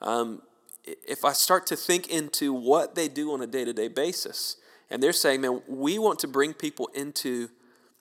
Um, 0.02 0.42
if 1.08 1.26
I 1.26 1.34
start 1.34 1.68
to 1.68 1.76
think 1.76 2.08
into 2.10 2.54
what 2.54 2.96
they 2.96 3.08
do 3.08 3.32
on 3.34 3.42
a 3.42 3.48
day 3.48 3.66
to 3.66 3.74
day 3.74 3.88
basis, 3.88 4.58
and 4.90 5.04
they're 5.04 5.14
saying, 5.14 5.42
man, 5.42 5.62
we 5.68 6.00
want 6.00 6.20
to 6.20 6.28
bring 6.28 6.54
people 6.54 6.90
into 6.94 7.50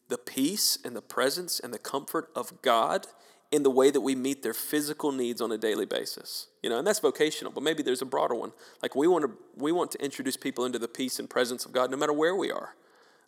the 0.09 0.19
peace 0.19 0.79
and 0.85 0.97
the 0.97 1.03
presence 1.03 1.61
and 1.61 1.73
the 1.73 1.79
comfort 1.79 2.31
of 2.35 2.63
God 2.63 3.07
in 3.51 3.63
the 3.63 3.71
way 3.71 3.91
that 3.91 4.01
we 4.01 4.15
meet 4.15 4.43
their 4.43 4.55
physical 4.55 5.13
needs 5.13 5.41
on 5.41 5.51
a 5.53 5.59
daily 5.59 5.87
basis. 5.87 6.49
You 6.63 6.71
know, 6.71 6.79
and 6.79 6.87
that's 6.87 7.01
vocational, 7.01 7.53
but 7.53 7.63
maybe 7.63 7.83
there's 7.83 8.03
a 8.03 8.07
broader 8.07 8.35
one. 8.35 8.53
Like 8.83 8.95
we 8.95 9.07
want 9.07 9.25
to 9.25 9.33
we 9.57 9.73
want 9.73 9.91
to 9.93 10.05
introduce 10.05 10.37
people 10.37 10.65
into 10.65 10.79
the 10.79 10.89
peace 10.89 11.19
and 11.19 11.29
presence 11.29 11.65
of 11.65 11.73
God 11.73 11.91
no 11.91 11.97
matter 11.97 12.13
where 12.13 12.37
we 12.37 12.51
are. 12.51 12.75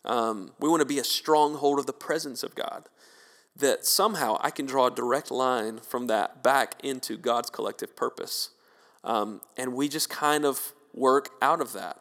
Um, 0.03 0.51
we 0.59 0.69
want 0.69 0.81
to 0.81 0.85
be 0.85 0.99
a 0.99 1.03
stronghold 1.03 1.79
of 1.79 1.85
the 1.85 1.93
presence 1.93 2.43
of 2.43 2.55
God. 2.55 2.89
That 3.55 3.85
somehow 3.85 4.37
I 4.41 4.49
can 4.49 4.65
draw 4.65 4.87
a 4.87 4.91
direct 4.91 5.29
line 5.29 5.79
from 5.79 6.07
that 6.07 6.41
back 6.41 6.75
into 6.83 7.17
God's 7.17 7.49
collective 7.49 7.95
purpose. 7.95 8.51
Um, 9.03 9.41
and 9.57 9.73
we 9.73 9.89
just 9.89 10.09
kind 10.09 10.45
of 10.45 10.73
work 10.93 11.29
out 11.41 11.61
of 11.61 11.73
that. 11.73 11.99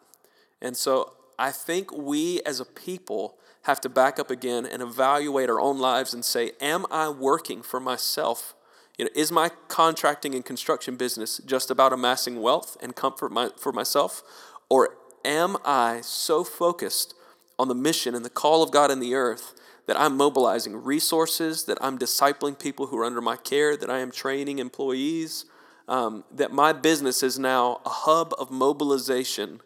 And 0.60 0.76
so 0.76 1.14
I 1.38 1.50
think 1.50 1.90
we 1.92 2.40
as 2.42 2.60
a 2.60 2.64
people 2.64 3.36
have 3.62 3.80
to 3.82 3.88
back 3.88 4.18
up 4.18 4.30
again 4.30 4.66
and 4.66 4.82
evaluate 4.82 5.48
our 5.48 5.60
own 5.60 5.78
lives 5.78 6.14
and 6.14 6.24
say, 6.24 6.52
Am 6.60 6.86
I 6.90 7.08
working 7.08 7.62
for 7.62 7.80
myself? 7.80 8.54
You 8.98 9.06
know, 9.06 9.10
is 9.14 9.32
my 9.32 9.50
contracting 9.68 10.34
and 10.34 10.44
construction 10.44 10.96
business 10.96 11.40
just 11.46 11.70
about 11.70 11.92
amassing 11.92 12.42
wealth 12.42 12.76
and 12.82 12.94
comfort 12.94 13.32
my, 13.32 13.50
for 13.56 13.72
myself? 13.72 14.22
Or 14.68 14.96
am 15.24 15.56
I 15.64 16.00
so 16.02 16.44
focused 16.44 17.14
on 17.58 17.68
the 17.68 17.74
mission 17.74 18.14
and 18.14 18.24
the 18.24 18.30
call 18.30 18.62
of 18.62 18.70
God 18.70 18.90
in 18.90 19.00
the 19.00 19.14
earth 19.14 19.54
that 19.86 19.98
I'm 19.98 20.16
mobilizing 20.16 20.76
resources, 20.76 21.64
that 21.64 21.78
I'm 21.80 21.98
discipling 21.98 22.58
people 22.58 22.86
who 22.86 22.98
are 22.98 23.04
under 23.04 23.20
my 23.20 23.36
care, 23.36 23.76
that 23.76 23.90
I 23.90 23.98
am 23.98 24.10
training 24.10 24.58
employees, 24.58 25.46
um, 25.90 26.24
that 26.32 26.52
my 26.52 26.72
business 26.72 27.22
is 27.22 27.38
now 27.38 27.80
a 27.84 27.90
hub 27.90 28.32
of 28.38 28.50
mobilization, 28.50 29.60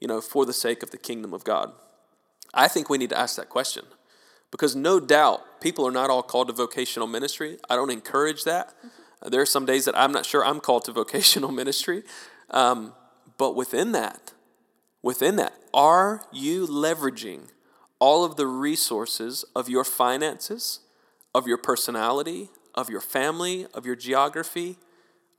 you 0.00 0.08
know, 0.08 0.20
for 0.20 0.44
the 0.44 0.52
sake 0.52 0.82
of 0.82 0.90
the 0.90 0.98
kingdom 0.98 1.32
of 1.32 1.44
God? 1.44 1.72
I 2.52 2.66
think 2.66 2.90
we 2.90 2.98
need 2.98 3.10
to 3.10 3.18
ask 3.18 3.36
that 3.36 3.48
question. 3.48 3.84
Because 4.50 4.74
no 4.74 4.98
doubt, 4.98 5.60
people 5.60 5.86
are 5.86 5.92
not 5.92 6.10
all 6.10 6.22
called 6.22 6.48
to 6.48 6.52
vocational 6.52 7.06
ministry. 7.06 7.58
I 7.70 7.76
don't 7.76 7.90
encourage 7.90 8.44
that. 8.44 8.68
Mm-hmm. 8.68 9.30
There 9.30 9.40
are 9.40 9.46
some 9.46 9.66
days 9.66 9.84
that 9.84 9.96
I'm 9.96 10.10
not 10.10 10.26
sure 10.26 10.44
I'm 10.44 10.58
called 10.58 10.84
to 10.86 10.92
vocational 10.92 11.52
ministry. 11.62 12.02
Um, 12.50 12.92
but 13.36 13.54
within 13.54 13.92
that, 13.92 14.32
within 15.00 15.36
that, 15.36 15.52
are 15.72 16.24
you 16.32 16.66
leveraging 16.66 17.50
all 18.00 18.24
of 18.24 18.36
the 18.36 18.46
resources 18.46 19.44
of 19.54 19.68
your 19.68 19.84
finances, 19.84 20.80
of 21.34 21.46
your 21.46 21.58
personality, 21.58 22.48
of 22.74 22.90
your 22.90 23.00
family, 23.00 23.66
of 23.74 23.86
your 23.86 23.96
geography, 23.96 24.76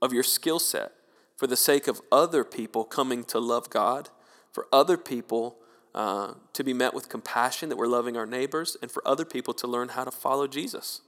of 0.01 0.13
your 0.13 0.23
skill 0.23 0.59
set 0.59 0.91
for 1.35 1.47
the 1.47 1.57
sake 1.57 1.87
of 1.87 2.01
other 2.11 2.43
people 2.43 2.83
coming 2.83 3.23
to 3.25 3.39
love 3.39 3.69
God, 3.69 4.09
for 4.51 4.67
other 4.73 4.97
people 4.97 5.57
uh, 5.95 6.33
to 6.53 6.63
be 6.63 6.73
met 6.73 6.93
with 6.93 7.09
compassion 7.09 7.69
that 7.69 7.77
we're 7.77 7.87
loving 7.87 8.17
our 8.17 8.25
neighbors, 8.25 8.77
and 8.81 8.91
for 8.91 9.01
other 9.07 9.25
people 9.25 9.53
to 9.53 9.67
learn 9.67 9.89
how 9.89 10.03
to 10.03 10.11
follow 10.11 10.47
Jesus. 10.47 11.01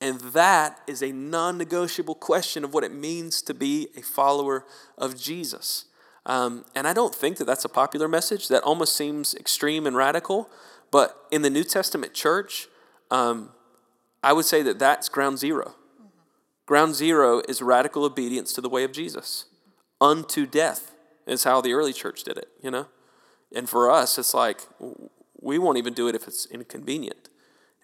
And 0.00 0.18
that 0.20 0.80
is 0.88 1.00
a 1.00 1.12
non 1.12 1.56
negotiable 1.56 2.16
question 2.16 2.64
of 2.64 2.74
what 2.74 2.82
it 2.82 2.92
means 2.92 3.40
to 3.42 3.54
be 3.54 3.88
a 3.96 4.02
follower 4.02 4.66
of 4.98 5.16
Jesus. 5.16 5.84
Um, 6.26 6.64
and 6.74 6.88
I 6.88 6.92
don't 6.92 7.14
think 7.14 7.36
that 7.36 7.44
that's 7.44 7.64
a 7.64 7.68
popular 7.68 8.08
message. 8.08 8.48
That 8.48 8.64
almost 8.64 8.96
seems 8.96 9.32
extreme 9.34 9.86
and 9.86 9.96
radical. 9.96 10.50
But 10.90 11.16
in 11.30 11.42
the 11.42 11.50
New 11.50 11.62
Testament 11.62 12.14
church, 12.14 12.66
um, 13.12 13.50
I 14.24 14.32
would 14.32 14.44
say 14.44 14.62
that 14.62 14.80
that's 14.80 15.08
ground 15.08 15.38
0 15.38 15.66
mm-hmm. 15.66 15.81
Ground 16.66 16.94
zero 16.94 17.42
is 17.48 17.60
radical 17.60 18.04
obedience 18.04 18.52
to 18.52 18.60
the 18.60 18.68
way 18.68 18.84
of 18.84 18.92
Jesus. 18.92 19.46
Unto 20.00 20.46
death 20.46 20.92
is 21.26 21.44
how 21.44 21.60
the 21.60 21.72
early 21.72 21.92
church 21.92 22.24
did 22.24 22.38
it, 22.38 22.48
you 22.62 22.70
know? 22.70 22.86
And 23.54 23.68
for 23.68 23.90
us, 23.90 24.18
it's 24.18 24.34
like 24.34 24.62
we 25.40 25.58
won't 25.58 25.78
even 25.78 25.92
do 25.92 26.08
it 26.08 26.14
if 26.14 26.26
it's 26.26 26.46
inconvenient. 26.46 27.28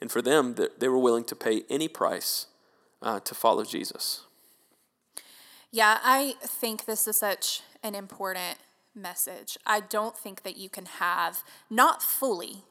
And 0.00 0.10
for 0.10 0.22
them, 0.22 0.54
they 0.78 0.88
were 0.88 0.98
willing 0.98 1.24
to 1.24 1.36
pay 1.36 1.62
any 1.68 1.88
price 1.88 2.46
uh, 3.02 3.20
to 3.20 3.34
follow 3.34 3.64
Jesus. 3.64 4.24
Yeah, 5.70 5.98
I 6.02 6.34
think 6.42 6.86
this 6.86 7.06
is 7.06 7.16
such 7.16 7.62
an 7.82 7.94
important 7.94 8.58
message. 8.94 9.58
I 9.66 9.80
don't 9.80 10.16
think 10.16 10.42
that 10.42 10.56
you 10.56 10.68
can 10.68 10.86
have, 10.86 11.42
not 11.68 12.02
fully, 12.02 12.64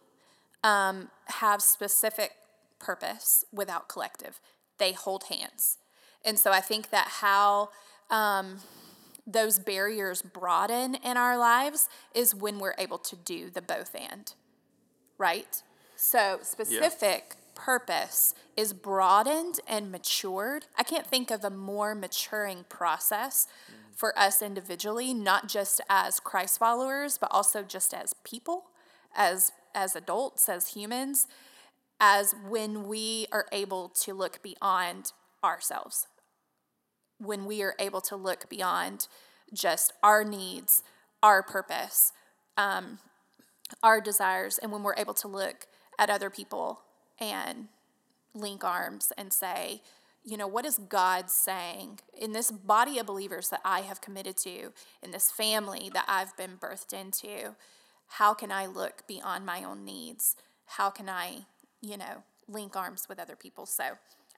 um, 0.63 1.09
have 1.25 1.61
specific 1.61 2.31
purpose 2.79 3.45
without 3.51 3.87
collective. 3.87 4.39
They 4.77 4.93
hold 4.93 5.25
hands. 5.25 5.77
And 6.27 6.37
so 6.37 6.51
I 6.51 6.59
think 6.59 6.89
that 6.89 7.07
how 7.07 7.69
um, 8.09 8.57
those 9.25 9.59
barriers 9.59 10.21
broaden 10.21 10.95
in 10.95 11.15
our 11.15 11.37
lives 11.37 11.87
is 12.13 12.35
when 12.35 12.59
we're 12.59 12.75
able 12.77 12.97
to 12.97 13.15
do 13.15 13.49
the 13.49 13.61
both 13.61 13.95
and, 13.95 14.33
right? 15.17 15.63
So 15.95 16.39
specific 16.41 17.23
yeah. 17.29 17.35
purpose 17.55 18.35
is 18.57 18.73
broadened 18.73 19.61
and 19.69 19.89
matured. 19.89 20.65
I 20.77 20.83
can't 20.83 21.07
think 21.07 21.31
of 21.31 21.45
a 21.45 21.49
more 21.49 21.95
maturing 21.95 22.65
process 22.67 23.47
mm. 23.71 23.95
for 23.95 24.17
us 24.19 24.41
individually, 24.41 25.13
not 25.13 25.47
just 25.47 25.79
as 25.89 26.19
Christ 26.19 26.59
followers, 26.59 27.17
but 27.17 27.31
also 27.31 27.63
just 27.63 27.93
as 27.93 28.13
people, 28.25 28.65
as 29.15 29.53
as 29.73 29.95
adults, 29.95 30.49
as 30.49 30.73
humans, 30.73 31.27
as 32.01 32.35
when 32.49 32.85
we 32.87 33.27
are 33.31 33.45
able 33.53 33.89
to 33.89 34.13
look 34.13 34.41
beyond 34.41 35.13
ourselves 35.41 36.07
when 37.19 37.45
we 37.45 37.61
are 37.61 37.75
able 37.79 38.01
to 38.01 38.15
look 38.15 38.49
beyond 38.49 39.07
just 39.53 39.93
our 40.03 40.23
needs, 40.23 40.83
our 41.23 41.41
purpose, 41.41 42.11
um, 42.57 42.99
our 43.83 44.01
desires, 44.01 44.57
and 44.57 44.71
when 44.71 44.83
we're 44.83 44.95
able 44.95 45.13
to 45.15 45.27
look 45.27 45.67
at 45.99 46.09
other 46.09 46.29
people 46.29 46.81
and 47.19 47.67
link 48.33 48.63
arms 48.63 49.11
and 49.17 49.33
say, 49.33 49.81
you 50.23 50.35
know, 50.35 50.47
what 50.47 50.65
is 50.65 50.77
God 50.77 51.29
saying 51.29 51.99
in 52.13 52.33
this 52.33 52.51
body 52.51 52.99
of 52.99 53.05
believers 53.05 53.49
that 53.49 53.61
I 53.63 53.81
have 53.81 54.01
committed 54.01 54.35
to, 54.37 54.73
in 55.01 55.11
this 55.11 55.31
family 55.31 55.89
that 55.93 56.05
I've 56.07 56.35
been 56.35 56.57
birthed 56.59 56.93
into? 56.93 57.55
How 58.07 58.33
can 58.33 58.51
I 58.51 58.65
look 58.65 59.07
beyond 59.07 59.45
my 59.45 59.63
own 59.63 59.85
needs? 59.85 60.35
How 60.65 60.89
can 60.89 61.07
I, 61.07 61.45
you 61.81 61.97
know, 61.97 62.23
link 62.47 62.75
arms 62.75 63.07
with 63.07 63.19
other 63.19 63.37
people? 63.37 63.65
So, 63.65 63.83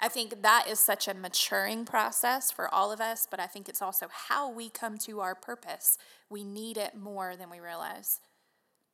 I 0.02 0.08
think 0.08 0.42
that 0.42 0.66
is 0.70 0.80
such 0.80 1.08
a 1.08 1.14
maturing 1.14 1.84
process 1.84 2.52
for 2.52 2.74
all 2.74 2.92
of 2.92 3.02
us, 3.02 3.28
but 3.30 3.40
I 3.40 3.48
think 3.48 3.68
it's 3.68 3.82
also 3.82 4.08
how 4.10 4.50
we 4.50 4.70
come 4.70 4.98
to 5.00 5.20
our 5.20 5.36
purpose. 5.36 5.98
We 6.30 6.44
need 6.44 6.78
it 6.78 6.96
more 6.96 7.36
than 7.36 7.50
we 7.50 7.60
realize. 7.60 8.22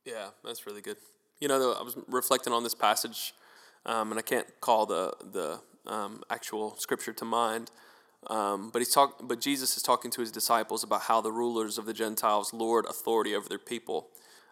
Yeah, 0.04 0.30
that's 0.44 0.66
really 0.66 0.82
good. 0.82 0.98
You 1.40 1.48
know, 1.48 1.76
I 1.80 1.84
was 1.84 1.96
reflecting 2.08 2.54
on 2.54 2.64
this 2.64 2.74
passage, 2.74 3.34
um, 3.86 4.12
and 4.12 4.20
I 4.20 4.24
can't 4.24 4.48
call 4.62 4.86
the 4.86 5.14
the 5.32 5.60
um, 5.86 6.24
actual 6.30 6.76
scripture 6.78 7.14
to 7.14 7.26
mind, 7.26 7.70
um, 8.28 8.70
but 8.72 8.80
he's 8.80 8.92
talk, 8.92 9.20
but 9.22 9.40
Jesus 9.40 9.78
is 9.78 9.84
talking 9.84 10.10
to 10.12 10.22
his 10.22 10.32
disciples 10.32 10.84
about 10.84 11.02
how 11.02 11.22
the 11.22 11.32
rulers 11.32 11.78
of 11.78 11.86
the 11.86 11.94
Gentiles 11.94 12.54
lord 12.54 12.86
authority 12.86 13.36
over 13.36 13.48
their 13.48 13.60
people, 13.60 14.08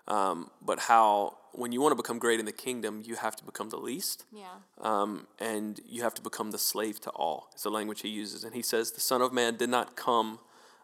um, 0.07 0.51
but 0.61 0.79
how 0.79 1.37
when 1.53 1.71
you 1.71 1.81
want 1.81 1.91
to 1.91 1.95
become 1.95 2.19
great 2.19 2.39
in 2.39 2.45
the 2.45 2.51
kingdom, 2.51 3.03
you 3.05 3.15
have 3.15 3.35
to 3.37 3.43
become 3.43 3.69
the 3.69 3.77
least. 3.77 4.25
Yeah. 4.31 4.47
Um, 4.81 5.27
and 5.39 5.79
you 5.87 6.01
have 6.01 6.13
to 6.15 6.21
become 6.21 6.51
the 6.51 6.57
slave 6.57 6.99
to 7.01 7.09
all. 7.11 7.49
It's 7.53 7.63
the 7.63 7.69
language 7.69 8.01
he 8.01 8.09
uses. 8.09 8.43
And 8.43 8.55
he 8.55 8.61
says, 8.61 8.91
The 8.91 9.01
Son 9.01 9.21
of 9.21 9.31
Man 9.31 9.55
did 9.55 9.69
not 9.69 9.95
come 9.95 10.39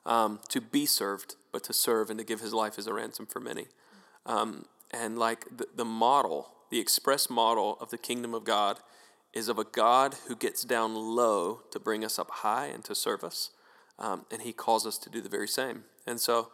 um, 0.06 0.40
to 0.50 0.62
be 0.62 0.86
served, 0.86 1.36
but 1.52 1.64
to 1.66 1.74
serve 1.74 2.10
and 2.10 2.20
to 2.20 2.26
give 2.26 2.42
his 2.42 2.54
life 2.54 2.78
as 2.78 2.88
a 2.88 2.94
ransom 2.94 3.26
for 3.26 3.40
many. 3.40 3.68
Um, 4.26 4.66
and 4.92 5.18
like 5.18 5.46
the, 5.56 5.68
the 5.76 5.86
model, 5.86 6.52
the 6.70 6.80
express 6.80 7.30
model 7.30 7.78
of 7.82 7.90
the 7.90 7.98
kingdom 7.98 8.34
of 8.34 8.44
God 8.44 8.80
is 9.34 9.48
of 9.48 9.60
a 9.60 9.64
God 9.64 10.16
who 10.28 10.36
gets 10.36 10.64
down 10.64 10.96
low 10.96 11.62
to 11.72 11.80
bring 11.80 12.04
us 12.04 12.18
up 12.18 12.30
high 12.32 12.68
and 12.68 12.84
to 12.86 12.96
serve 12.96 13.24
us. 13.24 13.52
Um, 13.98 14.26
and 14.32 14.42
he 14.42 14.54
calls 14.54 14.88
us 14.88 14.98
to 15.00 15.10
do 15.10 15.22
the 15.22 15.30
very 15.30 15.48
same. 15.48 15.84
And 16.08 16.20
so, 16.20 16.50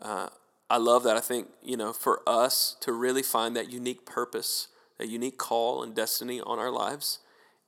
uh, 0.00 0.28
I 0.70 0.76
love 0.76 1.02
that. 1.04 1.16
I 1.16 1.20
think, 1.20 1.48
you 1.62 1.76
know, 1.76 1.92
for 1.92 2.22
us 2.26 2.76
to 2.80 2.92
really 2.92 3.22
find 3.22 3.56
that 3.56 3.70
unique 3.72 4.04
purpose, 4.04 4.68
that 4.98 5.08
unique 5.08 5.38
call 5.38 5.82
and 5.82 5.94
destiny 5.94 6.40
on 6.40 6.58
our 6.58 6.70
lives 6.70 7.20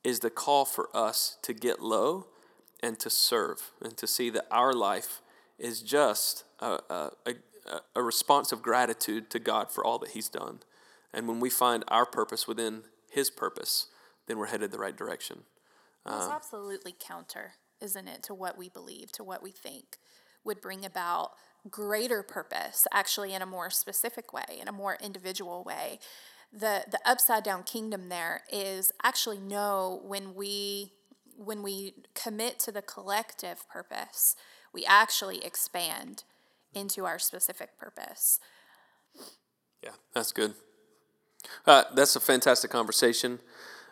is 0.04 0.20
the 0.20 0.30
call 0.30 0.64
for 0.64 0.94
us 0.94 1.38
to 1.42 1.52
get 1.52 1.80
low 1.80 2.26
and 2.82 2.98
to 2.98 3.10
serve 3.10 3.72
and 3.82 3.96
to 3.96 4.06
see 4.06 4.30
that 4.30 4.46
our 4.50 4.72
life 4.72 5.22
is 5.58 5.82
just 5.82 6.44
a, 6.60 6.78
a, 6.88 7.10
a, 7.26 7.34
a 7.94 8.02
response 8.02 8.52
of 8.52 8.62
gratitude 8.62 9.30
to 9.30 9.38
God 9.38 9.70
for 9.70 9.84
all 9.84 9.98
that 9.98 10.10
He's 10.10 10.28
done. 10.28 10.60
And 11.12 11.28
when 11.28 11.40
we 11.40 11.50
find 11.50 11.84
our 11.88 12.06
purpose 12.06 12.46
within 12.46 12.82
His 13.10 13.30
purpose, 13.30 13.86
then 14.26 14.38
we're 14.38 14.46
headed 14.46 14.72
the 14.72 14.78
right 14.78 14.96
direction. 14.96 15.40
It's 16.06 16.26
um, 16.26 16.32
absolutely 16.32 16.94
counter, 16.98 17.52
isn't 17.80 18.08
it, 18.08 18.22
to 18.24 18.34
what 18.34 18.56
we 18.56 18.68
believe, 18.68 19.12
to 19.12 19.24
what 19.24 19.42
we 19.42 19.50
think 19.50 19.98
would 20.44 20.60
bring 20.60 20.84
about 20.84 21.32
greater 21.68 22.22
purpose, 22.22 22.86
actually, 22.92 23.34
in 23.34 23.42
a 23.42 23.46
more 23.46 23.70
specific 23.70 24.32
way, 24.32 24.58
in 24.60 24.68
a 24.68 24.72
more 24.72 24.96
individual 25.02 25.62
way. 25.64 25.98
The, 26.52 26.84
the 26.90 27.00
upside 27.04 27.44
down 27.44 27.62
kingdom 27.62 28.08
there 28.08 28.42
is 28.52 28.92
actually 29.02 29.38
know 29.38 30.00
when 30.04 30.34
we 30.34 30.92
when 31.36 31.62
we 31.62 31.94
commit 32.14 32.58
to 32.58 32.70
the 32.70 32.82
collective 32.82 33.66
purpose, 33.66 34.36
we 34.74 34.84
actually 34.84 35.42
expand 35.42 36.24
into 36.74 37.06
our 37.06 37.18
specific 37.18 37.78
purpose. 37.78 38.38
Yeah, 39.82 39.92
that's 40.14 40.32
good. 40.32 40.52
Uh, 41.66 41.84
that's 41.94 42.14
a 42.14 42.20
fantastic 42.20 42.70
conversation. 42.70 43.40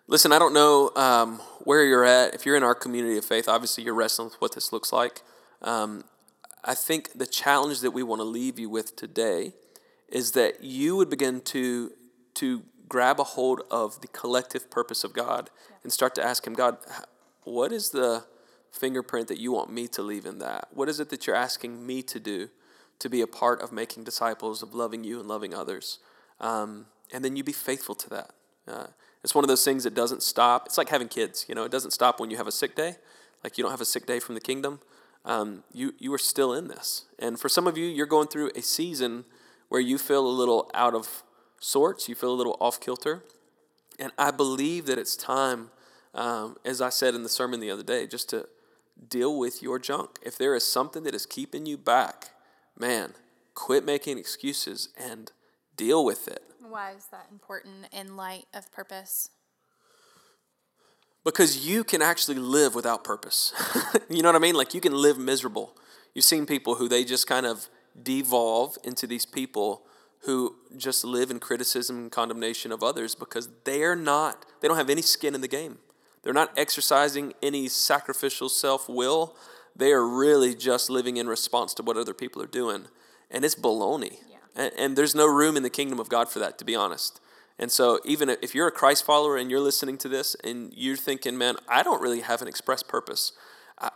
Listen, 0.06 0.30
I 0.30 0.38
don't 0.38 0.52
know 0.52 0.90
um, 0.94 1.38
where 1.64 1.84
you're 1.84 2.04
at. 2.04 2.34
If 2.34 2.44
you're 2.44 2.56
in 2.56 2.62
our 2.62 2.74
community 2.74 3.16
of 3.16 3.24
faith, 3.24 3.48
obviously 3.48 3.82
you're 3.82 3.94
wrestling 3.94 4.28
with 4.28 4.40
what 4.40 4.54
this 4.54 4.70
looks 4.70 4.92
like. 4.92 5.22
Um, 5.62 6.04
I 6.64 6.74
think 6.74 7.18
the 7.18 7.26
challenge 7.26 7.80
that 7.80 7.92
we 7.92 8.02
want 8.02 8.20
to 8.20 8.24
leave 8.24 8.58
you 8.58 8.68
with 8.68 8.96
today 8.96 9.52
is 10.08 10.32
that 10.32 10.62
you 10.62 10.96
would 10.96 11.10
begin 11.10 11.40
to 11.42 11.92
to 12.34 12.62
grab 12.88 13.20
a 13.20 13.24
hold 13.24 13.62
of 13.70 14.00
the 14.00 14.08
collective 14.08 14.70
purpose 14.70 15.04
of 15.04 15.12
God 15.12 15.50
and 15.82 15.92
start 15.92 16.14
to 16.14 16.24
ask 16.24 16.46
him, 16.46 16.54
God, 16.54 16.78
what 17.42 17.72
is 17.72 17.90
the 17.90 18.24
fingerprint 18.70 19.28
that 19.28 19.38
you 19.38 19.52
want 19.52 19.70
me 19.70 19.88
to 19.88 20.02
leave 20.02 20.24
in 20.24 20.38
that? 20.38 20.68
What 20.72 20.88
is 20.88 21.00
it 21.00 21.10
that 21.10 21.26
you're 21.26 21.36
asking 21.36 21.84
me 21.84 22.02
to 22.04 22.20
do 22.20 22.48
to 22.98 23.08
be 23.08 23.20
a 23.20 23.26
part 23.26 23.60
of 23.60 23.72
making 23.72 24.04
disciples, 24.04 24.62
of 24.62 24.74
loving 24.74 25.04
you 25.04 25.20
and 25.20 25.28
loving 25.28 25.54
others. 25.54 25.98
Um, 26.40 26.86
and 27.12 27.24
then 27.24 27.36
you 27.36 27.44
be 27.44 27.52
faithful 27.52 27.94
to 27.94 28.10
that. 28.10 28.30
Uh, 28.66 28.86
it's 29.24 29.34
one 29.34 29.44
of 29.44 29.48
those 29.48 29.64
things 29.64 29.84
that 29.84 29.94
doesn't 29.94 30.22
stop. 30.22 30.66
It's 30.66 30.78
like 30.78 30.88
having 30.88 31.08
kids, 31.08 31.46
you 31.48 31.54
know, 31.54 31.64
it 31.64 31.72
doesn't 31.72 31.92
stop 31.92 32.20
when 32.20 32.30
you 32.30 32.36
have 32.36 32.46
a 32.46 32.52
sick 32.52 32.74
day. 32.74 32.96
Like 33.42 33.56
you 33.56 33.62
don't 33.62 33.70
have 33.70 33.80
a 33.80 33.86
sick 33.86 34.06
day 34.06 34.20
from 34.20 34.34
the 34.34 34.40
kingdom. 34.40 34.80
Um, 35.24 35.64
you, 35.72 35.94
you 35.98 36.12
are 36.14 36.18
still 36.18 36.54
in 36.54 36.68
this. 36.68 37.04
And 37.18 37.38
for 37.38 37.48
some 37.48 37.66
of 37.66 37.76
you, 37.76 37.86
you're 37.86 38.06
going 38.06 38.28
through 38.28 38.50
a 38.54 38.62
season 38.62 39.24
where 39.68 39.80
you 39.80 39.98
feel 39.98 40.26
a 40.26 40.28
little 40.28 40.70
out 40.74 40.94
of 40.94 41.22
sorts, 41.60 42.08
you 42.08 42.14
feel 42.14 42.32
a 42.32 42.34
little 42.34 42.56
off 42.60 42.80
kilter. 42.80 43.24
And 43.98 44.12
I 44.16 44.30
believe 44.30 44.86
that 44.86 44.98
it's 44.98 45.16
time, 45.16 45.70
um, 46.14 46.56
as 46.64 46.80
I 46.80 46.88
said 46.88 47.14
in 47.14 47.22
the 47.22 47.28
sermon 47.28 47.60
the 47.60 47.70
other 47.70 47.82
day, 47.82 48.06
just 48.06 48.30
to 48.30 48.48
deal 49.08 49.38
with 49.38 49.62
your 49.62 49.78
junk. 49.78 50.18
If 50.22 50.38
there 50.38 50.54
is 50.54 50.64
something 50.64 51.02
that 51.04 51.14
is 51.14 51.26
keeping 51.26 51.66
you 51.66 51.76
back, 51.76 52.30
man, 52.78 53.14
quit 53.54 53.84
making 53.84 54.18
excuses 54.18 54.88
and 54.96 55.32
deal 55.76 56.04
with 56.04 56.28
it. 56.28 56.42
Why 56.60 56.92
is 56.92 57.06
that 57.10 57.26
important 57.30 57.88
in 57.92 58.16
light 58.16 58.46
of 58.54 58.70
purpose? 58.72 59.30
Because 61.28 61.66
you 61.68 61.84
can 61.84 62.00
actually 62.00 62.38
live 62.38 62.74
without 62.74 63.04
purpose. 63.04 63.52
you 64.08 64.22
know 64.22 64.30
what 64.30 64.36
I 64.36 64.38
mean? 64.38 64.54
Like 64.54 64.72
you 64.72 64.80
can 64.80 64.94
live 64.94 65.18
miserable. 65.18 65.76
You've 66.14 66.24
seen 66.24 66.46
people 66.46 66.76
who 66.76 66.88
they 66.88 67.04
just 67.04 67.26
kind 67.26 67.44
of 67.44 67.68
devolve 68.02 68.78
into 68.82 69.06
these 69.06 69.26
people 69.26 69.82
who 70.20 70.56
just 70.78 71.04
live 71.04 71.30
in 71.30 71.38
criticism 71.38 71.98
and 71.98 72.10
condemnation 72.10 72.72
of 72.72 72.82
others 72.82 73.14
because 73.14 73.50
they're 73.64 73.94
not, 73.94 74.46
they 74.62 74.68
don't 74.68 74.78
have 74.78 74.88
any 74.88 75.02
skin 75.02 75.34
in 75.34 75.42
the 75.42 75.48
game. 75.48 75.76
They're 76.22 76.32
not 76.32 76.50
exercising 76.56 77.34
any 77.42 77.68
sacrificial 77.68 78.48
self 78.48 78.88
will. 78.88 79.36
They 79.76 79.92
are 79.92 80.06
really 80.06 80.54
just 80.54 80.88
living 80.88 81.18
in 81.18 81.28
response 81.28 81.74
to 81.74 81.82
what 81.82 81.98
other 81.98 82.14
people 82.14 82.42
are 82.42 82.46
doing. 82.46 82.86
And 83.30 83.44
it's 83.44 83.54
baloney. 83.54 84.16
Yeah. 84.30 84.38
And, 84.56 84.72
and 84.78 84.96
there's 84.96 85.14
no 85.14 85.26
room 85.26 85.58
in 85.58 85.62
the 85.62 85.68
kingdom 85.68 86.00
of 86.00 86.08
God 86.08 86.30
for 86.30 86.38
that, 86.38 86.56
to 86.56 86.64
be 86.64 86.74
honest. 86.74 87.20
And 87.58 87.72
so, 87.72 87.98
even 88.04 88.28
if 88.28 88.54
you're 88.54 88.68
a 88.68 88.72
Christ 88.72 89.04
follower 89.04 89.36
and 89.36 89.50
you're 89.50 89.60
listening 89.60 89.98
to 89.98 90.08
this 90.08 90.36
and 90.44 90.72
you're 90.76 90.96
thinking, 90.96 91.36
man, 91.36 91.56
I 91.68 91.82
don't 91.82 92.00
really 92.00 92.20
have 92.20 92.40
an 92.40 92.48
express 92.48 92.82
purpose, 92.82 93.32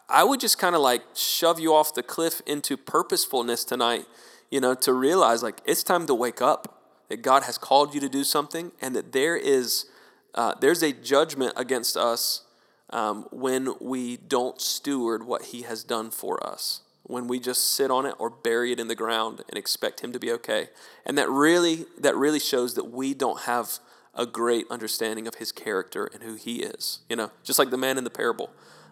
I, 0.09 0.25
would 0.25 0.41
just 0.41 0.59
kind 0.59 0.75
of 0.75 0.81
like 0.81 1.03
shove 1.15 1.59
you 1.59 1.75
off 1.75 1.95
the 1.95 2.03
cliff 2.03 2.41
into 2.47 2.77
purposefulness 2.77 3.65
tonight, 3.65 4.07
you 4.51 4.61
know, 4.61 4.75
to 4.75 4.93
realize 4.93 5.43
like 5.43 5.61
it's 5.65 5.83
time 5.83 6.07
to 6.07 6.15
wake 6.15 6.41
up, 6.41 6.83
that 7.09 7.23
God 7.23 7.43
has 7.45 7.59
called 7.59 7.95
you 7.95 8.01
to 8.01 8.09
do 8.09 8.25
something 8.25 8.73
and 8.81 8.95
that 8.95 9.13
there 9.13 9.37
is 9.37 9.87
uh, 10.35 10.55
there's 10.61 10.83
a 10.83 10.93
judgment 10.93 11.53
against 11.57 11.97
us 11.97 12.43
um, 12.91 13.27
when 13.31 13.75
we 13.81 14.17
don't 14.17 14.61
steward 14.61 15.25
what 15.25 15.47
He 15.47 15.63
has 15.63 15.85
done 15.85 16.11
for 16.11 16.45
us, 16.47 16.83
when 17.13 17.29
we 17.29 17.39
just 17.39 17.75
sit 17.75 17.91
on 17.91 18.07
it 18.07 18.15
or 18.19 18.31
bury 18.31 18.73
it 18.73 18.81
in 18.81 18.89
the 18.89 18.95
ground 18.95 19.43
and 19.49 19.59
expect 19.59 20.01
Him 20.01 20.13
to 20.13 20.19
be 20.19 20.33
okay. 20.33 20.69
And 21.07 21.17
that 21.19 21.29
really, 21.29 21.85
that 21.99 22.17
really 22.17 22.41
shows 22.41 22.75
that 22.75 22.91
we 22.91 23.15
don't 23.15 23.43
have 23.43 23.79
a 24.15 24.27
great 24.27 24.67
understanding 24.71 25.29
of 25.29 25.37
His 25.37 25.53
character 25.53 26.11
and 26.13 26.23
who 26.23 26.35
He 26.35 26.63
is. 26.63 27.01
You 27.09 27.17
know, 27.17 27.31
just 27.45 27.59
like 27.59 27.71
the 27.71 27.79
man 27.79 27.99
in 27.99 28.05
the 28.05 28.11
parable. 28.11 28.51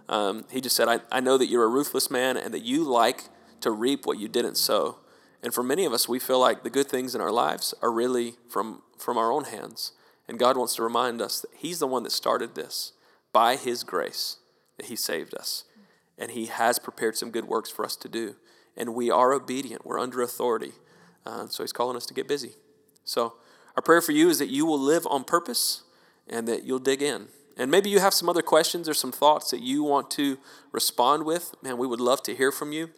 Um, 0.08 0.44
he 0.50 0.60
just 0.60 0.74
said, 0.76 0.88
I, 0.88 1.00
I 1.10 1.20
know 1.20 1.38
that 1.38 1.46
you're 1.46 1.64
a 1.64 1.68
ruthless 1.68 2.10
man 2.10 2.36
and 2.36 2.52
that 2.52 2.64
you 2.64 2.82
like 2.82 3.24
to 3.60 3.70
reap 3.70 4.06
what 4.06 4.18
you 4.18 4.28
didn't 4.28 4.56
sow. 4.56 4.98
And 5.42 5.54
for 5.54 5.62
many 5.62 5.84
of 5.84 5.92
us, 5.92 6.08
we 6.08 6.18
feel 6.18 6.40
like 6.40 6.64
the 6.64 6.70
good 6.70 6.88
things 6.88 7.14
in 7.14 7.20
our 7.20 7.30
lives 7.30 7.74
are 7.80 7.92
really 7.92 8.34
from, 8.48 8.82
from 8.98 9.16
our 9.16 9.32
own 9.32 9.44
hands. 9.44 9.92
And 10.28 10.38
God 10.38 10.56
wants 10.56 10.74
to 10.76 10.82
remind 10.82 11.22
us 11.22 11.40
that 11.40 11.50
He's 11.56 11.78
the 11.78 11.86
one 11.86 12.02
that 12.02 12.12
started 12.12 12.54
this 12.54 12.92
by 13.32 13.56
His 13.56 13.84
grace, 13.84 14.38
that 14.76 14.86
He 14.86 14.96
saved 14.96 15.34
us. 15.34 15.64
And 16.20 16.30
He 16.30 16.46
has 16.46 16.78
prepared 16.78 17.16
some 17.16 17.32
good 17.32 17.46
works 17.46 17.70
for 17.70 17.84
us 17.84 17.96
to 17.96 18.08
do. 18.08 18.36
And 18.76 18.94
we 18.94 19.10
are 19.10 19.32
obedient, 19.32 19.84
we're 19.84 19.98
under 19.98 20.22
authority. 20.22 20.72
Uh, 21.26 21.48
so 21.48 21.64
He's 21.64 21.72
calling 21.72 21.96
us 21.96 22.06
to 22.06 22.14
get 22.14 22.28
busy. 22.28 22.52
So, 23.04 23.34
our 23.76 23.82
prayer 23.82 24.00
for 24.00 24.12
you 24.12 24.28
is 24.28 24.38
that 24.38 24.50
you 24.50 24.66
will 24.66 24.78
live 24.78 25.06
on 25.08 25.24
purpose 25.24 25.82
and 26.28 26.46
that 26.48 26.64
you'll 26.64 26.78
dig 26.78 27.02
in. 27.02 27.28
And 27.56 27.70
maybe 27.70 27.90
you 27.90 28.00
have 28.00 28.14
some 28.14 28.28
other 28.28 28.42
questions 28.42 28.88
or 28.88 28.94
some 28.94 29.12
thoughts 29.12 29.50
that 29.50 29.60
you 29.60 29.82
want 29.82 30.10
to 30.12 30.38
respond 30.72 31.24
with. 31.24 31.54
Man, 31.62 31.76
we 31.76 31.86
would 31.86 32.00
love 32.00 32.22
to 32.24 32.34
hear 32.34 32.50
from 32.52 32.72
you. 32.72 32.90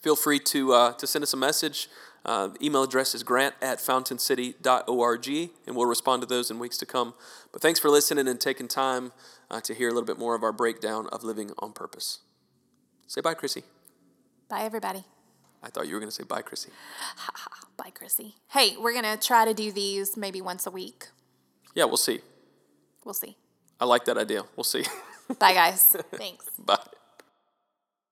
Feel 0.00 0.16
free 0.16 0.38
to, 0.38 0.72
uh, 0.72 0.92
to 0.94 1.06
send 1.06 1.22
us 1.22 1.32
a 1.32 1.36
message. 1.36 1.88
Uh, 2.24 2.50
email 2.60 2.82
address 2.82 3.14
is 3.14 3.22
grant 3.22 3.54
at 3.62 3.80
fountaincity.org, 3.80 5.28
and 5.66 5.76
we'll 5.76 5.86
respond 5.86 6.22
to 6.22 6.26
those 6.26 6.50
in 6.50 6.58
weeks 6.58 6.76
to 6.76 6.86
come. 6.86 7.14
But 7.52 7.62
thanks 7.62 7.78
for 7.78 7.88
listening 7.88 8.26
and 8.26 8.40
taking 8.40 8.68
time 8.68 9.12
uh, 9.50 9.60
to 9.60 9.74
hear 9.74 9.88
a 9.88 9.92
little 9.92 10.06
bit 10.06 10.18
more 10.18 10.34
of 10.34 10.42
our 10.42 10.52
breakdown 10.52 11.06
of 11.12 11.22
living 11.22 11.52
on 11.58 11.72
purpose. 11.72 12.18
Say 13.06 13.20
bye, 13.20 13.34
Chrissy. 13.34 13.62
Bye, 14.48 14.62
everybody. 14.62 15.04
I 15.62 15.68
thought 15.68 15.86
you 15.86 15.94
were 15.94 16.00
going 16.00 16.10
to 16.10 16.14
say 16.14 16.24
bye, 16.24 16.42
Chrissy. 16.42 16.70
bye, 17.76 17.90
Chrissy. 17.90 18.34
Hey, 18.48 18.76
we're 18.76 18.92
going 18.92 19.04
to 19.04 19.16
try 19.16 19.44
to 19.44 19.54
do 19.54 19.72
these 19.72 20.16
maybe 20.16 20.40
once 20.40 20.66
a 20.66 20.70
week. 20.70 21.08
Yeah, 21.74 21.84
we'll 21.84 21.96
see. 21.96 22.20
We'll 23.04 23.14
see. 23.14 23.36
I 23.80 23.84
like 23.84 24.04
that 24.06 24.16
idea. 24.16 24.44
We'll 24.56 24.64
see. 24.64 24.84
Bye, 25.38 25.54
guys. 25.54 25.82
Thanks. 26.12 26.46
Bye. 26.58 26.78